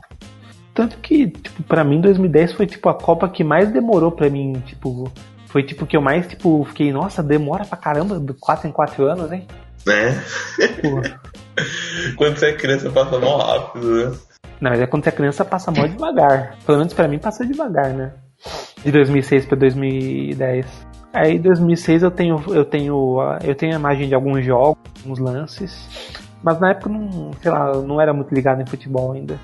Tanto 0.72 0.96
que, 0.98 1.28
tipo, 1.28 1.62
pra 1.64 1.84
mim 1.84 2.00
2010 2.00 2.54
foi 2.54 2.66
tipo 2.66 2.88
a 2.88 2.94
Copa 2.94 3.28
que 3.28 3.44
mais 3.44 3.70
demorou 3.70 4.10
pra 4.10 4.30
mim, 4.30 4.54
tipo, 4.64 5.12
foi 5.48 5.62
tipo 5.62 5.84
que 5.84 5.98
eu 5.98 6.00
mais 6.00 6.26
tipo 6.26 6.64
fiquei, 6.64 6.90
nossa, 6.92 7.22
demora 7.22 7.66
pra 7.66 7.76
caramba, 7.76 8.18
de 8.18 8.32
4 8.32 8.66
em 8.66 8.72
4 8.72 9.04
anos, 9.04 9.30
hein? 9.30 9.46
Né? 9.86 10.24
Pô. 10.80 11.38
Quando 12.16 12.36
você 12.38 12.46
é 12.46 12.52
criança 12.52 12.90
passa 12.90 13.18
mal 13.18 13.38
rápido, 13.38 13.86
né? 13.96 14.12
Não, 14.60 14.70
mas 14.70 14.80
é 14.80 14.86
quando 14.86 15.04
você 15.04 15.08
é 15.10 15.12
criança 15.12 15.44
passa 15.44 15.70
mó 15.70 15.86
devagar. 15.86 16.56
Pelo 16.66 16.78
menos 16.78 16.92
pra 16.92 17.06
mim 17.08 17.18
passa 17.18 17.46
devagar, 17.46 17.90
né? 17.92 18.12
De 18.84 18.90
2006 18.92 19.46
pra 19.46 19.56
2010. 19.56 20.66
Aí 21.12 21.38
2006 21.38 22.02
eu 22.02 22.10
tenho 22.10 22.42
eu 22.48 22.64
tenho 22.64 23.20
a- 23.20 23.38
eu 23.42 23.54
tenho 23.54 23.74
a 23.74 23.78
imagem 23.78 24.08
de 24.08 24.14
alguns 24.14 24.44
jogos, 24.44 24.78
alguns 25.02 25.18
lances, 25.18 25.88
mas 26.42 26.60
na 26.60 26.70
época 26.70 26.90
não, 26.90 27.30
sei 27.40 27.50
lá, 27.50 27.70
eu 27.74 27.82
não 27.82 28.00
era 28.00 28.12
muito 28.12 28.34
ligado 28.34 28.60
em 28.60 28.66
futebol 28.66 29.12
ainda. 29.12 29.38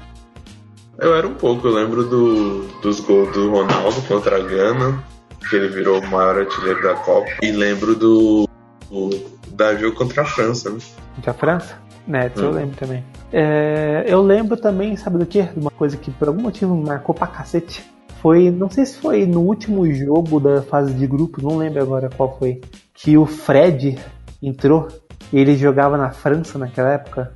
Eu 0.98 1.14
era 1.16 1.26
um 1.26 1.34
pouco, 1.34 1.66
eu 1.66 1.72
lembro 1.74 2.04
do, 2.04 2.66
dos 2.80 3.00
gols 3.00 3.32
do 3.32 3.50
Ronaldo 3.50 4.00
contra 4.06 4.36
a 4.36 4.40
Gana, 4.42 5.02
que 5.48 5.56
ele 5.56 5.68
virou 5.68 6.00
o 6.00 6.06
maior 6.06 6.38
artilheiro 6.38 6.80
da 6.82 6.94
Copa. 6.94 7.28
E 7.42 7.50
lembro 7.50 7.96
do, 7.96 8.48
do- 8.90 9.34
da 9.48 9.74
jogo 9.74 9.96
contra 9.96 10.22
a 10.22 10.24
França, 10.24 10.70
né? 10.70 10.78
Da 11.24 11.32
França? 11.34 11.76
Né, 12.06 12.30
isso 12.34 12.44
eu 12.44 12.50
Hum. 12.50 12.54
lembro 12.54 12.76
também. 12.76 13.04
É, 13.32 14.04
eu 14.06 14.20
lembro 14.22 14.56
também, 14.56 14.94
sabe 14.96 15.18
do 15.18 15.26
que? 15.26 15.42
De 15.42 15.58
uma 15.58 15.70
coisa 15.70 15.96
que 15.96 16.10
por 16.10 16.28
algum 16.28 16.42
motivo 16.42 16.74
me 16.74 16.86
marcou 16.86 17.14
pra 17.14 17.26
cacete. 17.26 17.82
Foi, 18.20 18.50
não 18.50 18.70
sei 18.70 18.86
se 18.86 18.96
foi 18.98 19.26
no 19.26 19.40
último 19.40 19.90
jogo 19.92 20.38
da 20.40 20.62
fase 20.62 20.92
de 20.94 21.06
grupo, 21.06 21.42
não 21.42 21.56
lembro 21.58 21.82
agora 21.82 22.08
qual 22.14 22.38
foi. 22.38 22.60
Que 22.94 23.16
o 23.18 23.26
Fred 23.26 23.98
entrou 24.42 24.88
e 25.32 25.38
ele 25.38 25.56
jogava 25.56 25.96
na 25.96 26.10
França 26.10 26.58
naquela 26.58 26.92
época. 26.92 27.32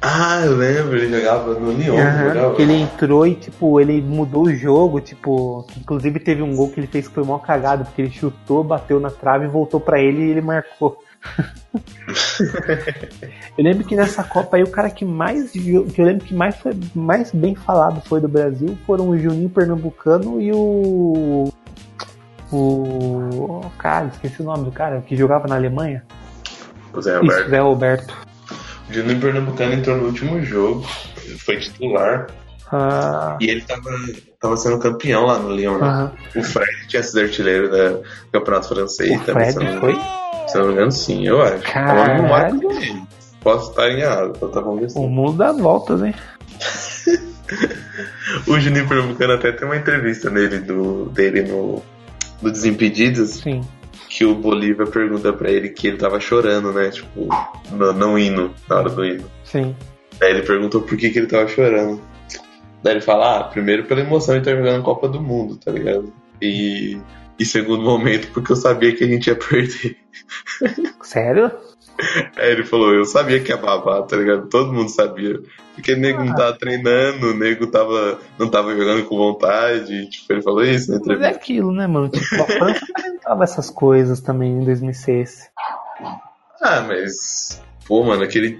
Ah, 0.00 0.42
eu 0.44 0.56
lembro, 0.56 0.96
ele 0.96 1.08
jogava 1.18 1.54
no 1.54 1.72
Lyon, 1.72 1.96
jogava. 1.96 2.54
que 2.54 2.62
ele 2.62 2.74
entrou 2.74 3.26
e, 3.26 3.34
tipo, 3.34 3.80
ele 3.80 4.00
mudou 4.00 4.44
o 4.44 4.54
jogo, 4.54 5.00
tipo, 5.00 5.66
inclusive 5.76 6.20
teve 6.20 6.42
um 6.42 6.54
gol 6.54 6.70
que 6.70 6.78
ele 6.78 6.86
fez 6.86 7.08
que 7.08 7.14
foi 7.14 7.24
mó 7.24 7.38
cagado, 7.38 7.84
porque 7.84 8.02
ele 8.02 8.10
chutou, 8.10 8.62
bateu 8.62 9.00
na 9.00 9.10
trave, 9.10 9.48
voltou 9.48 9.80
pra 9.80 10.00
ele 10.00 10.22
e 10.26 10.30
ele 10.30 10.40
marcou. 10.40 10.98
Eu 13.58 13.64
lembro 13.64 13.84
que 13.84 13.96
nessa 13.96 14.22
Copa 14.24 14.56
aí 14.56 14.62
o 14.62 14.70
cara 14.70 14.90
que 14.90 15.04
mais 15.04 15.50
que 15.50 15.70
eu 15.72 16.04
lembro 16.04 16.24
que 16.24 16.34
mais 16.34 16.56
foi 16.56 16.72
mais 16.94 17.32
bem 17.32 17.54
falado 17.54 18.00
foi 18.06 18.20
do 18.20 18.28
Brasil 18.28 18.76
foram 18.86 19.08
o 19.08 19.18
Juninho 19.18 19.50
Pernambucano 19.50 20.40
e 20.40 20.52
o 20.52 21.52
o 22.52 23.60
cara, 23.78 24.06
esqueci 24.06 24.40
o 24.40 24.44
nome 24.44 24.64
do 24.64 24.70
cara 24.70 25.00
que 25.02 25.16
jogava 25.16 25.48
na 25.48 25.56
Alemanha. 25.56 26.04
O 26.92 27.02
Zé 27.02 27.12
Isso, 27.14 27.22
Roberto. 27.22 27.50
Zé 27.50 27.58
Roberto. 27.60 28.16
O 28.88 28.92
Juninho 28.92 29.20
Pernambucano 29.20 29.72
entrou 29.74 29.96
no 29.96 30.06
último 30.06 30.42
jogo, 30.42 30.86
foi 31.44 31.58
titular. 31.58 32.28
Ah, 32.70 33.36
E 33.40 33.50
ele 33.50 33.60
tava, 33.62 33.90
tava 34.46 34.56
sendo 34.56 34.78
campeão 34.78 35.26
lá 35.26 35.38
no 35.38 35.54
Lyon. 35.54 35.78
né? 35.78 36.10
O 36.34 36.42
Fred 36.42 36.86
tinha 36.88 37.02
sido 37.02 37.20
artilheiro 37.20 37.68
do 37.68 38.02
Campeonato 38.32 38.68
Francês 38.68 39.20
O 39.20 39.24
também. 39.24 39.50
se 39.50 39.56
eu 39.56 39.60
Fred 39.60 39.74
não- 39.74 39.80
foi? 39.80 39.94
Se 40.48 40.56
eu 40.56 40.60
não 40.60 40.68
me 40.68 40.74
engano, 40.74 40.92
sim, 40.92 41.26
eu 41.26 41.42
acho. 41.42 41.62
Caralho. 41.62 42.62
Eu 42.62 43.06
Posso 43.40 43.70
estar 43.70 43.90
enganado, 43.90 44.32
então 44.36 44.48
tá 44.48 44.60
bom 44.60 44.76
O 44.96 45.08
mundo 45.08 45.38
dá 45.38 45.52
voltas, 45.52 46.02
hein? 46.02 46.14
O 48.46 48.58
Juninho 48.58 48.88
Pernambucano 48.88 49.34
até 49.34 49.52
tem 49.52 49.66
uma 49.66 49.76
entrevista 49.76 50.28
nele 50.28 50.58
do, 50.58 51.06
dele 51.06 51.42
no, 51.42 51.80
no 52.42 52.50
Desimpedidos, 52.50 53.34
Sim. 53.34 53.60
que 54.08 54.24
o 54.24 54.34
Bolívar 54.34 54.88
pergunta 54.88 55.32
pra 55.32 55.48
ele 55.50 55.68
que 55.68 55.86
ele 55.86 55.96
tava 55.96 56.18
chorando, 56.18 56.72
né? 56.72 56.90
Tipo, 56.90 57.28
no, 57.70 57.92
não 57.92 58.18
hino, 58.18 58.52
na 58.68 58.76
hora 58.76 58.90
do 58.90 59.04
hino. 59.04 59.24
Sim. 59.44 59.76
Aí 60.20 60.30
ele 60.30 60.42
perguntou 60.42 60.82
por 60.82 60.96
que, 60.98 61.10
que 61.10 61.18
ele 61.20 61.28
tava 61.28 61.46
chorando. 61.46 62.00
Daí 62.82 62.94
ele 62.94 63.00
fala, 63.00 63.38
ah, 63.40 63.44
primeiro 63.44 63.84
pela 63.84 64.00
emoção 64.00 64.34
de 64.34 64.40
estar 64.40 64.56
jogando 64.56 64.82
Copa 64.82 65.08
do 65.08 65.20
Mundo, 65.20 65.56
tá 65.56 65.70
ligado? 65.72 66.12
E, 66.40 66.98
e 67.38 67.44
segundo 67.44 67.82
momento, 67.82 68.28
porque 68.32 68.52
eu 68.52 68.56
sabia 68.56 68.94
que 68.94 69.04
a 69.04 69.06
gente 69.08 69.26
ia 69.28 69.34
perder. 69.36 69.96
Sério? 71.02 71.50
Aí 72.36 72.50
ele 72.52 72.64
falou, 72.64 72.92
eu 72.94 73.04
sabia 73.06 73.40
que 73.40 73.50
ia 73.50 73.56
babar, 73.56 74.02
tá 74.02 74.16
ligado? 74.16 74.48
Todo 74.48 74.72
mundo 74.72 74.90
sabia. 74.90 75.40
Porque 75.74 75.92
o 75.94 75.96
nego 75.96 76.22
não 76.24 76.32
Ah. 76.32 76.36
tava 76.36 76.58
treinando, 76.58 77.30
o 77.30 77.34
nego 77.34 77.66
tava, 77.66 78.18
não 78.38 78.50
tava 78.50 78.76
jogando 78.76 79.04
com 79.06 79.16
vontade. 79.16 80.08
Tipo, 80.10 80.32
ele 80.34 80.42
falou 80.42 80.62
isso 80.64 80.90
na 80.90 80.98
Mas 80.98 81.08
é 81.08 81.12
entrevista. 81.12 81.36
aquilo, 81.36 81.72
né, 81.72 81.86
mano? 81.86 82.08
Tipo, 82.10 82.42
a 82.42 82.46
França 82.46 82.86
também 82.94 83.18
tava 83.20 83.44
essas 83.44 83.70
coisas 83.70 84.20
também 84.20 84.52
em 84.52 84.64
2006. 84.64 85.50
Ah, 86.62 86.80
mas. 86.82 87.62
Pô, 87.86 88.02
mano, 88.04 88.22
aquele. 88.22 88.58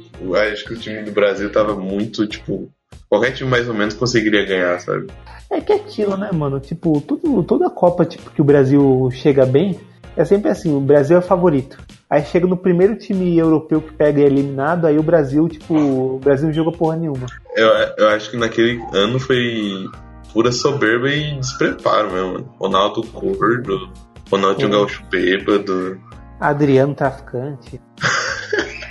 Acho 0.52 0.64
que 0.66 0.74
o 0.74 0.78
time 0.78 1.02
do 1.02 1.10
Brasil 1.12 1.50
tava 1.50 1.74
muito, 1.74 2.26
tipo. 2.26 2.70
Qualquer 3.08 3.32
time 3.32 3.50
mais 3.50 3.68
ou 3.68 3.74
menos 3.74 3.94
conseguiria 3.94 4.44
ganhar, 4.44 4.78
sabe? 4.80 5.06
É 5.50 5.60
que 5.60 5.72
é 5.72 5.76
aquilo, 5.76 6.16
né, 6.16 6.30
mano? 6.32 6.58
Tipo, 6.58 7.00
tudo, 7.00 7.42
toda 7.44 7.70
Copa 7.70 8.04
tipo, 8.04 8.30
que 8.30 8.40
o 8.40 8.44
Brasil 8.44 9.08
chega 9.12 9.46
bem, 9.46 9.78
é 10.16 10.24
sempre 10.24 10.50
assim, 10.50 10.74
o 10.74 10.80
Brasil 10.80 11.18
é 11.18 11.20
favorito. 11.20 11.78
Aí 12.08 12.24
chega 12.24 12.46
no 12.46 12.56
primeiro 12.56 12.96
time 12.96 13.36
europeu 13.36 13.80
que 13.80 13.92
pega 13.92 14.20
e 14.20 14.24
é 14.24 14.26
eliminado, 14.26 14.86
aí 14.86 14.98
o 14.98 15.02
Brasil, 15.02 15.48
tipo, 15.48 15.74
o 15.74 16.18
Brasil 16.18 16.46
não 16.46 16.54
joga 16.54 16.72
porra 16.76 16.96
nenhuma. 16.96 17.26
Eu, 17.56 17.68
eu 17.98 18.08
acho 18.08 18.30
que 18.30 18.36
naquele 18.36 18.80
ano 18.92 19.18
foi 19.18 19.86
pura 20.32 20.52
soberba 20.52 21.08
e 21.08 21.38
despreparo 21.38 22.12
mesmo. 22.12 22.32
mano. 22.32 22.54
Ronaldo 22.58 23.02
gordo, 23.12 23.90
Ronaldinho 24.30 24.68
Sim. 24.68 24.74
Gaúcho 24.74 25.04
bêbado. 25.10 26.00
Adriano 26.40 26.94
traficante. 26.94 27.80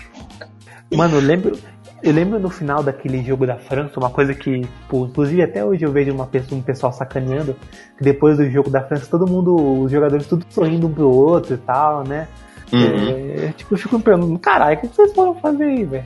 Mano, 0.94 1.20
lembro, 1.20 1.58
eu 2.04 2.14
lembro 2.14 2.40
no 2.40 2.50
final 2.50 2.84
daquele 2.84 3.24
jogo 3.24 3.46
da 3.48 3.58
França, 3.58 4.00
uma 4.00 4.10
coisa 4.10 4.34
que, 4.34 4.62
tipo, 4.62 5.06
inclusive 5.06 5.42
até 5.42 5.64
hoje 5.66 5.84
eu 5.84 5.92
vejo 5.92 6.12
uma 6.14 6.28
pessoa, 6.28 6.60
um 6.60 6.64
pessoal 6.64 6.94
sacaneando, 6.94 7.56
que 7.98 8.04
depois 8.04 8.38
do 8.38 8.50
jogo 8.50 8.70
da 8.70 8.82
França, 8.84 9.08
todo 9.10 9.26
mundo, 9.28 9.56
os 9.82 9.92
jogadores 9.92 10.28
tudo 10.28 10.46
sorrindo 10.50 10.88
um 10.88 10.94
pro 10.94 11.10
outro 11.10 11.56
e 11.56 11.58
tal, 11.58 12.04
né? 12.08 12.28
Uhum. 12.74 13.10
É, 13.48 13.54
tipo, 13.56 13.74
eu 13.74 13.78
fico 13.78 13.98
me 13.98 14.04
perguntando, 14.04 14.40
caralho, 14.40 14.78
o 14.78 14.82
que 14.82 14.88
vocês 14.88 15.14
foram 15.14 15.36
fazer 15.36 15.64
aí, 15.66 15.84
velho? 15.86 16.04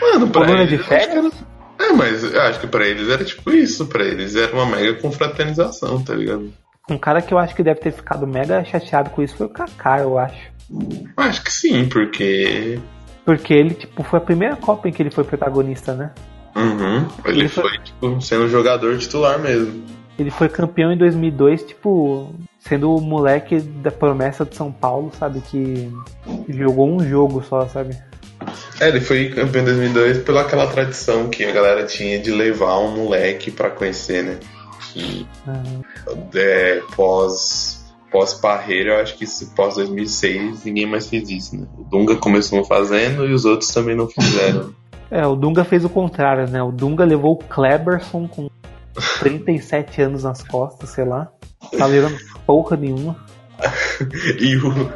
Mano, 0.00 0.28
pra 0.28 0.42
Coluna 0.42 0.62
eles. 0.62 0.78
de 0.78 0.84
férias? 0.84 1.10
era- 1.78 1.88
É, 1.88 1.92
mas 1.92 2.22
eu 2.22 2.40
acho 2.42 2.60
que 2.60 2.66
pra 2.66 2.86
eles 2.86 3.08
era 3.08 3.24
tipo 3.24 3.50
isso. 3.50 3.86
Pra 3.86 4.04
eles 4.04 4.36
era 4.36 4.52
uma 4.54 4.64
mega 4.66 4.94
confraternização, 5.00 6.02
tá 6.04 6.14
ligado? 6.14 6.52
Um 6.88 6.98
cara 6.98 7.20
que 7.22 7.32
eu 7.34 7.38
acho 7.38 7.54
que 7.54 7.62
deve 7.62 7.80
ter 7.80 7.90
ficado 7.92 8.26
mega 8.26 8.62
chateado 8.64 9.10
com 9.10 9.22
isso 9.22 9.36
foi 9.36 9.46
o 9.46 9.50
Kaká, 9.50 9.98
eu 10.00 10.18
acho. 10.18 10.52
Acho 11.16 11.42
que 11.42 11.52
sim, 11.52 11.88
porque. 11.88 12.78
Porque 13.24 13.52
ele, 13.54 13.74
tipo, 13.74 14.02
foi 14.02 14.18
a 14.18 14.22
primeira 14.22 14.56
Copa 14.56 14.88
em 14.88 14.92
que 14.92 15.02
ele 15.02 15.10
foi 15.10 15.24
protagonista, 15.24 15.94
né? 15.94 16.10
Uhum, 16.56 17.06
ele 17.24 17.40
Ele 17.40 17.48
foi- 17.48 17.68
foi, 17.68 17.78
tipo, 17.78 18.20
sendo 18.20 18.48
jogador 18.48 18.96
titular 18.98 19.38
mesmo. 19.38 19.82
Ele 20.18 20.30
foi 20.30 20.48
campeão 20.48 20.92
em 20.92 20.96
2002, 20.96 21.64
tipo, 21.64 22.32
sendo 22.60 22.94
o 22.94 23.00
moleque 23.00 23.58
da 23.60 23.90
promessa 23.90 24.44
de 24.44 24.54
São 24.54 24.70
Paulo, 24.70 25.10
sabe? 25.18 25.40
Que 25.40 25.90
jogou 26.48 26.88
um 26.88 27.00
jogo 27.04 27.42
só, 27.42 27.66
sabe? 27.66 27.96
É, 28.80 28.88
ele 28.88 29.00
foi 29.00 29.30
campeão 29.30 29.62
em 29.62 29.64
2002 29.64 30.18
pela 30.18 30.42
aquela 30.42 30.66
tradição 30.68 31.28
que 31.28 31.44
a 31.44 31.50
galera 31.50 31.84
tinha 31.84 32.18
de 32.20 32.30
levar 32.30 32.78
um 32.78 32.94
moleque 32.94 33.50
pra 33.50 33.70
conhecer, 33.70 34.22
né? 34.22 34.38
Que 34.92 35.26
Ah, 35.48 35.62
é, 36.34 36.80
pós 36.94 37.83
pós 38.14 38.32
Parreira, 38.32 38.90
eu 38.90 39.02
acho 39.02 39.18
que 39.18 39.26
se 39.26 39.46
pós 39.56 39.74
2006 39.74 40.64
ninguém 40.64 40.86
mais 40.86 41.08
fez 41.08 41.28
isso, 41.28 41.56
né? 41.56 41.66
O 41.76 41.82
Dunga 41.82 42.14
começou 42.14 42.64
fazendo 42.64 43.26
e 43.26 43.32
os 43.32 43.44
outros 43.44 43.72
também 43.72 43.96
não 43.96 44.08
fizeram. 44.08 44.72
É, 45.10 45.24
o 45.24 45.36
Dunga 45.36 45.64
fez 45.64 45.84
o 45.84 45.88
contrário, 45.88 46.48
né? 46.48 46.60
O 46.60 46.72
Dunga 46.72 47.04
levou 47.04 47.34
o 47.34 47.36
Kleberson 47.36 48.26
com 48.26 48.50
37 49.20 50.02
anos 50.02 50.24
nas 50.24 50.42
costas, 50.42 50.88
sei 50.88 51.04
lá. 51.04 51.30
Tava 51.78 51.94
jogando 51.94 52.18
porra 52.44 52.76
nenhuma. 52.76 53.16
e 54.40 54.56
o 54.56 54.70
mano, 54.70 54.92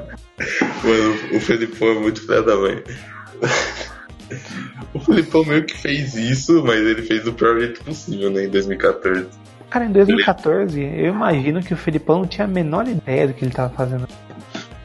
o 1.37 1.41
Felipão 1.41 1.89
é 1.89 2.01
muito 2.01 2.23
filho 2.23 2.43
da 2.43 2.57
mãe. 2.57 2.83
O 4.93 5.01
Felipão 5.01 5.45
meio 5.45 5.65
que 5.65 5.77
fez 5.77 6.15
isso, 6.15 6.65
mas 6.65 6.81
ele 6.81 7.03
fez 7.03 7.23
do 7.23 7.33
pior 7.33 7.61
jeito 7.61 7.85
possível, 7.85 8.31
né, 8.31 8.45
em 8.45 8.49
2014. 8.49 9.27
Cara, 9.71 9.85
em 9.85 9.93
2014, 9.93 10.81
eu 10.83 11.13
imagino 11.13 11.63
que 11.63 11.75
o 11.75 11.77
Felipão 11.77 12.21
não 12.21 12.27
tinha 12.27 12.47
a 12.47 12.49
menor 12.49 12.89
ideia 12.89 13.27
do 13.27 13.35
que 13.35 13.45
ele 13.45 13.53
tava 13.53 13.69
fazendo. 13.71 14.09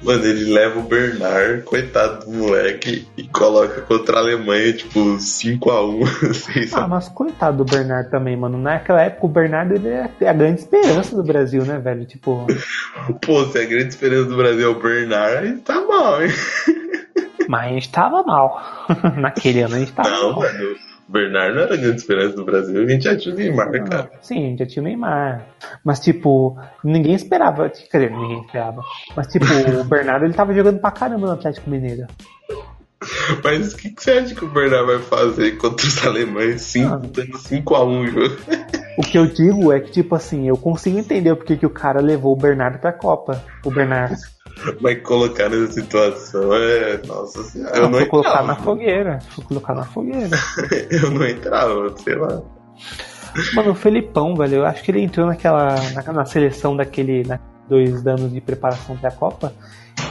Mano, 0.01 0.25
ele 0.25 0.51
leva 0.51 0.79
o 0.79 0.83
Bernard, 0.83 1.61
coitado 1.63 2.25
do 2.25 2.31
moleque, 2.33 3.07
e 3.15 3.25
coloca 3.29 3.79
contra 3.83 4.17
a 4.17 4.19
Alemanha, 4.19 4.73
tipo, 4.73 4.99
5x1. 5.15 5.99
Vocês 6.27 6.73
Ah, 6.75 6.85
mas 6.89 7.07
coitado 7.07 7.63
do 7.63 7.71
Bernardo 7.71 8.09
também, 8.09 8.35
mano. 8.35 8.57
Naquela 8.57 9.01
época 9.01 9.25
o 9.25 9.29
Bernardo 9.29 9.75
ele 9.75 9.87
é 9.87 10.27
a 10.27 10.33
grande 10.33 10.59
esperança 10.59 11.15
do 11.15 11.23
Brasil, 11.23 11.63
né, 11.63 11.79
velho? 11.79 12.03
Tipo, 12.05 12.45
Pô, 13.25 13.45
se 13.45 13.57
a 13.57 13.65
grande 13.65 13.87
esperança 13.89 14.25
do 14.25 14.35
Brasil 14.35 14.67
é 14.67 14.71
o 14.71 14.81
Bernard, 14.81 15.61
tá 15.61 15.79
mal, 15.81 16.21
hein? 16.21 16.31
mas 17.47 17.67
a 17.67 17.73
gente 17.73 17.89
tava 17.89 18.23
mal. 18.23 18.61
Naquele 19.15 19.61
ano 19.61 19.75
a 19.75 19.79
gente 19.79 19.93
tava 19.93 20.09
Não, 20.09 20.31
mal. 20.33 20.41
mano. 20.41 20.75
O 21.13 21.19
Bernard 21.19 21.53
não 21.55 21.61
era 21.61 21.75
a 21.75 21.77
grande 21.77 21.97
esperança 21.97 22.35
do 22.35 22.43
Brasil, 22.43 22.81
a 22.81 22.87
gente 22.89 23.03
já 23.03 23.15
tinha 23.15 23.35
o 23.35 23.37
Neymar, 23.37 23.71
cara. 23.87 24.09
Sim, 24.19 24.55
já 24.57 24.65
tinha 24.65 24.81
o 24.81 24.85
Neymar. 24.85 25.45
Mas, 25.83 25.99
tipo, 25.99 26.57
ninguém 26.83 27.13
esperava. 27.13 27.69
Quer 27.69 27.99
dizer, 27.99 28.11
ninguém 28.11 28.39
esperava. 28.41 28.81
Mas, 29.15 29.27
tipo, 29.27 29.45
o 29.79 29.83
Bernardo 29.83 30.25
ele 30.25 30.33
tava 30.33 30.55
jogando 30.55 30.79
pra 30.79 30.89
caramba 30.89 31.27
no 31.27 31.33
Atlético 31.33 31.69
Mineiro. 31.69 32.07
Mas 33.43 33.73
o 33.73 33.77
que, 33.77 33.91
que 33.91 34.01
você 34.01 34.11
acha 34.11 34.33
que 34.33 34.43
o 34.43 34.47
Bernard 34.49 34.87
vai 34.87 34.99
fazer 34.99 35.51
contra 35.57 35.85
os 35.85 36.03
alemães? 36.07 36.61
Cinco, 36.63 36.93
Ah. 36.95 36.97
dando 36.97 37.37
5x1 37.37 37.99
o 38.01 38.07
jogo. 38.07 38.35
O 38.97 39.01
que 39.03 39.17
eu 39.19 39.27
digo 39.27 39.71
é 39.71 39.79
que, 39.79 39.91
tipo 39.91 40.15
assim, 40.15 40.47
eu 40.47 40.57
consigo 40.57 40.97
entender 40.97 41.35
porque 41.35 41.57
que 41.57 41.65
o 41.65 41.69
cara 41.69 42.01
levou 42.01 42.33
o 42.33 42.35
Bernardo 42.39 42.79
pra 42.79 42.91
Copa. 42.91 43.43
O 43.63 43.69
Bernardo. 43.69 44.15
Mas 44.81 45.01
colocar 45.01 45.49
nessa 45.49 45.73
situação 45.73 46.53
é. 46.53 47.01
Nossa 47.05 47.43
senhora. 47.43 47.75
Eu 47.77 47.83
não 47.89 47.99
foi 47.99 48.05
colocar 48.05 48.29
entrava. 48.29 48.47
na 48.47 48.55
fogueira. 48.55 49.19
Foi 49.29 49.43
colocar 49.45 49.73
na 49.75 49.83
fogueira. 49.83 50.37
Eu 50.91 51.11
não 51.11 51.25
entrava, 51.27 51.93
sei 51.97 52.15
lá. 52.15 52.41
Mano, 53.55 53.71
o 53.71 53.75
Felipão, 53.75 54.35
velho, 54.35 54.57
eu 54.57 54.65
acho 54.65 54.83
que 54.83 54.91
ele 54.91 55.01
entrou 55.01 55.25
naquela. 55.25 55.75
na, 55.93 56.13
na 56.13 56.25
seleção 56.25 56.75
daquele. 56.75 57.23
Na, 57.25 57.39
dois 57.67 58.05
anos 58.05 58.31
de 58.31 58.39
preparação 58.41 58.95
pra 58.97 59.09
Copa. 59.09 59.53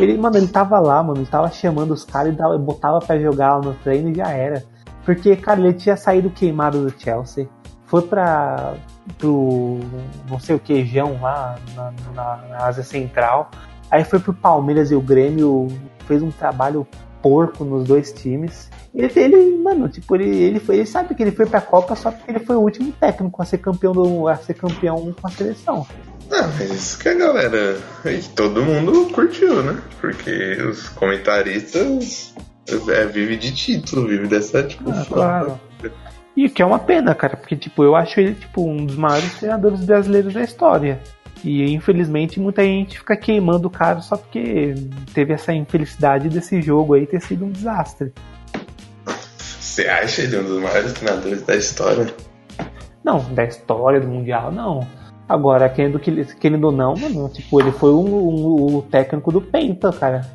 Ele, 0.00 0.16
mano, 0.18 0.36
ele 0.38 0.48
tava 0.48 0.80
lá, 0.80 1.02
mano, 1.02 1.18
ele 1.20 1.26
tava 1.26 1.50
chamando 1.50 1.92
os 1.92 2.04
caras 2.04 2.32
e 2.32 2.36
dava- 2.36 2.56
botava 2.58 2.98
pra 2.98 3.18
jogar 3.18 3.56
lá 3.56 3.62
no 3.62 3.74
treino 3.74 4.10
e 4.10 4.14
já 4.14 4.28
era. 4.30 4.64
Porque, 5.04 5.36
cara, 5.36 5.60
ele 5.60 5.74
tinha 5.74 5.96
saído 5.96 6.30
queimado 6.30 6.84
do 6.84 7.00
Chelsea. 7.00 7.48
Foi 7.86 8.02
pra. 8.02 8.74
pro. 9.18 9.78
não 10.28 10.40
sei 10.40 10.56
o 10.56 10.58
que, 10.58 10.84
Jão 10.84 11.18
lá 11.20 11.56
na, 11.76 11.92
na, 12.14 12.36
na 12.48 12.56
Ásia 12.66 12.82
Central. 12.82 13.50
Aí 13.92 14.04
foi 14.04 14.18
pro 14.18 14.32
Palmeiras 14.32 14.90
e 14.90 14.94
o 14.94 15.02
Grêmio 15.02 15.68
fez 16.06 16.22
um 16.22 16.30
trabalho 16.30 16.86
porco 17.20 17.62
nos 17.62 17.84
dois 17.84 18.10
times. 18.10 18.70
Ele, 18.94 19.12
ele 19.14 19.56
mano, 19.58 19.86
tipo, 19.86 20.16
ele, 20.16 20.34
ele, 20.34 20.58
foi, 20.58 20.76
ele 20.76 20.86
sabe 20.86 21.14
que 21.14 21.22
ele 21.22 21.30
foi 21.30 21.44
pra 21.44 21.60
Copa 21.60 21.94
só 21.94 22.10
porque 22.10 22.30
ele 22.30 22.40
foi 22.40 22.56
o 22.56 22.60
último 22.60 22.90
técnico 22.92 23.42
a 23.42 23.44
ser 23.44 23.58
campeão 23.58 23.92
do, 23.92 24.28
a 24.28 24.36
ser 24.36 24.54
campeão 24.54 25.14
com 25.20 25.28
a 25.28 25.30
seleção. 25.30 25.86
Ah, 26.30 26.48
mas 26.58 26.70
isso 26.70 26.98
que 26.98 27.10
a 27.10 27.14
galera. 27.14 27.78
e 28.06 28.22
Todo 28.34 28.62
mundo 28.62 29.12
curtiu, 29.12 29.62
né? 29.62 29.78
Porque 30.00 30.56
os 30.62 30.88
comentaristas 30.88 32.34
é, 32.88 33.04
vive 33.04 33.36
de 33.36 33.54
título, 33.54 34.08
vive 34.08 34.26
dessa, 34.26 34.62
tipo, 34.62 34.90
Ah, 34.90 35.04
claro. 35.06 35.60
E 36.34 36.46
o 36.46 36.50
que 36.50 36.62
é 36.62 36.64
uma 36.64 36.78
pena, 36.78 37.14
cara, 37.14 37.36
porque 37.36 37.54
tipo, 37.54 37.84
eu 37.84 37.94
acho 37.94 38.18
ele 38.18 38.34
tipo 38.34 38.66
um 38.66 38.86
dos 38.86 38.96
maiores 38.96 39.34
treinadores 39.34 39.84
brasileiros 39.84 40.32
da 40.32 40.42
história. 40.42 40.98
E 41.44 41.72
infelizmente 41.72 42.38
muita 42.38 42.62
gente 42.62 42.98
fica 42.98 43.16
queimando 43.16 43.66
o 43.66 43.70
cara 43.70 44.00
só 44.00 44.16
porque 44.16 44.74
teve 45.12 45.32
essa 45.32 45.52
infelicidade 45.52 46.28
desse 46.28 46.62
jogo 46.62 46.94
aí 46.94 47.06
ter 47.06 47.20
sido 47.20 47.44
um 47.44 47.50
desastre. 47.50 48.12
Você 49.36 49.88
acha 49.88 50.22
ele 50.22 50.38
um 50.38 50.44
dos 50.44 50.62
maiores 50.62 50.92
treinadores 50.92 51.42
da 51.42 51.56
história? 51.56 52.06
Não, 53.02 53.18
da 53.34 53.44
história 53.44 54.00
do 54.00 54.06
Mundial, 54.06 54.52
não. 54.52 54.86
Agora, 55.28 55.68
querendo, 55.68 55.98
que- 55.98 56.24
querendo 56.36 56.64
ou 56.64 56.72
não, 56.72 56.94
mano, 56.94 57.28
tipo, 57.28 57.60
ele 57.60 57.72
foi 57.72 57.90
um, 57.90 58.04
um- 58.06 58.76
o 58.76 58.82
técnico 58.82 59.32
do 59.32 59.40
Penta, 59.40 59.90
cara. 59.92 60.30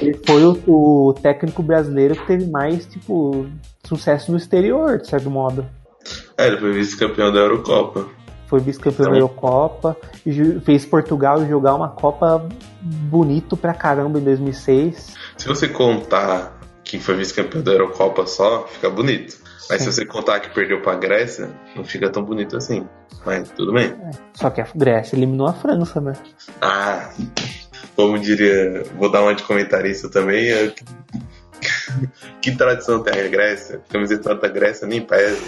Ele 0.00 0.18
foi 0.26 0.42
o, 0.44 0.58
o 0.66 1.12
técnico 1.12 1.62
brasileiro 1.62 2.16
que 2.16 2.26
teve 2.26 2.46
mais, 2.46 2.86
tipo, 2.86 3.46
sucesso 3.84 4.32
no 4.32 4.38
exterior, 4.38 4.98
de 4.98 5.06
certo 5.08 5.30
modo. 5.30 5.66
É, 6.38 6.46
ele 6.46 6.56
foi 6.56 6.72
vice-campeão 6.72 7.30
da 7.30 7.40
Eurocopa. 7.40 8.06
Foi 8.50 8.58
vice-campeão 8.60 9.06
da 9.12 9.16
Então- 9.16 9.28
Eurocopa, 9.28 9.96
e 10.26 10.60
fez 10.60 10.84
Portugal 10.84 11.46
jogar 11.46 11.74
uma 11.76 11.88
Copa 11.88 12.48
bonito 12.82 13.56
pra 13.56 13.72
caramba 13.72 14.18
em 14.18 14.22
2006. 14.24 15.14
Se 15.38 15.46
você 15.46 15.68
contar 15.68 16.58
que 16.82 16.98
foi 16.98 17.14
vice-campeão 17.14 17.62
da 17.62 17.70
Eurocopa 17.70 18.26
só, 18.26 18.66
fica 18.66 18.90
bonito. 18.90 19.38
Mas 19.70 19.82
se 19.82 19.92
você 19.92 20.04
contar 20.04 20.40
que 20.40 20.50
perdeu 20.52 20.82
pra 20.82 20.96
Grécia, 20.96 21.48
não 21.76 21.84
fica 21.84 22.10
tão 22.10 22.24
bonito 22.24 22.56
assim. 22.56 22.84
Mas 23.24 23.48
tudo 23.50 23.72
bem. 23.72 23.94
Só 24.34 24.50
que 24.50 24.60
a 24.60 24.66
Grécia 24.74 25.14
eliminou 25.14 25.46
a 25.46 25.52
França, 25.52 26.00
né? 26.00 26.14
Ah, 26.60 27.08
como 27.94 28.18
diria, 28.18 28.82
vou 28.98 29.08
dar 29.08 29.22
uma 29.22 29.32
de 29.34 29.44
comentarista 29.44 30.10
também. 30.10 30.48
é 30.50 30.74
que- 32.42 32.56
tradição 32.56 33.02
tem 33.02 33.20
a 33.20 33.28
Grécia? 33.28 33.80
Camiseta 33.88 34.34
da 34.34 34.48
Grécia 34.48 34.86
nem 34.86 35.00
pesa. 35.00 35.40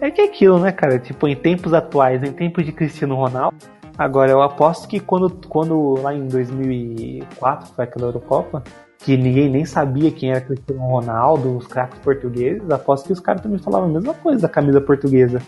É 0.00 0.10
que 0.10 0.20
é 0.20 0.24
aquilo, 0.24 0.58
né, 0.58 0.72
cara? 0.72 0.98
Tipo, 0.98 1.26
em 1.28 1.36
tempos 1.36 1.74
atuais, 1.74 2.22
em 2.22 2.32
tempos 2.32 2.64
de 2.64 2.72
Cristiano 2.72 3.14
Ronaldo. 3.14 3.56
Agora, 3.98 4.30
eu 4.30 4.40
aposto 4.40 4.88
que 4.88 4.98
quando, 4.98 5.30
quando 5.48 5.94
lá 6.00 6.14
em 6.14 6.26
2004 6.26 7.74
foi 7.74 7.84
aquela 7.84 8.06
Eurocopa, 8.06 8.62
que 8.98 9.16
ninguém 9.16 9.50
nem 9.50 9.64
sabia 9.64 10.10
quem 10.10 10.30
era 10.30 10.40
Cristiano 10.40 10.80
Ronaldo, 10.82 11.56
os 11.56 11.66
craques 11.66 11.98
portugueses, 12.00 12.70
aposto 12.70 13.06
que 13.06 13.12
os 13.12 13.20
caras 13.20 13.42
também 13.42 13.58
falavam 13.58 13.88
a 13.88 13.92
mesma 13.92 14.14
coisa 14.14 14.40
da 14.42 14.48
camisa 14.48 14.80
portuguesa. 14.80 15.42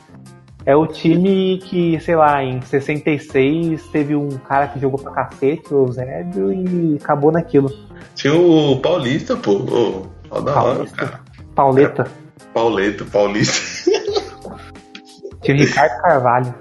É 0.64 0.76
o 0.76 0.86
time 0.86 1.58
que, 1.58 1.98
sei 2.00 2.14
lá, 2.14 2.42
em 2.42 2.60
66 2.60 3.88
teve 3.88 4.14
um 4.14 4.28
cara 4.30 4.68
que 4.68 4.78
jogou 4.78 4.98
pra 4.98 5.12
cacete, 5.12 5.74
o 5.74 5.86
Eusébio, 5.86 6.52
e 6.52 6.98
acabou 7.02 7.32
naquilo. 7.32 7.70
Tinha 8.14 8.34
o 8.34 8.80
Paulista, 8.80 9.36
pô. 9.36 9.52
Ô, 9.52 10.06
ó 10.30 10.40
da 10.40 10.62
hora, 10.62 10.74
Paulista. 10.74 10.96
cara. 10.96 11.20
Pauleta. 11.54 12.10
Pauleto, 12.54 13.04
Paulista. 13.06 13.90
Tinha 15.42 15.56
o 15.56 15.60
Ricardo 15.60 16.02
Carvalho. 16.02 16.54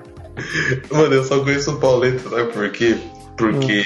Mano, 0.92 1.14
eu 1.14 1.24
só 1.24 1.40
conheço 1.44 1.72
o 1.72 1.80
Pauleta, 1.80 2.30
sabe 2.30 2.52
por 2.52 2.72
quê? 2.72 2.98
Porque 3.38 3.84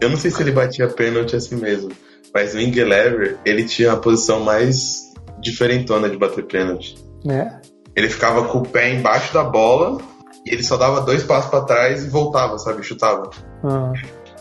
eu 0.00 0.08
não 0.08 0.16
sei 0.16 0.30
se 0.30 0.42
ele 0.42 0.52
batia 0.52 0.88
pênalti 0.88 1.36
assim 1.36 1.56
mesmo. 1.56 1.90
Mas 2.32 2.54
o 2.54 2.60
Ingelever, 2.60 3.36
ele 3.44 3.64
tinha 3.64 3.92
a 3.92 3.96
posição 3.96 4.40
mais 4.40 5.12
diferentona 5.40 6.08
de 6.08 6.16
bater 6.16 6.44
pênalti. 6.44 6.96
né? 7.24 7.60
Ele 7.98 8.08
ficava 8.08 8.44
com 8.44 8.58
o 8.58 8.62
pé 8.62 8.94
embaixo 8.94 9.34
da 9.34 9.42
bola 9.42 9.98
e 10.46 10.54
ele 10.54 10.62
só 10.62 10.76
dava 10.76 11.00
dois 11.00 11.24
passos 11.24 11.50
pra 11.50 11.62
trás 11.62 12.04
e 12.04 12.08
voltava, 12.08 12.56
sabe? 12.56 12.80
Chutava. 12.84 13.28
Ah. 13.64 13.92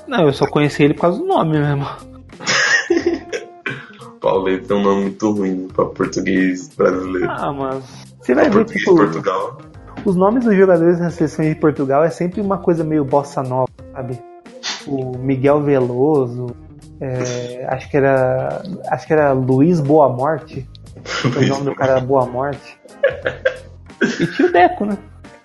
Não, 0.07 0.27
eu 0.27 0.33
só 0.33 0.45
conheci 0.45 0.83
ele 0.83 0.93
por 0.93 1.01
causa 1.01 1.17
do 1.17 1.25
nome 1.25 1.57
mesmo. 1.59 1.87
Pauleta 4.21 4.73
é 4.73 4.77
um 4.77 4.83
nome 4.83 5.01
muito 5.05 5.31
ruim 5.31 5.67
pra 5.73 5.85
português 5.85 6.67
brasileiro. 6.69 7.29
Ah, 7.31 7.51
mas. 7.51 7.83
Você 8.21 8.35
vai 8.35 8.47
Pra 8.49 8.59
ver, 8.59 8.65
português 8.65 8.83
tipo, 8.83 8.95
Portugal. 8.95 9.57
os 10.05 10.15
nomes 10.15 10.45
dos 10.45 10.55
jogadores 10.55 10.99
das 10.99 11.15
seleções 11.15 11.49
de 11.49 11.55
Portugal 11.55 12.03
é 12.03 12.09
sempre 12.11 12.39
uma 12.41 12.59
coisa 12.59 12.83
meio 12.83 13.03
bossa 13.03 13.41
nova, 13.41 13.67
sabe? 13.91 14.21
O 14.85 15.17
Miguel 15.17 15.61
Veloso, 15.63 16.47
é, 17.01 17.65
acho 17.69 17.89
que 17.89 17.97
era. 17.97 18.61
Acho 18.89 19.07
que 19.07 19.13
era 19.13 19.31
Luiz 19.33 19.79
Boa 19.79 20.09
Morte. 20.09 20.69
O 21.25 21.47
nome 21.47 21.65
do 21.65 21.75
cara 21.75 21.93
era 21.93 22.01
Boa 22.01 22.25
Morte. 22.25 22.79
E 24.01 24.27
tinha 24.27 24.47
o 24.47 24.51
Deco, 24.51 24.85
né? 24.85 24.97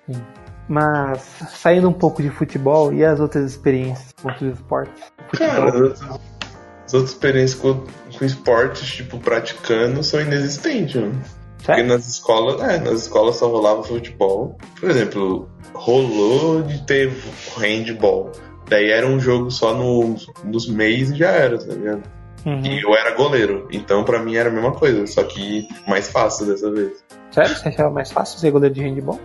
Sim. 0.07 0.23
Mas 0.69 1.23
saindo 1.55 1.89
um 1.89 1.93
pouco 1.93 2.23
de 2.23 2.31
futebol 2.31 2.93
e 2.93 3.05
as 3.05 3.21
outras 3.21 3.51
experiências 3.51 4.13
com 4.21 4.29
outros 4.29 4.55
esportes. 4.55 5.03
Cara, 5.37 5.73
Futebol, 5.73 5.93
as 5.93 6.33
as 6.93 6.95
outras 6.95 7.13
experiências 7.13 7.59
com, 7.59 7.85
com 8.19 8.25
esportes, 8.25 8.87
tipo, 8.87 9.19
praticando, 9.19 10.05
são 10.05 10.21
inexistentes, 10.21 10.97
mano. 10.97 11.23
Porque 11.65 11.83
nas 11.85 12.07
escolas, 12.07 12.61
é, 12.61 12.79
nas 12.79 13.03
escolas 13.03 13.37
só 13.37 13.49
rolava 13.49 13.83
futebol. 13.83 14.59
Por 14.79 14.91
exemplo, 14.91 15.49
rolou 15.73 16.63
de 16.63 16.85
ter 16.85 17.11
handball. 17.57 18.33
Daí 18.69 18.91
era 18.91 19.07
um 19.07 19.19
jogo 19.19 19.51
só 19.51 19.75
no, 19.75 20.17
nos 20.45 20.69
meios 20.69 21.11
e 21.11 21.17
já 21.17 21.31
era, 21.31 21.57
tá 21.57 21.73
ligado? 21.73 22.03
Uhum. 22.45 22.65
E 22.65 22.81
eu 22.83 22.95
era 22.95 23.15
goleiro, 23.15 23.69
então 23.71 24.05
pra 24.05 24.19
mim 24.19 24.35
era 24.35 24.49
a 24.49 24.53
mesma 24.53 24.73
coisa, 24.73 25.07
só 25.07 25.23
que 25.23 25.69
mais 25.87 26.11
fácil 26.11 26.47
dessa 26.47 26.71
vez. 26.71 27.05
Sério? 27.31 27.57
Você 27.57 27.69
achava 27.69 27.91
mais 27.91 28.11
fácil 28.11 28.39
ser 28.39 28.51
goleiro 28.51 28.75
de 28.75 28.83
handball? 28.83 29.21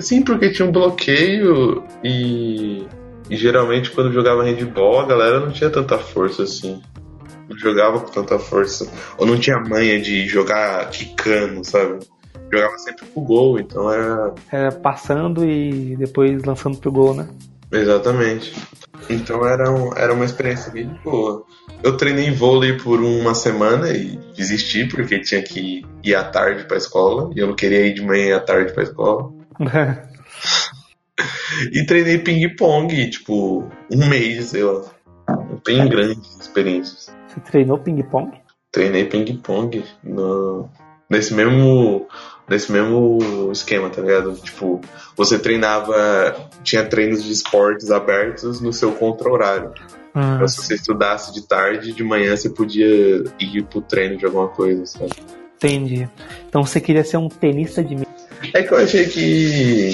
Sim, 0.00 0.22
porque 0.22 0.50
tinha 0.50 0.66
um 0.66 0.72
bloqueio 0.72 1.84
e, 2.02 2.86
e 3.30 3.36
geralmente 3.36 3.90
quando 3.92 4.12
jogava 4.12 4.42
handball 4.42 5.00
a 5.00 5.06
galera 5.06 5.40
não 5.40 5.52
tinha 5.52 5.70
tanta 5.70 5.96
força 5.98 6.42
assim. 6.42 6.82
Não 7.48 7.56
jogava 7.58 8.00
com 8.00 8.10
tanta 8.10 8.38
força. 8.38 8.90
Ou 9.16 9.26
não 9.26 9.38
tinha 9.38 9.58
manha 9.58 10.00
de 10.00 10.26
jogar 10.28 10.88
quicando, 10.90 11.64
sabe? 11.64 11.98
Jogava 12.52 12.78
sempre 12.78 13.06
pro 13.06 13.22
gol, 13.22 13.58
então 13.58 13.92
era. 13.92 14.34
Era 14.50 14.72
passando 14.72 15.44
e 15.44 15.96
depois 15.96 16.42
lançando 16.44 16.78
pro 16.78 16.92
gol, 16.92 17.14
né? 17.14 17.28
Exatamente. 17.72 18.52
Então 19.08 19.46
era, 19.46 19.70
um- 19.70 19.94
era 19.96 20.12
uma 20.12 20.24
experiência 20.24 20.70
bem 20.72 20.86
boa. 21.04 21.44
Eu 21.82 21.96
treinei 21.96 22.30
vôlei 22.30 22.74
por 22.76 23.00
uma 23.00 23.34
semana 23.34 23.88
e 23.90 24.16
desisti 24.36 24.84
porque 24.86 25.18
tinha 25.20 25.42
que 25.42 25.84
ir 26.02 26.14
à 26.14 26.24
tarde 26.24 26.64
pra 26.64 26.76
escola. 26.76 27.30
E 27.34 27.38
eu 27.38 27.46
não 27.46 27.54
queria 27.54 27.86
ir 27.86 27.94
de 27.94 28.02
manhã 28.02 28.26
e 28.26 28.32
à 28.32 28.40
tarde 28.40 28.72
pra 28.72 28.82
escola. 28.82 29.32
E 31.72 31.84
treinei 31.84 32.18
ping-pong, 32.18 33.10
tipo, 33.10 33.68
um 33.92 34.08
mês, 34.08 34.46
sei 34.46 34.62
lá. 34.64 34.82
Não 35.28 35.58
tenho 35.58 35.86
grandes 35.88 36.38
experiências. 36.40 37.14
Você 37.28 37.40
treinou 37.40 37.76
ping-pong? 37.78 38.32
Treinei 38.72 39.04
ping-pong 39.04 39.84
no... 40.02 40.68
nesse 41.10 41.34
mesmo. 41.34 42.06
Nesse 42.50 42.72
mesmo 42.72 43.50
esquema, 43.52 43.88
tá 43.88 44.02
ligado? 44.02 44.34
Tipo, 44.34 44.80
você 45.16 45.38
treinava. 45.38 46.50
Tinha 46.64 46.84
treinos 46.84 47.22
de 47.22 47.32
esportes 47.32 47.92
abertos 47.92 48.60
no 48.60 48.72
seu 48.72 48.92
contra-horário. 48.92 49.72
Ah, 50.12 50.34
Então, 50.34 50.48
se 50.48 50.56
você 50.56 50.74
estudasse 50.74 51.32
de 51.32 51.46
tarde, 51.46 51.92
de 51.92 52.02
manhã 52.02 52.36
você 52.36 52.50
podia 52.50 53.22
ir 53.38 53.62
pro 53.70 53.80
treino 53.80 54.16
de 54.16 54.26
alguma 54.26 54.48
coisa, 54.48 54.84
sabe? 54.84 55.12
entendi. 55.62 56.08
Então 56.48 56.64
você 56.64 56.80
queria 56.80 57.04
ser 57.04 57.18
um 57.18 57.28
tenista 57.28 57.84
de. 57.84 57.96
É 58.54 58.62
que 58.62 58.72
eu 58.72 58.78
achei 58.78 59.06
que 59.06 59.92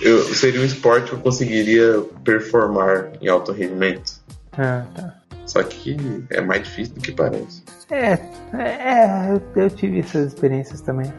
eu, 0.00 0.22
seria 0.34 0.60
um 0.60 0.64
esporte 0.64 1.08
que 1.10 1.16
eu 1.16 1.18
conseguiria 1.18 2.00
performar 2.24 3.10
em 3.20 3.28
alto 3.28 3.52
rendimento. 3.52 4.12
Ah, 4.56 4.84
tá. 4.94 5.14
Só 5.44 5.62
que 5.62 5.96
é 6.30 6.40
mais 6.40 6.62
difícil 6.62 6.94
do 6.94 7.00
que 7.00 7.10
parece. 7.10 7.64
É, 7.90 8.12
é, 8.12 8.20
é, 8.54 9.30
eu, 9.30 9.62
eu 9.62 9.70
tive 9.70 10.00
essas 10.00 10.28
experiências 10.28 10.80
também. 10.82 11.12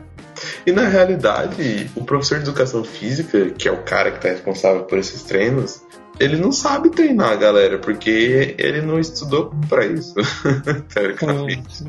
E 0.65 0.71
na 0.71 0.88
realidade, 0.88 1.89
o 1.95 2.04
professor 2.04 2.38
de 2.38 2.43
educação 2.43 2.84
física, 2.84 3.49
que 3.52 3.67
é 3.67 3.71
o 3.71 3.84
cara 3.84 4.12
que 4.12 4.17
está 4.17 4.30
responsável 4.30 4.84
por 4.84 4.97
esses 4.97 5.23
treinos, 5.23 5.82
ele 6.19 6.36
não 6.36 6.52
sabe 6.52 6.89
treinar 6.89 7.32
a 7.32 7.36
galera, 7.36 7.78
porque 7.78 8.56
ele 8.58 8.82
não 8.82 8.99
estudou 8.99 9.52
para 9.69 9.86
isso, 9.86 10.15
teoricamente. 10.93 11.84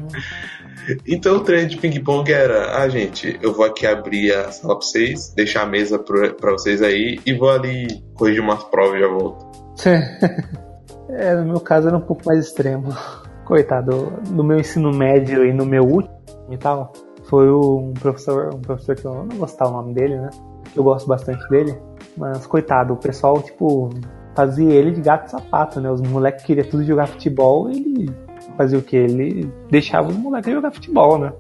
Então 1.07 1.37
o 1.37 1.41
treino 1.41 1.69
de 1.69 1.77
ping-pong 1.77 2.33
era: 2.33 2.79
ah, 2.79 2.89
gente, 2.89 3.39
eu 3.43 3.53
vou 3.53 3.65
aqui 3.65 3.87
abrir 3.87 4.33
a 4.33 4.51
sala 4.51 4.79
pra 4.79 4.87
vocês, 4.87 5.33
deixar 5.35 5.63
a 5.63 5.67
mesa 5.67 5.99
pra 5.99 6.53
vocês 6.53 6.81
aí 6.81 7.21
e 7.27 7.35
vou 7.35 7.51
ali 7.51 8.03
corrigir 8.15 8.41
umas 8.41 8.63
provas 8.65 8.97
e 8.97 9.01
já 9.01 9.09
volto. 9.09 9.51
É, 11.13 11.35
no 11.35 11.45
meu 11.45 11.61
caso 11.61 11.89
era 11.89 11.97
um 11.97 12.01
pouco 12.01 12.23
mais 12.25 12.47
extremo. 12.47 12.97
Coitado, 13.45 14.13
no 14.31 14.45
meu 14.45 14.61
ensino 14.61 14.93
médio 14.93 15.45
e 15.45 15.53
no 15.53 15.67
meu 15.67 15.83
último 15.83 16.15
e 16.49 16.57
tal, 16.57 16.93
foi 17.31 17.49
um 17.49 17.95
professor, 17.95 18.53
um 18.53 18.61
professor 18.61 18.97
que 18.97 19.05
eu 19.05 19.15
não 19.15 19.37
vou 19.37 19.47
citar 19.47 19.69
o 19.69 19.71
nome 19.71 19.95
dele, 19.95 20.19
né? 20.19 20.31
Eu 20.75 20.83
gosto 20.83 21.07
bastante 21.07 21.49
dele. 21.49 21.79
Mas 22.17 22.45
coitado, 22.45 22.93
o 22.93 22.97
pessoal, 22.97 23.41
tipo, 23.41 23.89
fazia 24.35 24.73
ele 24.73 24.91
de 24.91 25.01
gato 25.01 25.29
e 25.29 25.31
sapato, 25.31 25.81
né? 25.81 25.89
Os 25.89 26.01
moleques 26.01 26.45
queriam 26.45 26.69
tudo 26.69 26.85
jogar 26.85 27.07
futebol 27.07 27.71
e 27.71 27.77
ele 27.77 28.11
fazia 28.57 28.79
o 28.79 28.83
quê? 28.83 28.97
Ele 28.97 29.49
deixava 29.71 30.09
os 30.09 30.17
moleques 30.17 30.53
jogar 30.53 30.73
futebol, 30.73 31.19
né? 31.19 31.33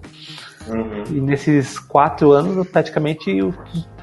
E 1.10 1.20
nesses 1.20 1.76
quatro 1.76 2.30
anos, 2.30 2.68
praticamente, 2.68 3.40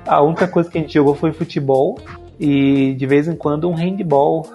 a 0.05 0.21
única 0.21 0.45
coisa 0.45 0.69
que 0.69 0.77
a 0.77 0.81
gente 0.81 0.93
jogou 0.93 1.15
foi 1.15 1.31
futebol 1.31 1.97
e 2.37 2.95
de 2.95 3.05
vez 3.05 3.29
em 3.29 3.35
quando 3.35 3.69
um 3.69 3.73
handball. 3.73 4.45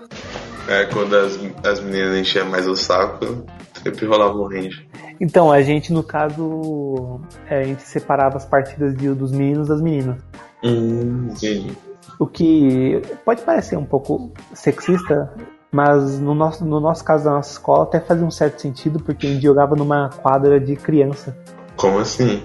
É, 0.68 0.84
quando 0.84 1.16
as, 1.16 1.38
as 1.64 1.80
meninas 1.80 2.18
enchiam 2.18 2.48
mais 2.50 2.68
o 2.68 2.76
saco, 2.76 3.42
sempre 3.82 4.06
rolava 4.06 4.36
um 4.38 4.46
range. 4.48 4.88
Então, 5.20 5.50
a 5.52 5.62
gente, 5.62 5.92
no 5.92 6.02
caso, 6.02 7.20
é, 7.48 7.60
a 7.60 7.64
gente 7.64 7.82
separava 7.82 8.36
as 8.36 8.44
partidas 8.44 8.94
de- 8.96 9.12
dos 9.14 9.32
meninos 9.32 9.68
das 9.68 9.80
meninas. 9.80 10.16
Hum, 10.64 11.28
entendi. 11.30 11.72
O 12.18 12.26
que 12.26 13.00
pode 13.24 13.42
parecer 13.42 13.76
um 13.76 13.84
pouco 13.84 14.30
sexista, 14.54 15.32
mas 15.70 16.18
no 16.20 16.34
nosso, 16.34 16.64
no 16.64 16.78
nosso 16.80 17.04
caso 17.04 17.24
da 17.24 17.30
nossa 17.32 17.52
escola 17.52 17.84
até 17.84 17.98
fazia 18.00 18.24
um 18.24 18.30
certo 18.30 18.60
sentido, 18.60 19.00
porque 19.02 19.26
a 19.26 19.30
gente 19.30 19.42
jogava 19.42 19.74
numa 19.74 20.08
quadra 20.08 20.60
de 20.60 20.76
criança. 20.76 21.36
Como 21.76 21.98
assim? 21.98 22.42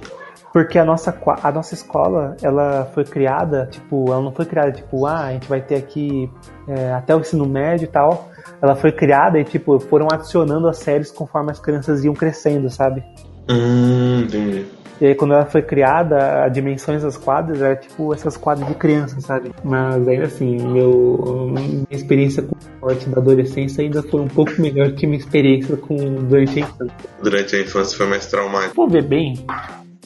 Porque 0.58 0.80
a 0.80 0.84
nossa, 0.84 1.16
a 1.44 1.52
nossa 1.52 1.76
escola, 1.76 2.36
ela 2.42 2.90
foi 2.92 3.04
criada, 3.04 3.68
tipo, 3.70 4.12
ela 4.12 4.24
não 4.24 4.32
foi 4.32 4.44
criada, 4.44 4.72
tipo, 4.72 5.06
ah, 5.06 5.26
a 5.26 5.34
gente 5.34 5.48
vai 5.48 5.62
ter 5.62 5.76
aqui 5.76 6.28
é, 6.68 6.94
até 6.94 7.16
o 7.16 7.20
ensino 7.20 7.46
médio 7.46 7.86
e 7.86 7.88
tal. 7.88 8.32
Ela 8.60 8.76
foi 8.76 8.92
criada 8.92 9.40
e, 9.40 9.44
tipo, 9.44 9.80
foram 9.80 10.08
adicionando 10.12 10.68
as 10.68 10.78
séries 10.78 11.12
conforme 11.12 11.52
as 11.52 11.60
crianças 11.60 12.04
iam 12.04 12.16
crescendo, 12.16 12.72
sabe? 12.72 13.04
Hum, 13.48 14.24
entendi. 14.24 14.66
E 15.00 15.06
aí, 15.06 15.14
quando 15.14 15.36
ela 15.36 15.46
foi 15.46 15.62
criada, 15.62 16.46
as 16.46 16.52
dimensões 16.52 17.04
das 17.04 17.18
quadras 17.18 17.62
era 17.62 17.76
tipo 17.76 18.12
essas 18.12 18.36
quadras 18.36 18.68
de 18.68 18.74
criança, 18.74 19.22
sabe? 19.22 19.52
Mas 19.64 20.08
ainda 20.08 20.26
assim, 20.26 20.58
meu, 20.58 21.52
minha 21.52 21.86
experiência 21.92 22.42
com 22.42 22.56
o 22.56 22.58
esporte 22.58 23.08
da 23.10 23.22
adolescência 23.22 23.84
ainda 23.84 24.02
foi 24.02 24.22
um 24.22 24.28
pouco 24.28 24.60
melhor 24.60 24.92
que 24.94 25.06
minha 25.06 25.20
experiência 25.20 25.78
com 25.78 25.96
durante 25.96 26.58
a 26.58 26.62
infância. 26.64 26.98
Durante 27.22 27.56
a 27.56 27.62
infância 27.62 27.96
foi 27.96 28.08
mais 28.08 28.26
traumático. 28.26 28.74
For 28.74 28.90
ver 28.90 29.04
bem, 29.04 29.36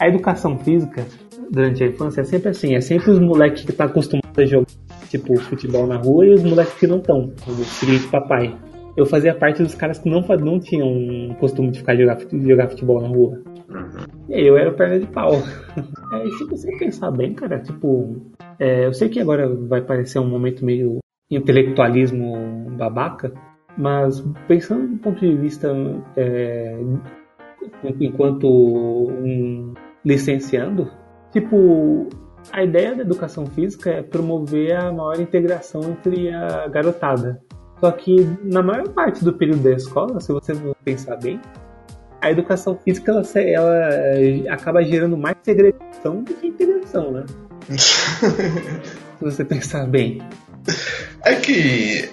a 0.01 0.07
educação 0.07 0.57
física 0.57 1.05
durante 1.51 1.83
a 1.83 1.87
infância 1.87 2.21
é 2.21 2.23
sempre 2.23 2.49
assim, 2.49 2.73
é 2.73 2.81
sempre 2.81 3.11
os 3.11 3.19
moleques 3.19 3.63
que 3.63 3.71
tá 3.71 3.85
acostumados 3.85 4.35
a 4.35 4.45
jogar 4.45 4.65
tipo 5.09 5.39
futebol 5.41 5.85
na 5.85 5.97
rua 5.97 6.25
e 6.25 6.33
os 6.33 6.43
moleques 6.43 6.73
que 6.73 6.87
não 6.87 6.97
estão, 6.97 7.31
o 7.47 7.51
seguinte 7.51 8.07
papai. 8.07 8.57
Eu 8.97 9.05
fazia 9.05 9.35
parte 9.35 9.61
dos 9.61 9.75
caras 9.75 9.99
que 9.99 10.09
não, 10.09 10.21
não 10.21 10.59
tinham 10.59 10.87
um 10.87 11.35
costume 11.35 11.69
de 11.69 11.79
ficar 11.79 11.95
jogar, 11.95 12.17
jogar 12.31 12.69
futebol 12.69 12.99
na 12.99 13.07
rua. 13.09 13.41
E 14.27 14.33
aí 14.33 14.47
eu 14.47 14.57
era 14.57 14.73
perna 14.73 14.99
de 14.99 15.07
pau. 15.07 15.31
É, 16.13 16.29
se 16.37 16.43
você 16.43 16.69
pensar 16.77 17.09
bem, 17.09 17.33
cara, 17.33 17.59
tipo, 17.59 18.17
é, 18.59 18.85
eu 18.85 18.93
sei 18.93 19.07
que 19.07 19.21
agora 19.21 19.47
vai 19.47 19.81
parecer 19.81 20.19
um 20.19 20.27
momento 20.27 20.65
meio 20.65 20.97
intelectualismo 21.31 22.69
babaca, 22.77 23.31
mas 23.77 24.19
pensando 24.45 24.89
do 24.89 24.97
ponto 24.97 25.21
de 25.21 25.33
vista 25.37 25.73
é, 26.17 26.77
enquanto 28.01 28.45
um 28.45 29.73
licenciando, 30.03 30.91
tipo, 31.31 32.09
a 32.51 32.63
ideia 32.63 32.95
da 32.95 33.01
educação 33.01 33.45
física 33.45 33.89
é 33.91 34.01
promover 34.01 34.75
a 34.75 34.91
maior 34.91 35.19
integração 35.19 35.81
entre 35.83 36.33
a 36.33 36.67
garotada. 36.67 37.41
Só 37.79 37.91
que 37.91 38.27
na 38.43 38.61
maior 38.61 38.89
parte 38.89 39.23
do 39.23 39.33
período 39.33 39.63
da 39.63 39.71
escola, 39.71 40.19
se 40.19 40.31
você 40.31 40.53
pensar 40.83 41.17
bem, 41.17 41.39
a 42.21 42.29
educação 42.31 42.77
física 42.77 43.11
ela, 43.11 43.23
ela 43.35 43.89
eh, 44.15 44.43
acaba 44.49 44.83
gerando 44.83 45.17
mais 45.17 45.37
segregação 45.41 46.23
do 46.23 46.33
que 46.35 46.47
integração, 46.47 47.11
né? 47.11 47.25
Se 47.69 49.25
você 49.25 49.43
pensar 49.43 49.87
bem. 49.87 50.21
É 51.23 51.35
que 51.35 52.09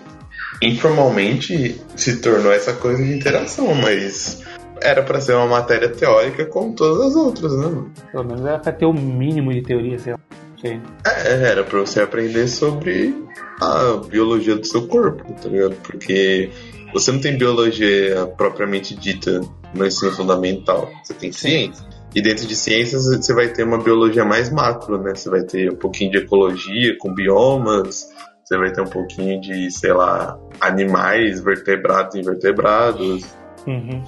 informalmente 0.63 1.81
se 1.97 2.21
tornou 2.21 2.53
essa 2.53 2.73
coisa 2.73 3.03
de 3.03 3.15
interação, 3.15 3.75
mas 3.75 4.43
era 4.83 5.03
pra 5.03 5.21
ser 5.21 5.35
uma 5.35 5.47
matéria 5.47 5.89
teórica 5.89 6.47
como 6.47 6.75
todas 6.75 7.09
as 7.09 7.17
outras, 7.17 7.57
né? 7.57 7.85
Pelo 8.13 8.25
menos 8.25 8.45
era 8.45 8.59
pra 8.59 8.73
ter 8.73 8.87
o 8.87 8.93
mínimo 8.93 9.53
de 9.53 9.63
teoria, 9.63 9.99
sei 9.99 10.13
lá. 10.13 10.21
Sei. 10.61 10.81
É, 11.07 11.51
era 11.51 11.63
pra 11.63 11.81
você 11.81 12.01
aprender 12.01 12.49
sobre 12.49 13.15
a 13.61 14.01
biologia 14.09 14.57
do 14.57 14.67
seu 14.67 14.89
corpo, 14.89 15.33
tá 15.41 15.49
ligado? 15.49 15.77
Porque 15.85 16.51
você 16.93 17.13
não 17.13 17.21
tem 17.21 17.39
biologia 17.39 18.27
propriamente 18.37 18.97
dita 18.97 19.41
no 19.75 19.87
ensino 19.87 20.11
fundamental, 20.11 20.91
você 21.05 21.15
tem 21.15 21.31
ciência. 21.31 21.87
E 22.15 22.23
dentro 22.23 22.47
de 22.47 22.57
ciências 22.57 23.05
você 23.05 23.35
vai 23.35 23.49
ter 23.49 23.63
uma 23.63 23.79
biologia 23.79 24.25
mais 24.25 24.51
macro, 24.51 25.01
né? 25.01 25.15
Você 25.15 25.29
vai 25.29 25.43
ter 25.43 25.71
um 25.71 25.77
pouquinho 25.77 26.11
de 26.11 26.19
ecologia 26.19 26.97
com 26.99 27.15
biomas, 27.15 28.09
você 28.45 28.57
vai 28.57 28.73
ter 28.73 28.81
um 28.81 28.87
pouquinho 28.87 29.41
de, 29.41 29.71
sei 29.71 29.93
lá, 29.93 30.39
animais, 30.61 31.41
vertebrados 31.41 32.15
e 32.15 32.21
invertebrados. 32.21 33.25
Uhum. 33.69 34.03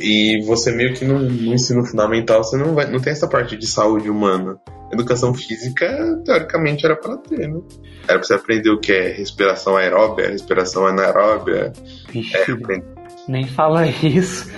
E 0.00 0.42
você 0.46 0.72
meio 0.72 0.94
que 0.94 1.04
no, 1.04 1.18
no 1.18 1.54
ensino 1.54 1.84
fundamental 1.84 2.42
você 2.42 2.56
não, 2.56 2.74
vai, 2.74 2.90
não 2.90 2.98
tem 3.00 3.12
essa 3.12 3.28
parte 3.28 3.56
de 3.56 3.66
saúde 3.66 4.08
humana. 4.08 4.58
Educação 4.92 5.34
física, 5.34 6.22
teoricamente, 6.24 6.86
era 6.86 6.96
pra 6.96 7.16
ter, 7.18 7.48
né? 7.48 7.60
Era 8.08 8.18
pra 8.18 8.22
você 8.26 8.34
aprender 8.34 8.70
o 8.70 8.78
que 8.80 8.92
é 8.92 9.08
respiração 9.12 9.76
aeróbia, 9.76 10.30
respiração 10.30 10.86
anaeróbia. 10.86 11.72
Vixe, 12.10 12.36
É, 12.36 12.42
aprender- 12.52 12.84
nem 13.28 13.46
fala 13.46 13.86
isso. 13.86 14.50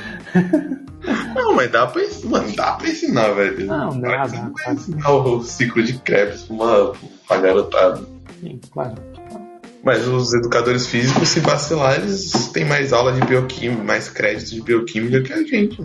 Não, 1.34 1.54
mas 1.54 1.70
dá 1.70 1.86
pra, 1.86 2.02
mano, 2.24 2.52
dá 2.54 2.72
pra 2.72 2.88
ensinar, 2.88 3.28
velho. 3.30 3.66
Não, 3.66 4.00
dá, 4.00 4.22
que 4.28 4.32
dá, 4.36 4.50
claro. 4.54 4.72
ensinar 4.74 5.10
o 5.10 5.42
ciclo 5.42 5.82
de 5.82 5.94
Krebs 5.98 6.42
pra 6.44 6.54
uma, 6.56 6.92
pra 7.28 7.36
garotada. 7.38 8.00
Sim, 8.40 8.60
claro. 8.70 8.94
Mas 9.86 10.04
os 10.08 10.34
educadores 10.34 10.88
físicos, 10.88 11.28
se 11.28 11.38
vacilar, 11.38 12.00
eles 12.00 12.48
têm 12.48 12.64
mais 12.64 12.92
aula 12.92 13.12
de 13.12 13.24
bioquímica, 13.24 13.84
mais 13.84 14.08
crédito 14.08 14.50
de 14.50 14.60
bioquímica 14.60 15.22
que 15.22 15.32
a 15.32 15.44
gente. 15.44 15.80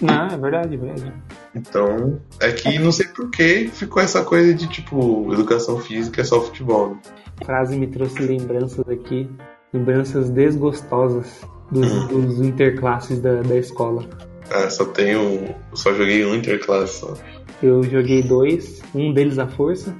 Não, 0.00 0.28
é 0.28 0.38
verdade, 0.38 0.74
é 0.74 0.78
verdade. 0.78 1.12
Então, 1.54 2.18
é 2.40 2.50
que 2.52 2.78
não 2.78 2.90
sei 2.90 3.06
por 3.08 3.30
que 3.30 3.68
ficou 3.70 4.02
essa 4.02 4.24
coisa 4.24 4.54
de 4.54 4.66
tipo, 4.66 5.30
educação 5.30 5.78
física 5.78 6.22
é 6.22 6.24
só 6.24 6.40
futebol. 6.40 6.92
né? 6.92 7.00
A 7.42 7.44
frase 7.44 7.76
me 7.76 7.86
trouxe 7.86 8.22
lembranças 8.22 8.88
aqui, 8.88 9.28
lembranças 9.74 10.30
desgostosas 10.30 11.42
dos, 11.70 12.08
dos 12.08 12.40
interclasses 12.40 13.20
da, 13.20 13.42
da 13.42 13.56
escola. 13.58 14.08
Ah, 14.50 14.70
só 14.70 14.86
tenho. 14.86 15.54
Só 15.74 15.92
joguei 15.92 16.24
um 16.24 16.34
interclasse 16.34 17.00
só. 17.00 17.14
Eu 17.62 17.82
joguei 17.82 18.22
dois, 18.22 18.80
um 18.94 19.12
deles 19.12 19.38
à 19.38 19.46
força. 19.46 19.94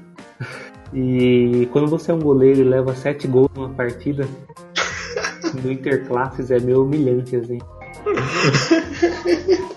E 0.95 1.69
quando 1.73 1.89
você 1.89 2.11
é 2.11 2.15
um 2.15 2.21
goleiro 2.21 2.61
e 2.61 2.65
leva 2.65 2.95
sete 2.95 3.27
gols 3.27 3.51
numa 3.55 3.71
partida, 3.71 4.29
no 5.63 5.73
Interclasses 5.73 6.51
é 6.51 6.61
meio 6.61 6.85
humilhante, 6.85 7.37
assim. 7.37 7.59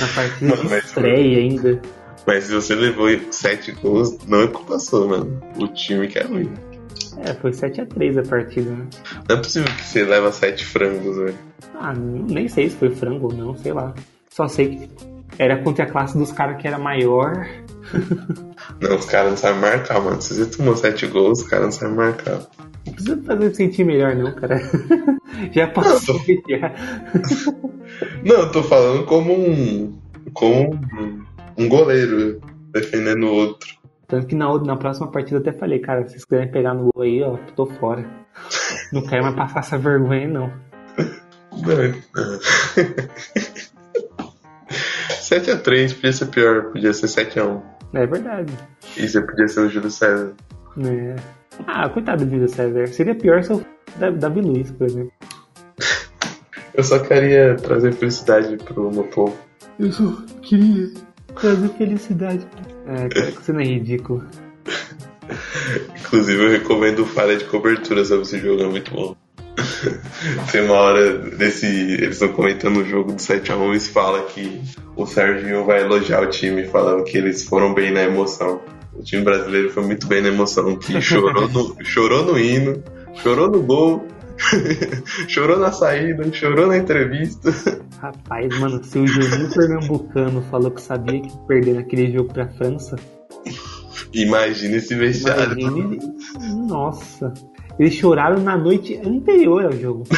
Na 0.00 0.06
partida 0.14 0.56
mas- 0.68 0.84
estreia 0.84 1.38
ainda. 1.38 1.80
Mas 2.26 2.44
se 2.44 2.54
você 2.54 2.74
levou 2.74 3.08
sete 3.30 3.72
gols, 3.72 4.18
não 4.26 4.42
é 4.42 4.46
culpa 4.48 4.78
sua, 4.80 5.06
mano. 5.06 5.40
O 5.58 5.68
time 5.68 6.08
que 6.08 6.18
é 6.18 6.24
ruim. 6.24 6.52
É, 7.18 7.32
foi 7.34 7.52
7x3 7.52 8.18
a 8.18 8.28
partida, 8.28 8.70
né? 8.70 8.86
Não 9.28 9.36
é 9.36 9.38
possível 9.38 9.72
que 9.74 9.84
você 9.84 10.04
leva 10.04 10.32
sete 10.32 10.64
frangos, 10.64 11.16
velho. 11.16 11.34
Ah, 11.80 11.94
nem 11.94 12.48
sei 12.48 12.68
se 12.68 12.76
foi 12.76 12.90
frango 12.90 13.26
ou 13.28 13.32
não, 13.32 13.56
sei 13.56 13.72
lá. 13.72 13.94
Só 14.28 14.48
sei 14.48 14.68
que 14.76 14.90
era 15.38 15.56
contra 15.62 15.84
a 15.84 15.88
classe 15.88 16.18
dos 16.18 16.32
caras 16.32 16.60
que 16.60 16.66
era 16.66 16.78
maior. 16.78 17.46
Não, 18.80 18.96
os 18.96 19.06
caras 19.06 19.30
não 19.30 19.36
sabem 19.36 19.60
marcar, 19.60 20.00
mano. 20.00 20.20
Se 20.20 20.34
você 20.34 20.46
tomou 20.46 20.76
sete 20.76 21.06
gols, 21.06 21.42
os 21.42 21.48
caras 21.48 21.66
não 21.66 21.72
sabem 21.72 21.96
marcar. 21.96 22.40
Não 22.86 22.92
precisa 22.92 23.22
fazer 23.22 23.54
sentir 23.54 23.84
melhor, 23.84 24.14
não, 24.14 24.32
cara. 24.32 24.60
já 25.52 25.66
passou. 25.68 26.20
Não, 28.24 28.36
eu 28.36 28.50
tô 28.50 28.62
falando 28.62 29.04
como 29.06 29.32
um. 29.32 29.98
como 30.32 30.78
um, 31.56 31.68
goleiro 31.68 32.40
defendendo 32.72 33.24
o 33.24 33.32
outro. 33.32 33.74
Tanto 34.06 34.26
que 34.26 34.34
na, 34.34 34.52
na 34.58 34.76
próxima 34.76 35.10
partida 35.10 35.36
eu 35.36 35.40
até 35.40 35.52
falei, 35.52 35.78
cara, 35.78 36.02
se 36.02 36.10
vocês 36.10 36.24
quiserem 36.24 36.50
pegar 36.50 36.74
no 36.74 36.90
gol 36.92 37.02
aí, 37.02 37.22
ó, 37.22 37.36
tô 37.54 37.66
fora. 37.66 38.04
Não 38.92 39.02
quero 39.02 39.22
mais 39.22 39.34
passar 39.34 39.60
essa 39.60 39.78
vergonha, 39.78 40.28
não. 40.28 40.52
Não. 41.52 41.94
7x3 45.26 45.94
podia 45.94 46.12
ser 46.12 46.26
pior, 46.26 46.64
podia 46.72 46.92
ser 46.92 47.06
7x1. 47.06 47.75
É 47.96 48.06
verdade. 48.06 48.52
E 48.94 49.08
você 49.08 49.22
podia 49.22 49.48
ser 49.48 49.60
o 49.60 49.70
Júlio 49.70 49.90
César. 49.90 50.34
É. 50.78 51.16
Ah, 51.66 51.88
coitado 51.88 52.26
do 52.26 52.30
Júlio 52.30 52.48
César. 52.48 52.86
Seria 52.88 53.14
pior 53.14 53.42
se 53.42 53.50
eu 53.50 53.64
da 53.96 54.10
Davi 54.10 54.42
Luiz, 54.42 54.70
por 54.70 54.86
exemplo. 54.86 55.12
Eu 56.74 56.84
só 56.84 56.98
queria 56.98 57.56
trazer 57.56 57.94
felicidade 57.94 58.54
pro 58.58 58.90
meu 58.90 59.04
povo. 59.04 59.34
Eu 59.78 59.90
só 59.90 60.12
queria 60.42 60.90
trazer 61.34 61.68
felicidade. 61.70 62.46
É, 62.86 63.08
cara, 63.08 63.32
que 63.32 63.42
você 63.42 63.52
não 63.52 63.60
é 63.60 63.64
ridículo. 63.64 64.22
Inclusive, 66.00 66.44
eu 66.44 66.50
recomendo 66.50 67.00
o 67.00 67.06
Falha 67.06 67.36
de 67.36 67.46
Cobertura 67.46 68.04
sobre 68.04 68.24
esse 68.24 68.38
jogo, 68.38 68.62
é 68.62 68.68
muito 68.68 68.90
bom. 68.92 69.16
Tem 70.50 70.62
uma 70.62 70.74
hora 70.74 71.18
desse. 71.18 71.66
Eles 71.66 72.20
estão 72.20 72.28
comentando 72.28 72.78
o 72.78 72.84
jogo 72.84 73.12
do 73.12 73.18
7x1 73.18 73.60
e 73.60 73.68
eles 73.70 73.88
falam 73.88 74.24
que 74.26 74.62
o 74.94 75.06
Serginho 75.06 75.64
vai 75.64 75.82
elogiar 75.82 76.22
o 76.22 76.30
time, 76.30 76.64
falando 76.64 77.04
que 77.04 77.16
eles 77.16 77.44
foram 77.44 77.74
bem 77.74 77.92
na 77.92 78.02
emoção. 78.02 78.60
O 78.94 79.02
time 79.02 79.22
brasileiro 79.22 79.70
foi 79.70 79.84
muito 79.84 80.06
bem 80.06 80.22
na 80.22 80.28
emoção, 80.28 80.76
que 80.76 80.98
chorou 81.00 81.48
no, 81.48 81.84
chorou 81.84 82.24
no 82.24 82.38
hino, 82.38 82.82
chorou 83.22 83.50
no 83.50 83.62
gol, 83.62 84.06
chorou 85.28 85.58
na 85.58 85.72
saída, 85.72 86.30
chorou 86.32 86.66
na 86.66 86.78
entrevista. 86.78 87.52
Rapaz, 88.00 88.58
mano, 88.58 88.82
se 88.84 88.98
o 88.98 89.06
Juninho 89.06 89.50
Pernambucano 89.50 90.42
falou 90.50 90.70
que 90.70 90.80
sabia 90.80 91.20
que 91.20 91.46
perder 91.46 91.74
naquele 91.74 92.10
jogo 92.12 92.32
pra 92.32 92.48
França, 92.48 92.96
Imagina 94.12 94.76
esse 94.76 94.94
vestiário. 94.94 95.58
imagine. 95.58 95.98
Nossa. 96.66 97.32
Eles 97.78 97.94
choraram 97.94 98.40
na 98.40 98.56
noite 98.56 99.00
anterior 99.04 99.66
ao 99.66 99.72
jogo. 99.72 100.04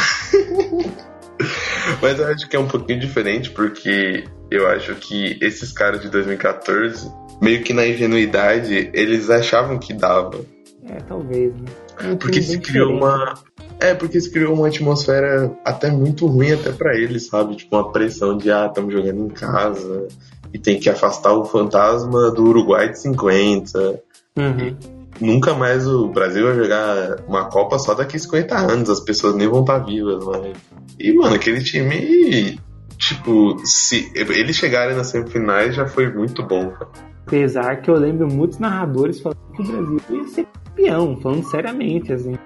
Mas 2.02 2.18
eu 2.18 2.26
acho 2.26 2.48
que 2.48 2.56
é 2.56 2.58
um 2.58 2.68
pouquinho 2.68 3.00
diferente 3.00 3.50
porque 3.50 4.24
eu 4.50 4.68
acho 4.68 4.94
que 4.96 5.38
esses 5.40 5.72
caras 5.72 6.00
de 6.00 6.08
2014 6.08 7.10
meio 7.40 7.62
que 7.62 7.72
na 7.72 7.86
ingenuidade, 7.86 8.90
eles 8.92 9.30
achavam 9.30 9.78
que 9.78 9.92
dava. 9.92 10.40
É, 10.84 10.96
talvez, 11.00 11.54
né? 11.54 11.66
Um 12.02 12.16
Porque 12.16 12.40
se 12.40 12.58
criou 12.58 12.94
diferente. 12.94 13.04
uma. 13.04 13.34
É, 13.80 13.94
porque 13.94 14.20
se 14.20 14.30
criou 14.30 14.54
uma 14.54 14.68
atmosfera 14.68 15.52
até 15.64 15.90
muito 15.90 16.26
ruim 16.26 16.52
até 16.52 16.72
pra 16.72 16.96
eles, 16.96 17.26
sabe? 17.26 17.56
Tipo, 17.56 17.76
uma 17.76 17.92
pressão 17.92 18.36
de, 18.36 18.50
ah, 18.50 18.66
estamos 18.66 18.92
jogando 18.92 19.24
em 19.24 19.28
casa 19.28 20.08
e 20.52 20.58
tem 20.58 20.80
que 20.80 20.88
afastar 20.88 21.32
o 21.32 21.44
fantasma 21.44 22.30
do 22.30 22.44
Uruguai 22.44 22.90
de 22.90 23.00
50. 23.00 24.00
Uhum. 24.36 24.76
Nunca 25.20 25.54
mais 25.54 25.86
o 25.86 26.08
Brasil 26.08 26.46
vai 26.46 26.54
jogar 26.54 27.20
uma 27.26 27.46
Copa 27.46 27.78
só 27.78 27.94
daqui 27.94 28.16
a 28.16 28.20
50 28.20 28.56
anos, 28.56 28.90
as 28.90 29.00
pessoas 29.00 29.34
nem 29.34 29.48
vão 29.48 29.60
estar 29.60 29.78
vivas, 29.78 30.24
mas. 30.24 30.56
E, 30.98 31.12
mano, 31.12 31.34
aquele 31.34 31.62
time. 31.62 32.60
Tipo, 32.96 33.56
se 33.64 34.10
eles 34.14 34.56
chegarem 34.56 34.96
nas 34.96 35.06
semifinais 35.06 35.74
já 35.74 35.86
foi 35.86 36.12
muito 36.12 36.42
bom, 36.42 36.70
cara. 36.70 36.90
Apesar 37.26 37.76
que 37.76 37.90
eu 37.90 37.94
lembro 37.94 38.26
muitos 38.26 38.58
narradores 38.58 39.20
falando 39.20 39.38
que 39.54 39.62
o 39.62 39.66
Brasil 39.66 40.00
ia 40.10 40.28
ser 40.28 40.46
campeão, 40.64 41.16
falando 41.20 41.48
seriamente, 41.48 42.12
assim. 42.12 42.36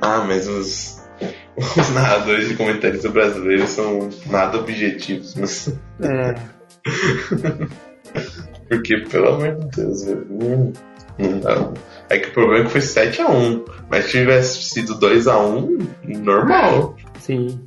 Ah, 0.00 0.24
mas 0.26 0.48
os, 0.48 1.02
os 1.56 1.90
narradores 1.90 2.48
de 2.48 2.56
comentários 2.56 3.04
brasileiros 3.04 3.68
são 3.70 4.08
nada 4.30 4.58
objetivos, 4.58 5.34
mas. 5.34 5.78
É, 6.00 6.34
Porque, 8.68 8.98
pelo 8.98 9.28
amor 9.28 9.56
de 9.56 9.68
Deus, 9.76 10.06
não 10.06 10.72
dá. 11.40 11.72
É 12.12 12.18
que 12.18 12.28
o 12.28 12.32
problema 12.32 12.60
é 12.60 12.66
que 12.66 12.72
foi 12.72 12.80
7x1. 12.82 13.62
Mas 13.90 14.04
se 14.04 14.10
tivesse 14.10 14.62
sido 14.62 14.98
2x1, 14.98 15.86
normal. 16.18 16.94
sim. 17.18 17.58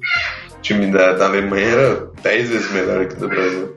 O 0.55 0.61
time 0.61 0.91
da, 0.91 1.13
da 1.13 1.25
Alemanha 1.25 1.67
era 1.67 2.11
10 2.21 2.49
vezes 2.49 2.71
melhor 2.71 3.07
que 3.07 3.15
o 3.15 3.19
do 3.21 3.27
Brasil. 3.27 3.75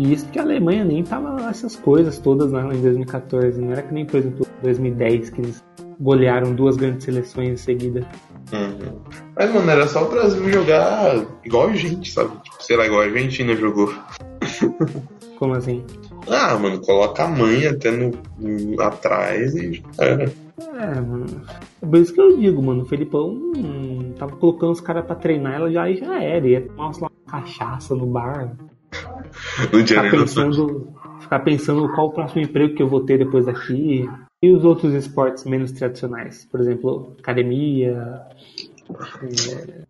E 0.00 0.12
isso 0.12 0.28
que 0.30 0.38
a 0.40 0.42
Alemanha 0.42 0.84
nem 0.84 1.04
tava 1.04 1.48
essas 1.48 1.76
coisas 1.76 2.18
todas 2.18 2.50
lá 2.50 2.74
em 2.74 2.80
2014. 2.80 3.60
Não 3.60 3.70
era 3.70 3.82
que 3.82 3.94
nem, 3.94 4.04
por 4.04 4.18
exemplo, 4.18 4.46
2010, 4.62 5.30
que 5.30 5.40
eles 5.40 5.62
golearam 6.00 6.52
duas 6.54 6.76
grandes 6.76 7.04
seleções 7.04 7.50
em 7.50 7.56
seguida. 7.56 8.08
Uhum. 8.52 8.98
Mas, 9.36 9.54
mano, 9.54 9.70
era 9.70 9.86
só 9.86 10.04
o 10.04 10.10
Brasil 10.10 10.50
jogar 10.50 11.24
igual 11.44 11.68
a 11.68 11.74
gente, 11.74 12.10
sabe? 12.10 12.30
Tipo, 12.42 12.62
sei 12.64 12.76
lá, 12.76 12.86
igual 12.86 13.02
a 13.02 13.04
Argentina 13.04 13.54
jogou. 13.54 13.94
Como 15.38 15.54
assim? 15.54 15.84
Ah, 16.28 16.56
mano, 16.58 16.80
coloca 16.80 17.24
a 17.24 17.28
mãe 17.28 17.66
até 17.66 17.90
no, 17.90 18.12
no- 18.38 18.80
atrás 18.80 19.54
e 19.54 19.74
já 19.74 19.82
era. 19.98 20.32
É, 20.78 21.00
mano. 21.00 21.26
É 21.82 21.86
por 21.86 21.98
isso 21.98 22.14
que 22.14 22.20
eu 22.20 22.36
digo, 22.38 22.62
mano. 22.62 22.82
O 22.82 22.86
Felipão 22.86 23.30
hum, 23.56 24.12
tava 24.18 24.36
colocando 24.36 24.72
os 24.72 24.80
caras 24.80 25.04
pra 25.04 25.14
treinar, 25.16 25.54
ela 25.54 25.70
já, 25.70 25.90
já 25.92 26.22
era. 26.22 26.46
Ia 26.46 26.60
tomar 26.62 26.90
uma 26.96 27.10
cachaça 27.28 27.94
no 27.94 28.06
bar. 28.06 28.54
No 29.72 29.78
Ficar 29.80 29.86
Janeiro 29.86 30.18
pensando, 30.18 30.88
ficar 31.20 31.38
pensando 31.40 31.88
qual 31.94 32.08
o 32.08 32.12
próximo 32.12 32.42
emprego 32.42 32.74
que 32.74 32.82
eu 32.82 32.88
vou 32.88 33.00
ter 33.04 33.18
depois 33.18 33.46
daqui. 33.46 34.08
E 34.42 34.50
os 34.50 34.64
outros 34.64 34.92
esportes 34.94 35.44
menos 35.44 35.72
tradicionais. 35.72 36.44
Por 36.50 36.60
exemplo, 36.60 37.16
academia. 37.18 38.20
é, 39.22 39.82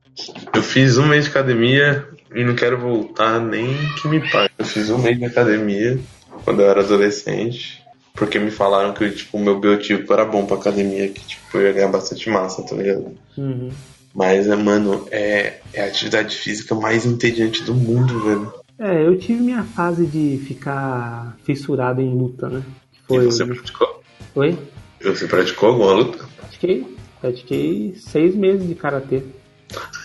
Eu 0.55 0.63
fiz 0.63 0.99
um 0.99 1.07
mês 1.07 1.25
de 1.25 1.31
academia 1.31 2.07
e 2.35 2.45
não 2.45 2.55
quero 2.55 2.79
voltar 2.79 3.41
nem 3.41 3.75
que 4.01 4.09
me 4.09 4.21
pague. 4.31 4.53
Eu 4.59 4.65
fiz 4.65 4.91
um 4.91 4.99
mês 4.99 5.19
de 5.19 5.25
academia 5.25 5.99
quando 6.45 6.61
eu 6.61 6.69
era 6.71 6.81
adolescente. 6.81 7.83
Porque 8.15 8.39
me 8.39 8.51
falaram 8.51 8.93
que 8.93 9.11
tipo, 9.11 9.39
o 9.39 9.41
meu 9.41 9.59
biotipo 9.59 10.13
era 10.13 10.25
bom 10.25 10.45
pra 10.45 10.57
academia, 10.57 11.09
que 11.09 11.25
tipo, 11.25 11.57
eu 11.57 11.63
ia 11.63 11.73
ganhar 11.73 11.89
bastante 11.89 12.29
massa, 12.29 12.63
tá 12.63 12.77
ligado? 12.77 13.17
uhum. 13.37 13.71
Mas, 14.15 14.47
é, 14.47 14.55
mano, 14.55 15.07
é, 15.11 15.61
é 15.73 15.83
a 15.83 15.87
atividade 15.87 16.37
física 16.37 16.75
mais 16.75 17.07
entediante 17.07 17.63
do 17.63 17.75
mundo, 17.75 18.21
velho. 18.21 18.53
É, 18.79 19.07
eu 19.07 19.19
tive 19.19 19.41
minha 19.41 19.63
fase 19.63 20.05
de 20.05 20.39
ficar 20.47 21.35
fissurado 21.45 22.03
em 22.03 22.15
luta, 22.15 22.49
né? 22.49 22.63
Que 22.93 22.99
E 22.99 23.17
Foi. 23.17 23.25
você 23.25 23.47
praticou? 23.47 24.03
Oi? 24.35 24.59
Você 25.03 25.27
praticou 25.27 25.71
alguma 25.71 25.93
luta? 25.93 26.25
Pratiquei. 26.37 26.97
Pratiquei 27.21 27.95
seis 27.97 28.35
meses 28.35 28.69
de 28.69 28.75
karatê. 28.75 29.23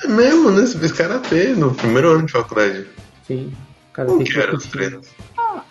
É 0.04 0.08
mesmo, 0.08 0.52
né? 0.52 0.62
Você 0.62 0.78
fez 0.78 0.92
karatê 0.92 1.48
no 1.50 1.74
primeiro 1.74 2.12
ano 2.12 2.26
de 2.26 2.32
faculdade. 2.32 2.86
Sim. 3.28 3.52
Como 3.94 4.08
Karatê 4.08 4.24
que 4.24 4.40
eram 4.40 4.56
os 4.56 4.66
Kyokushin. 4.66 5.02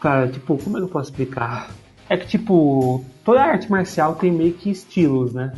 Cara, 0.00 0.28
tipo, 0.28 0.56
como 0.58 0.76
é 0.76 0.80
que 0.80 0.86
eu 0.86 0.90
posso 0.90 1.10
explicar? 1.10 1.70
É 2.08 2.16
que, 2.16 2.26
tipo, 2.26 3.04
toda 3.24 3.42
arte 3.42 3.70
marcial 3.70 4.14
tem 4.14 4.30
meio 4.30 4.52
que 4.52 4.70
estilos, 4.70 5.32
né? 5.34 5.52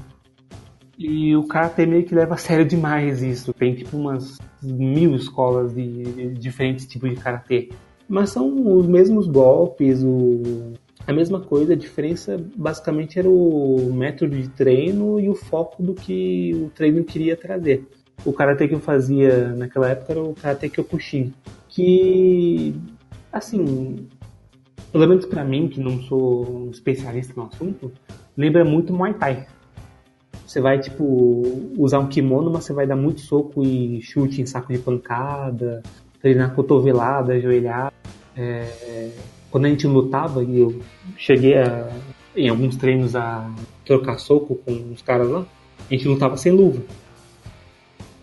E 0.99 1.37
o 1.37 1.47
karatê 1.47 1.87
meio 1.87 2.05
que 2.05 2.15
leva 2.15 2.35
a 2.35 2.39
sério 2.39 2.65
demais 2.65 3.23
isso. 3.23 3.53
Tem, 3.53 3.75
tipo, 3.75 3.97
umas 3.97 4.39
mil 4.63 5.15
escolas 5.15 5.75
de, 5.75 6.03
de 6.05 6.35
diferentes 6.35 6.87
tipos 6.87 7.11
de 7.11 7.17
karatê. 7.17 7.69
Mas 8.09 8.31
são 8.31 8.77
os 8.77 8.87
mesmos 8.87 9.29
golpes, 9.29 10.03
o... 10.03 10.73
a 11.07 11.13
mesma 11.13 11.41
coisa. 11.41 11.75
A 11.75 11.77
diferença, 11.77 12.43
basicamente, 12.57 13.19
era 13.19 13.29
o 13.29 13.93
método 13.93 14.37
de 14.37 14.49
treino 14.49 15.21
e 15.21 15.29
o 15.29 15.35
foco 15.35 15.83
do 15.83 15.95
que 15.95 16.53
o 16.55 16.71
treino 16.71 17.05
queria 17.05 17.37
trazer. 17.37 17.87
O 18.25 18.33
karatê 18.33 18.67
que 18.67 18.75
eu 18.75 18.81
fazia 18.81 19.55
naquela 19.55 19.91
época 19.91 20.13
era 20.13 20.23
o 20.23 20.35
karatê 20.35 20.69
Kyokushin. 20.69 21.33
Que, 21.69 22.75
assim, 23.33 24.09
pelo 24.93 25.07
menos 25.07 25.27
pra 25.27 25.45
mim, 25.45 25.69
que 25.69 25.81
não 25.81 26.01
sou 26.03 26.67
um 26.67 26.71
especialista 26.71 27.33
no 27.37 27.47
assunto, 27.47 27.93
lembra 28.37 28.65
muito 28.65 28.93
Muay 28.93 29.15
Thai. 29.15 29.47
Você 30.47 30.61
vai, 30.61 30.79
tipo, 30.79 31.43
usar 31.77 31.99
um 31.99 32.09
kimono, 32.09 32.51
mas 32.51 32.65
você 32.65 32.73
vai 32.73 32.87
dar 32.87 32.97
muito 32.97 33.21
soco 33.21 33.63
e 33.63 34.01
chute 34.01 34.41
em 34.41 34.47
saco 34.47 34.73
de 34.73 34.79
pancada, 34.79 35.83
treinar 36.21 36.55
cotovelada, 36.55 37.35
ajoelhada. 37.35 37.93
É, 38.35 39.11
Quando 39.51 39.67
a 39.67 39.69
gente 39.69 39.87
lutava, 39.87 40.43
e 40.43 40.61
eu 40.61 40.81
cheguei 41.17 41.59
a, 41.59 41.91
em 42.35 42.49
alguns 42.49 42.77
treinos 42.77 43.15
a 43.15 43.53
trocar 43.85 44.19
soco 44.19 44.55
com 44.55 44.93
os 44.93 45.03
caras 45.03 45.29
lá, 45.29 45.45
a 45.91 45.93
gente 45.93 46.09
lutava 46.09 46.37
sem 46.37 46.53
luva. 46.53 46.83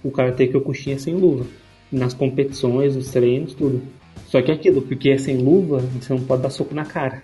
O 0.04 0.10
Karate 0.10 0.48
Kyokushin 0.48 0.94
é 0.94 0.98
sem 0.98 1.16
luva. 1.16 1.46
Nas 1.92 2.14
competições, 2.14 2.96
nos 2.96 3.10
treinos, 3.10 3.54
tudo. 3.54 3.82
Só 4.28 4.42
que 4.42 4.52
é 4.52 4.54
aquilo, 4.54 4.82
porque 4.82 5.10
é 5.10 5.18
sem 5.18 5.38
luva, 5.38 5.80
você 5.80 6.14
não 6.14 6.24
pode 6.24 6.42
dar 6.42 6.50
soco 6.50 6.74
na 6.74 6.86
cara. 6.86 7.24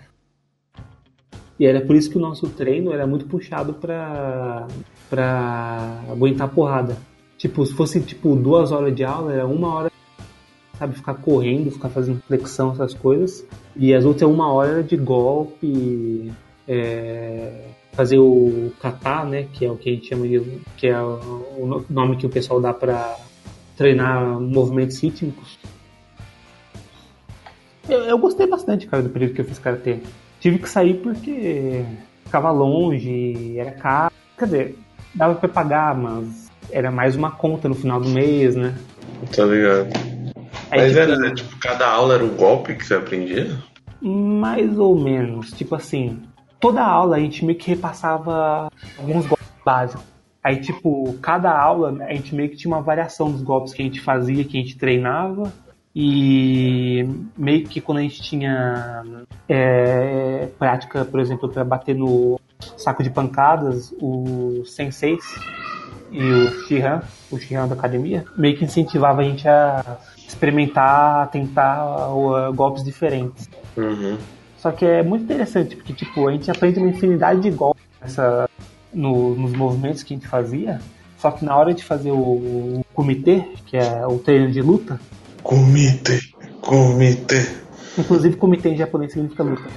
E 1.59 1.65
era 1.65 1.81
por 1.81 1.95
isso 1.95 2.09
que 2.09 2.17
o 2.17 2.21
nosso 2.21 2.49
treino 2.49 2.91
era 2.91 3.05
muito 3.05 3.25
puxado 3.25 3.73
pra, 3.73 4.67
pra 5.09 6.01
aguentar 6.09 6.49
porrada. 6.49 6.97
Tipo, 7.37 7.65
se 7.65 7.73
fosse 7.73 8.01
tipo 8.01 8.35
duas 8.35 8.71
horas 8.71 8.95
de 8.95 9.03
aula, 9.03 9.33
era 9.33 9.45
uma 9.45 9.73
hora, 9.73 9.91
sabe, 10.77 10.95
ficar 10.95 11.15
correndo, 11.15 11.71
ficar 11.71 11.89
fazendo 11.89 12.21
flexão, 12.21 12.71
essas 12.71 12.93
coisas. 12.93 13.45
E 13.75 13.93
as 13.93 14.05
outras 14.05 14.29
uma 14.29 14.51
hora 14.51 14.81
de 14.81 14.97
golpe, 14.97 16.31
é, 16.67 17.67
fazer 17.91 18.17
o 18.17 18.71
kata, 18.79 19.25
né, 19.25 19.47
que 19.53 19.65
é 19.65 19.71
o 19.71 19.75
que 19.75 19.89
a 19.89 19.93
gente 19.93 20.07
chama 20.07 20.27
de, 20.27 20.41
que 20.77 20.87
é 20.87 20.99
o 20.99 21.83
nome 21.89 22.15
que 22.17 22.25
o 22.25 22.29
pessoal 22.29 22.61
dá 22.61 22.73
pra 22.73 23.17
treinar 23.77 24.39
movimentos 24.39 24.99
rítmicos. 24.99 25.59
Eu, 27.91 28.05
eu 28.05 28.17
gostei 28.17 28.47
bastante, 28.47 28.87
cara, 28.87 29.03
do 29.03 29.09
período 29.09 29.33
que 29.33 29.41
eu 29.41 29.45
fiz 29.45 29.59
karatê. 29.59 29.99
Tive 30.39 30.59
que 30.59 30.69
sair 30.69 30.93
porque 30.93 31.83
ficava 32.23 32.49
longe, 32.49 33.59
era 33.59 33.71
caro. 33.71 34.13
Quer 34.37 34.45
dizer, 34.45 34.79
dava 35.13 35.35
pra 35.35 35.49
pagar, 35.49 35.93
mas 35.93 36.49
era 36.71 36.89
mais 36.89 37.17
uma 37.17 37.31
conta 37.31 37.67
no 37.67 37.75
final 37.75 37.99
do 37.99 38.07
mês, 38.07 38.55
né? 38.55 38.73
Tá 39.35 39.43
ligado? 39.43 39.89
Aí, 40.71 40.79
Mas 40.79 40.93
tipo, 40.93 40.99
era, 40.99 41.33
tipo, 41.33 41.59
cada 41.59 41.91
aula 41.91 42.13
era 42.13 42.23
um 42.23 42.33
golpe 42.33 42.75
que 42.75 42.85
você 42.85 42.95
aprendia? 42.95 43.57
Mais 44.01 44.79
ou 44.79 44.97
menos. 44.97 45.51
Tipo 45.51 45.75
assim, 45.75 46.21
toda 46.61 46.81
aula 46.81 47.17
a 47.17 47.19
gente 47.19 47.43
meio 47.43 47.57
que 47.57 47.71
repassava 47.71 48.71
alguns 48.97 49.27
golpes 49.27 49.47
básicos. 49.65 50.05
Aí, 50.41 50.61
tipo, 50.61 51.13
cada 51.21 51.51
aula 51.51 51.93
a 52.05 52.13
gente 52.13 52.33
meio 52.33 52.49
que 52.49 52.55
tinha 52.55 52.73
uma 52.73 52.81
variação 52.81 53.29
dos 53.29 53.41
golpes 53.43 53.73
que 53.73 53.81
a 53.81 53.85
gente 53.85 53.99
fazia, 53.99 54.45
que 54.45 54.57
a 54.57 54.61
gente 54.61 54.77
treinava. 54.77 55.51
E 55.95 57.05
meio 57.37 57.65
que 57.67 57.81
quando 57.81 57.97
a 57.97 58.01
gente 58.01 58.21
tinha 58.21 59.03
é, 59.47 60.47
prática, 60.57 61.03
por 61.03 61.19
exemplo, 61.19 61.49
para 61.49 61.63
bater 61.65 61.95
no 61.95 62.39
saco 62.77 63.03
de 63.03 63.09
pancadas, 63.09 63.93
o 64.01 64.63
senseis 64.65 65.23
e 66.11 66.21
o 66.21 66.65
Shihan, 66.65 67.01
o 67.29 67.37
Shihan 67.37 67.67
da 67.67 67.75
academia, 67.75 68.25
meio 68.37 68.57
que 68.57 68.65
incentivava 68.65 69.21
a 69.21 69.23
gente 69.23 69.47
a 69.47 69.97
experimentar, 70.27 71.29
tentar 71.29 72.09
uh, 72.13 72.53
golpes 72.53 72.83
diferentes. 72.83 73.49
Uhum. 73.75 74.17
Só 74.57 74.71
que 74.71 74.85
é 74.85 75.03
muito 75.03 75.23
interessante, 75.23 75.75
porque 75.75 75.93
tipo, 75.93 76.27
a 76.27 76.31
gente 76.31 76.49
aprende 76.49 76.79
uma 76.79 76.89
infinidade 76.89 77.41
de 77.41 77.49
golpes 77.51 77.83
nessa, 78.01 78.49
no- 78.93 79.35
nos 79.35 79.53
movimentos 79.53 80.03
que 80.03 80.13
a 80.13 80.17
gente 80.17 80.27
fazia. 80.27 80.79
Só 81.17 81.31
que 81.31 81.43
na 81.45 81.55
hora 81.55 81.73
de 81.73 81.83
fazer 81.83 82.11
o, 82.11 82.15
o 82.17 82.85
comitê, 82.93 83.43
que 83.65 83.77
é 83.77 84.05
o 84.07 84.17
treino 84.19 84.51
de 84.51 84.61
luta, 84.61 84.99
Comitê, 85.51 86.21
comitê. 86.61 87.45
inclusive 87.97 88.37
comitê 88.37 88.69
em 88.69 88.77
japonês 88.77 89.11
significa 89.11 89.43
luta. 89.43 89.69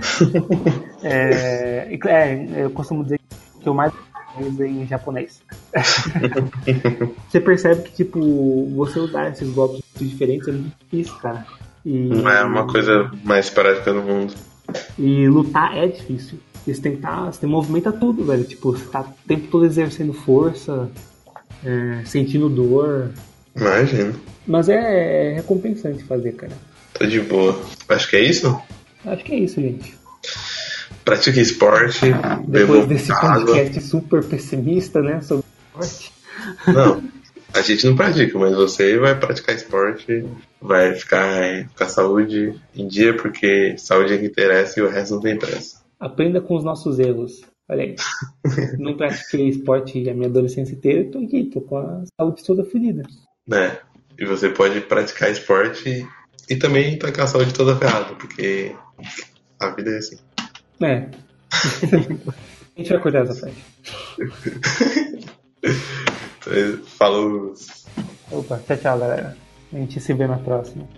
é, 1.04 1.94
é, 2.06 2.64
eu 2.64 2.70
costumo 2.70 3.04
dizer 3.04 3.20
que 3.60 3.68
eu 3.68 3.74
mais 3.74 3.92
uso 4.40 4.64
em 4.64 4.86
japonês. 4.86 5.42
você 7.28 7.38
percebe 7.38 7.82
que, 7.82 7.96
tipo, 7.96 8.66
você 8.74 8.98
usar 8.98 9.28
esses 9.28 9.50
golpes 9.50 9.82
diferentes 9.94 10.48
é 10.48 10.52
muito 10.52 10.74
difícil, 10.84 11.16
cara. 11.16 11.46
E, 11.84 12.08
Não 12.08 12.30
é 12.30 12.42
uma 12.42 12.66
coisa 12.66 13.10
mais 13.22 13.50
prática 13.50 13.92
do 13.92 14.00
mundo. 14.00 14.32
E 14.98 15.28
lutar 15.28 15.76
é 15.76 15.86
difícil. 15.86 16.38
Você 16.64 16.80
tem 16.80 16.96
que 16.96 17.02
tá, 17.02 17.30
você 17.30 17.46
movimenta 17.46 17.92
tudo, 17.92 18.24
velho. 18.24 18.44
Tipo, 18.44 18.72
você 18.72 18.86
tá 18.86 19.02
o 19.02 19.28
tempo 19.28 19.48
todo 19.48 19.66
exercendo 19.66 20.14
força, 20.14 20.90
é, 21.62 22.02
sentindo 22.06 22.48
dor. 22.48 23.10
Imagina. 23.54 24.14
Mas 24.46 24.68
é, 24.68 25.30
é 25.30 25.34
recompensante 25.34 26.02
fazer, 26.04 26.32
cara. 26.32 26.52
Tô 26.94 27.06
de 27.06 27.20
boa. 27.20 27.60
Acho 27.88 28.08
que 28.08 28.16
é 28.16 28.20
isso. 28.20 28.60
Acho 29.04 29.24
que 29.24 29.32
é 29.32 29.38
isso, 29.38 29.60
gente. 29.60 29.94
Pratique 31.04 31.40
esporte, 31.40 32.06
Depois 32.46 32.80
beba 32.80 32.86
desse 32.86 33.10
água. 33.12 33.46
podcast 33.46 33.80
super 33.82 34.24
pessimista, 34.24 35.00
né? 35.00 35.20
Sobre 35.20 35.44
esporte. 35.66 36.12
Não, 36.68 37.02
a 37.52 37.60
gente 37.60 37.86
não 37.86 37.96
pratica, 37.96 38.38
mas 38.38 38.54
você 38.54 38.98
vai 38.98 39.18
praticar 39.18 39.54
esporte, 39.54 40.24
vai 40.60 40.94
ficar 40.94 41.68
com 41.76 41.84
a 41.84 41.88
saúde 41.88 42.54
em 42.74 42.86
dia, 42.86 43.16
porque 43.16 43.76
saúde 43.78 44.14
é 44.14 44.18
que 44.18 44.26
interessa 44.26 44.78
e 44.78 44.82
o 44.82 44.88
resto 44.88 45.14
não 45.14 45.20
tem 45.20 45.36
pressa. 45.36 45.82
Aprenda 45.98 46.40
com 46.40 46.56
os 46.56 46.64
nossos 46.64 46.98
erros. 46.98 47.42
Olha 47.68 47.84
aí. 47.84 47.96
Não 48.78 48.96
pratiquei 48.96 49.48
esporte 49.48 50.10
a 50.10 50.14
minha 50.14 50.28
adolescência 50.28 50.74
inteira 50.74 51.00
e 51.00 51.10
tô 51.10 51.20
aqui, 51.20 51.44
tô 51.44 51.60
com 51.60 51.78
a 51.78 52.02
saúde 52.18 52.42
toda 52.44 52.64
fodida. 52.64 53.04
Né? 53.46 53.78
E 54.18 54.24
você 54.24 54.48
pode 54.48 54.80
praticar 54.82 55.30
esporte 55.30 56.06
e 56.48 56.56
também 56.56 56.98
tá 56.98 57.10
com 57.12 57.22
a 57.22 57.26
saúde 57.26 57.54
toda 57.54 57.76
ferrada, 57.76 58.14
porque 58.14 58.74
a 59.58 59.70
vida 59.70 59.90
é 59.90 59.98
assim. 59.98 60.18
É. 60.80 61.08
a 62.76 62.80
gente 62.80 62.90
vai 62.90 63.00
cuidar 63.00 63.24
dessa 63.24 63.46
parte. 63.46 63.64
Então, 65.62 66.84
Falou. 66.98 67.54
Opa, 68.30 68.58
tchau, 68.66 68.76
tchau, 68.76 68.98
galera. 68.98 69.36
A 69.72 69.76
gente 69.76 70.00
se 70.00 70.12
vê 70.12 70.26
na 70.26 70.38
próxima. 70.38 70.88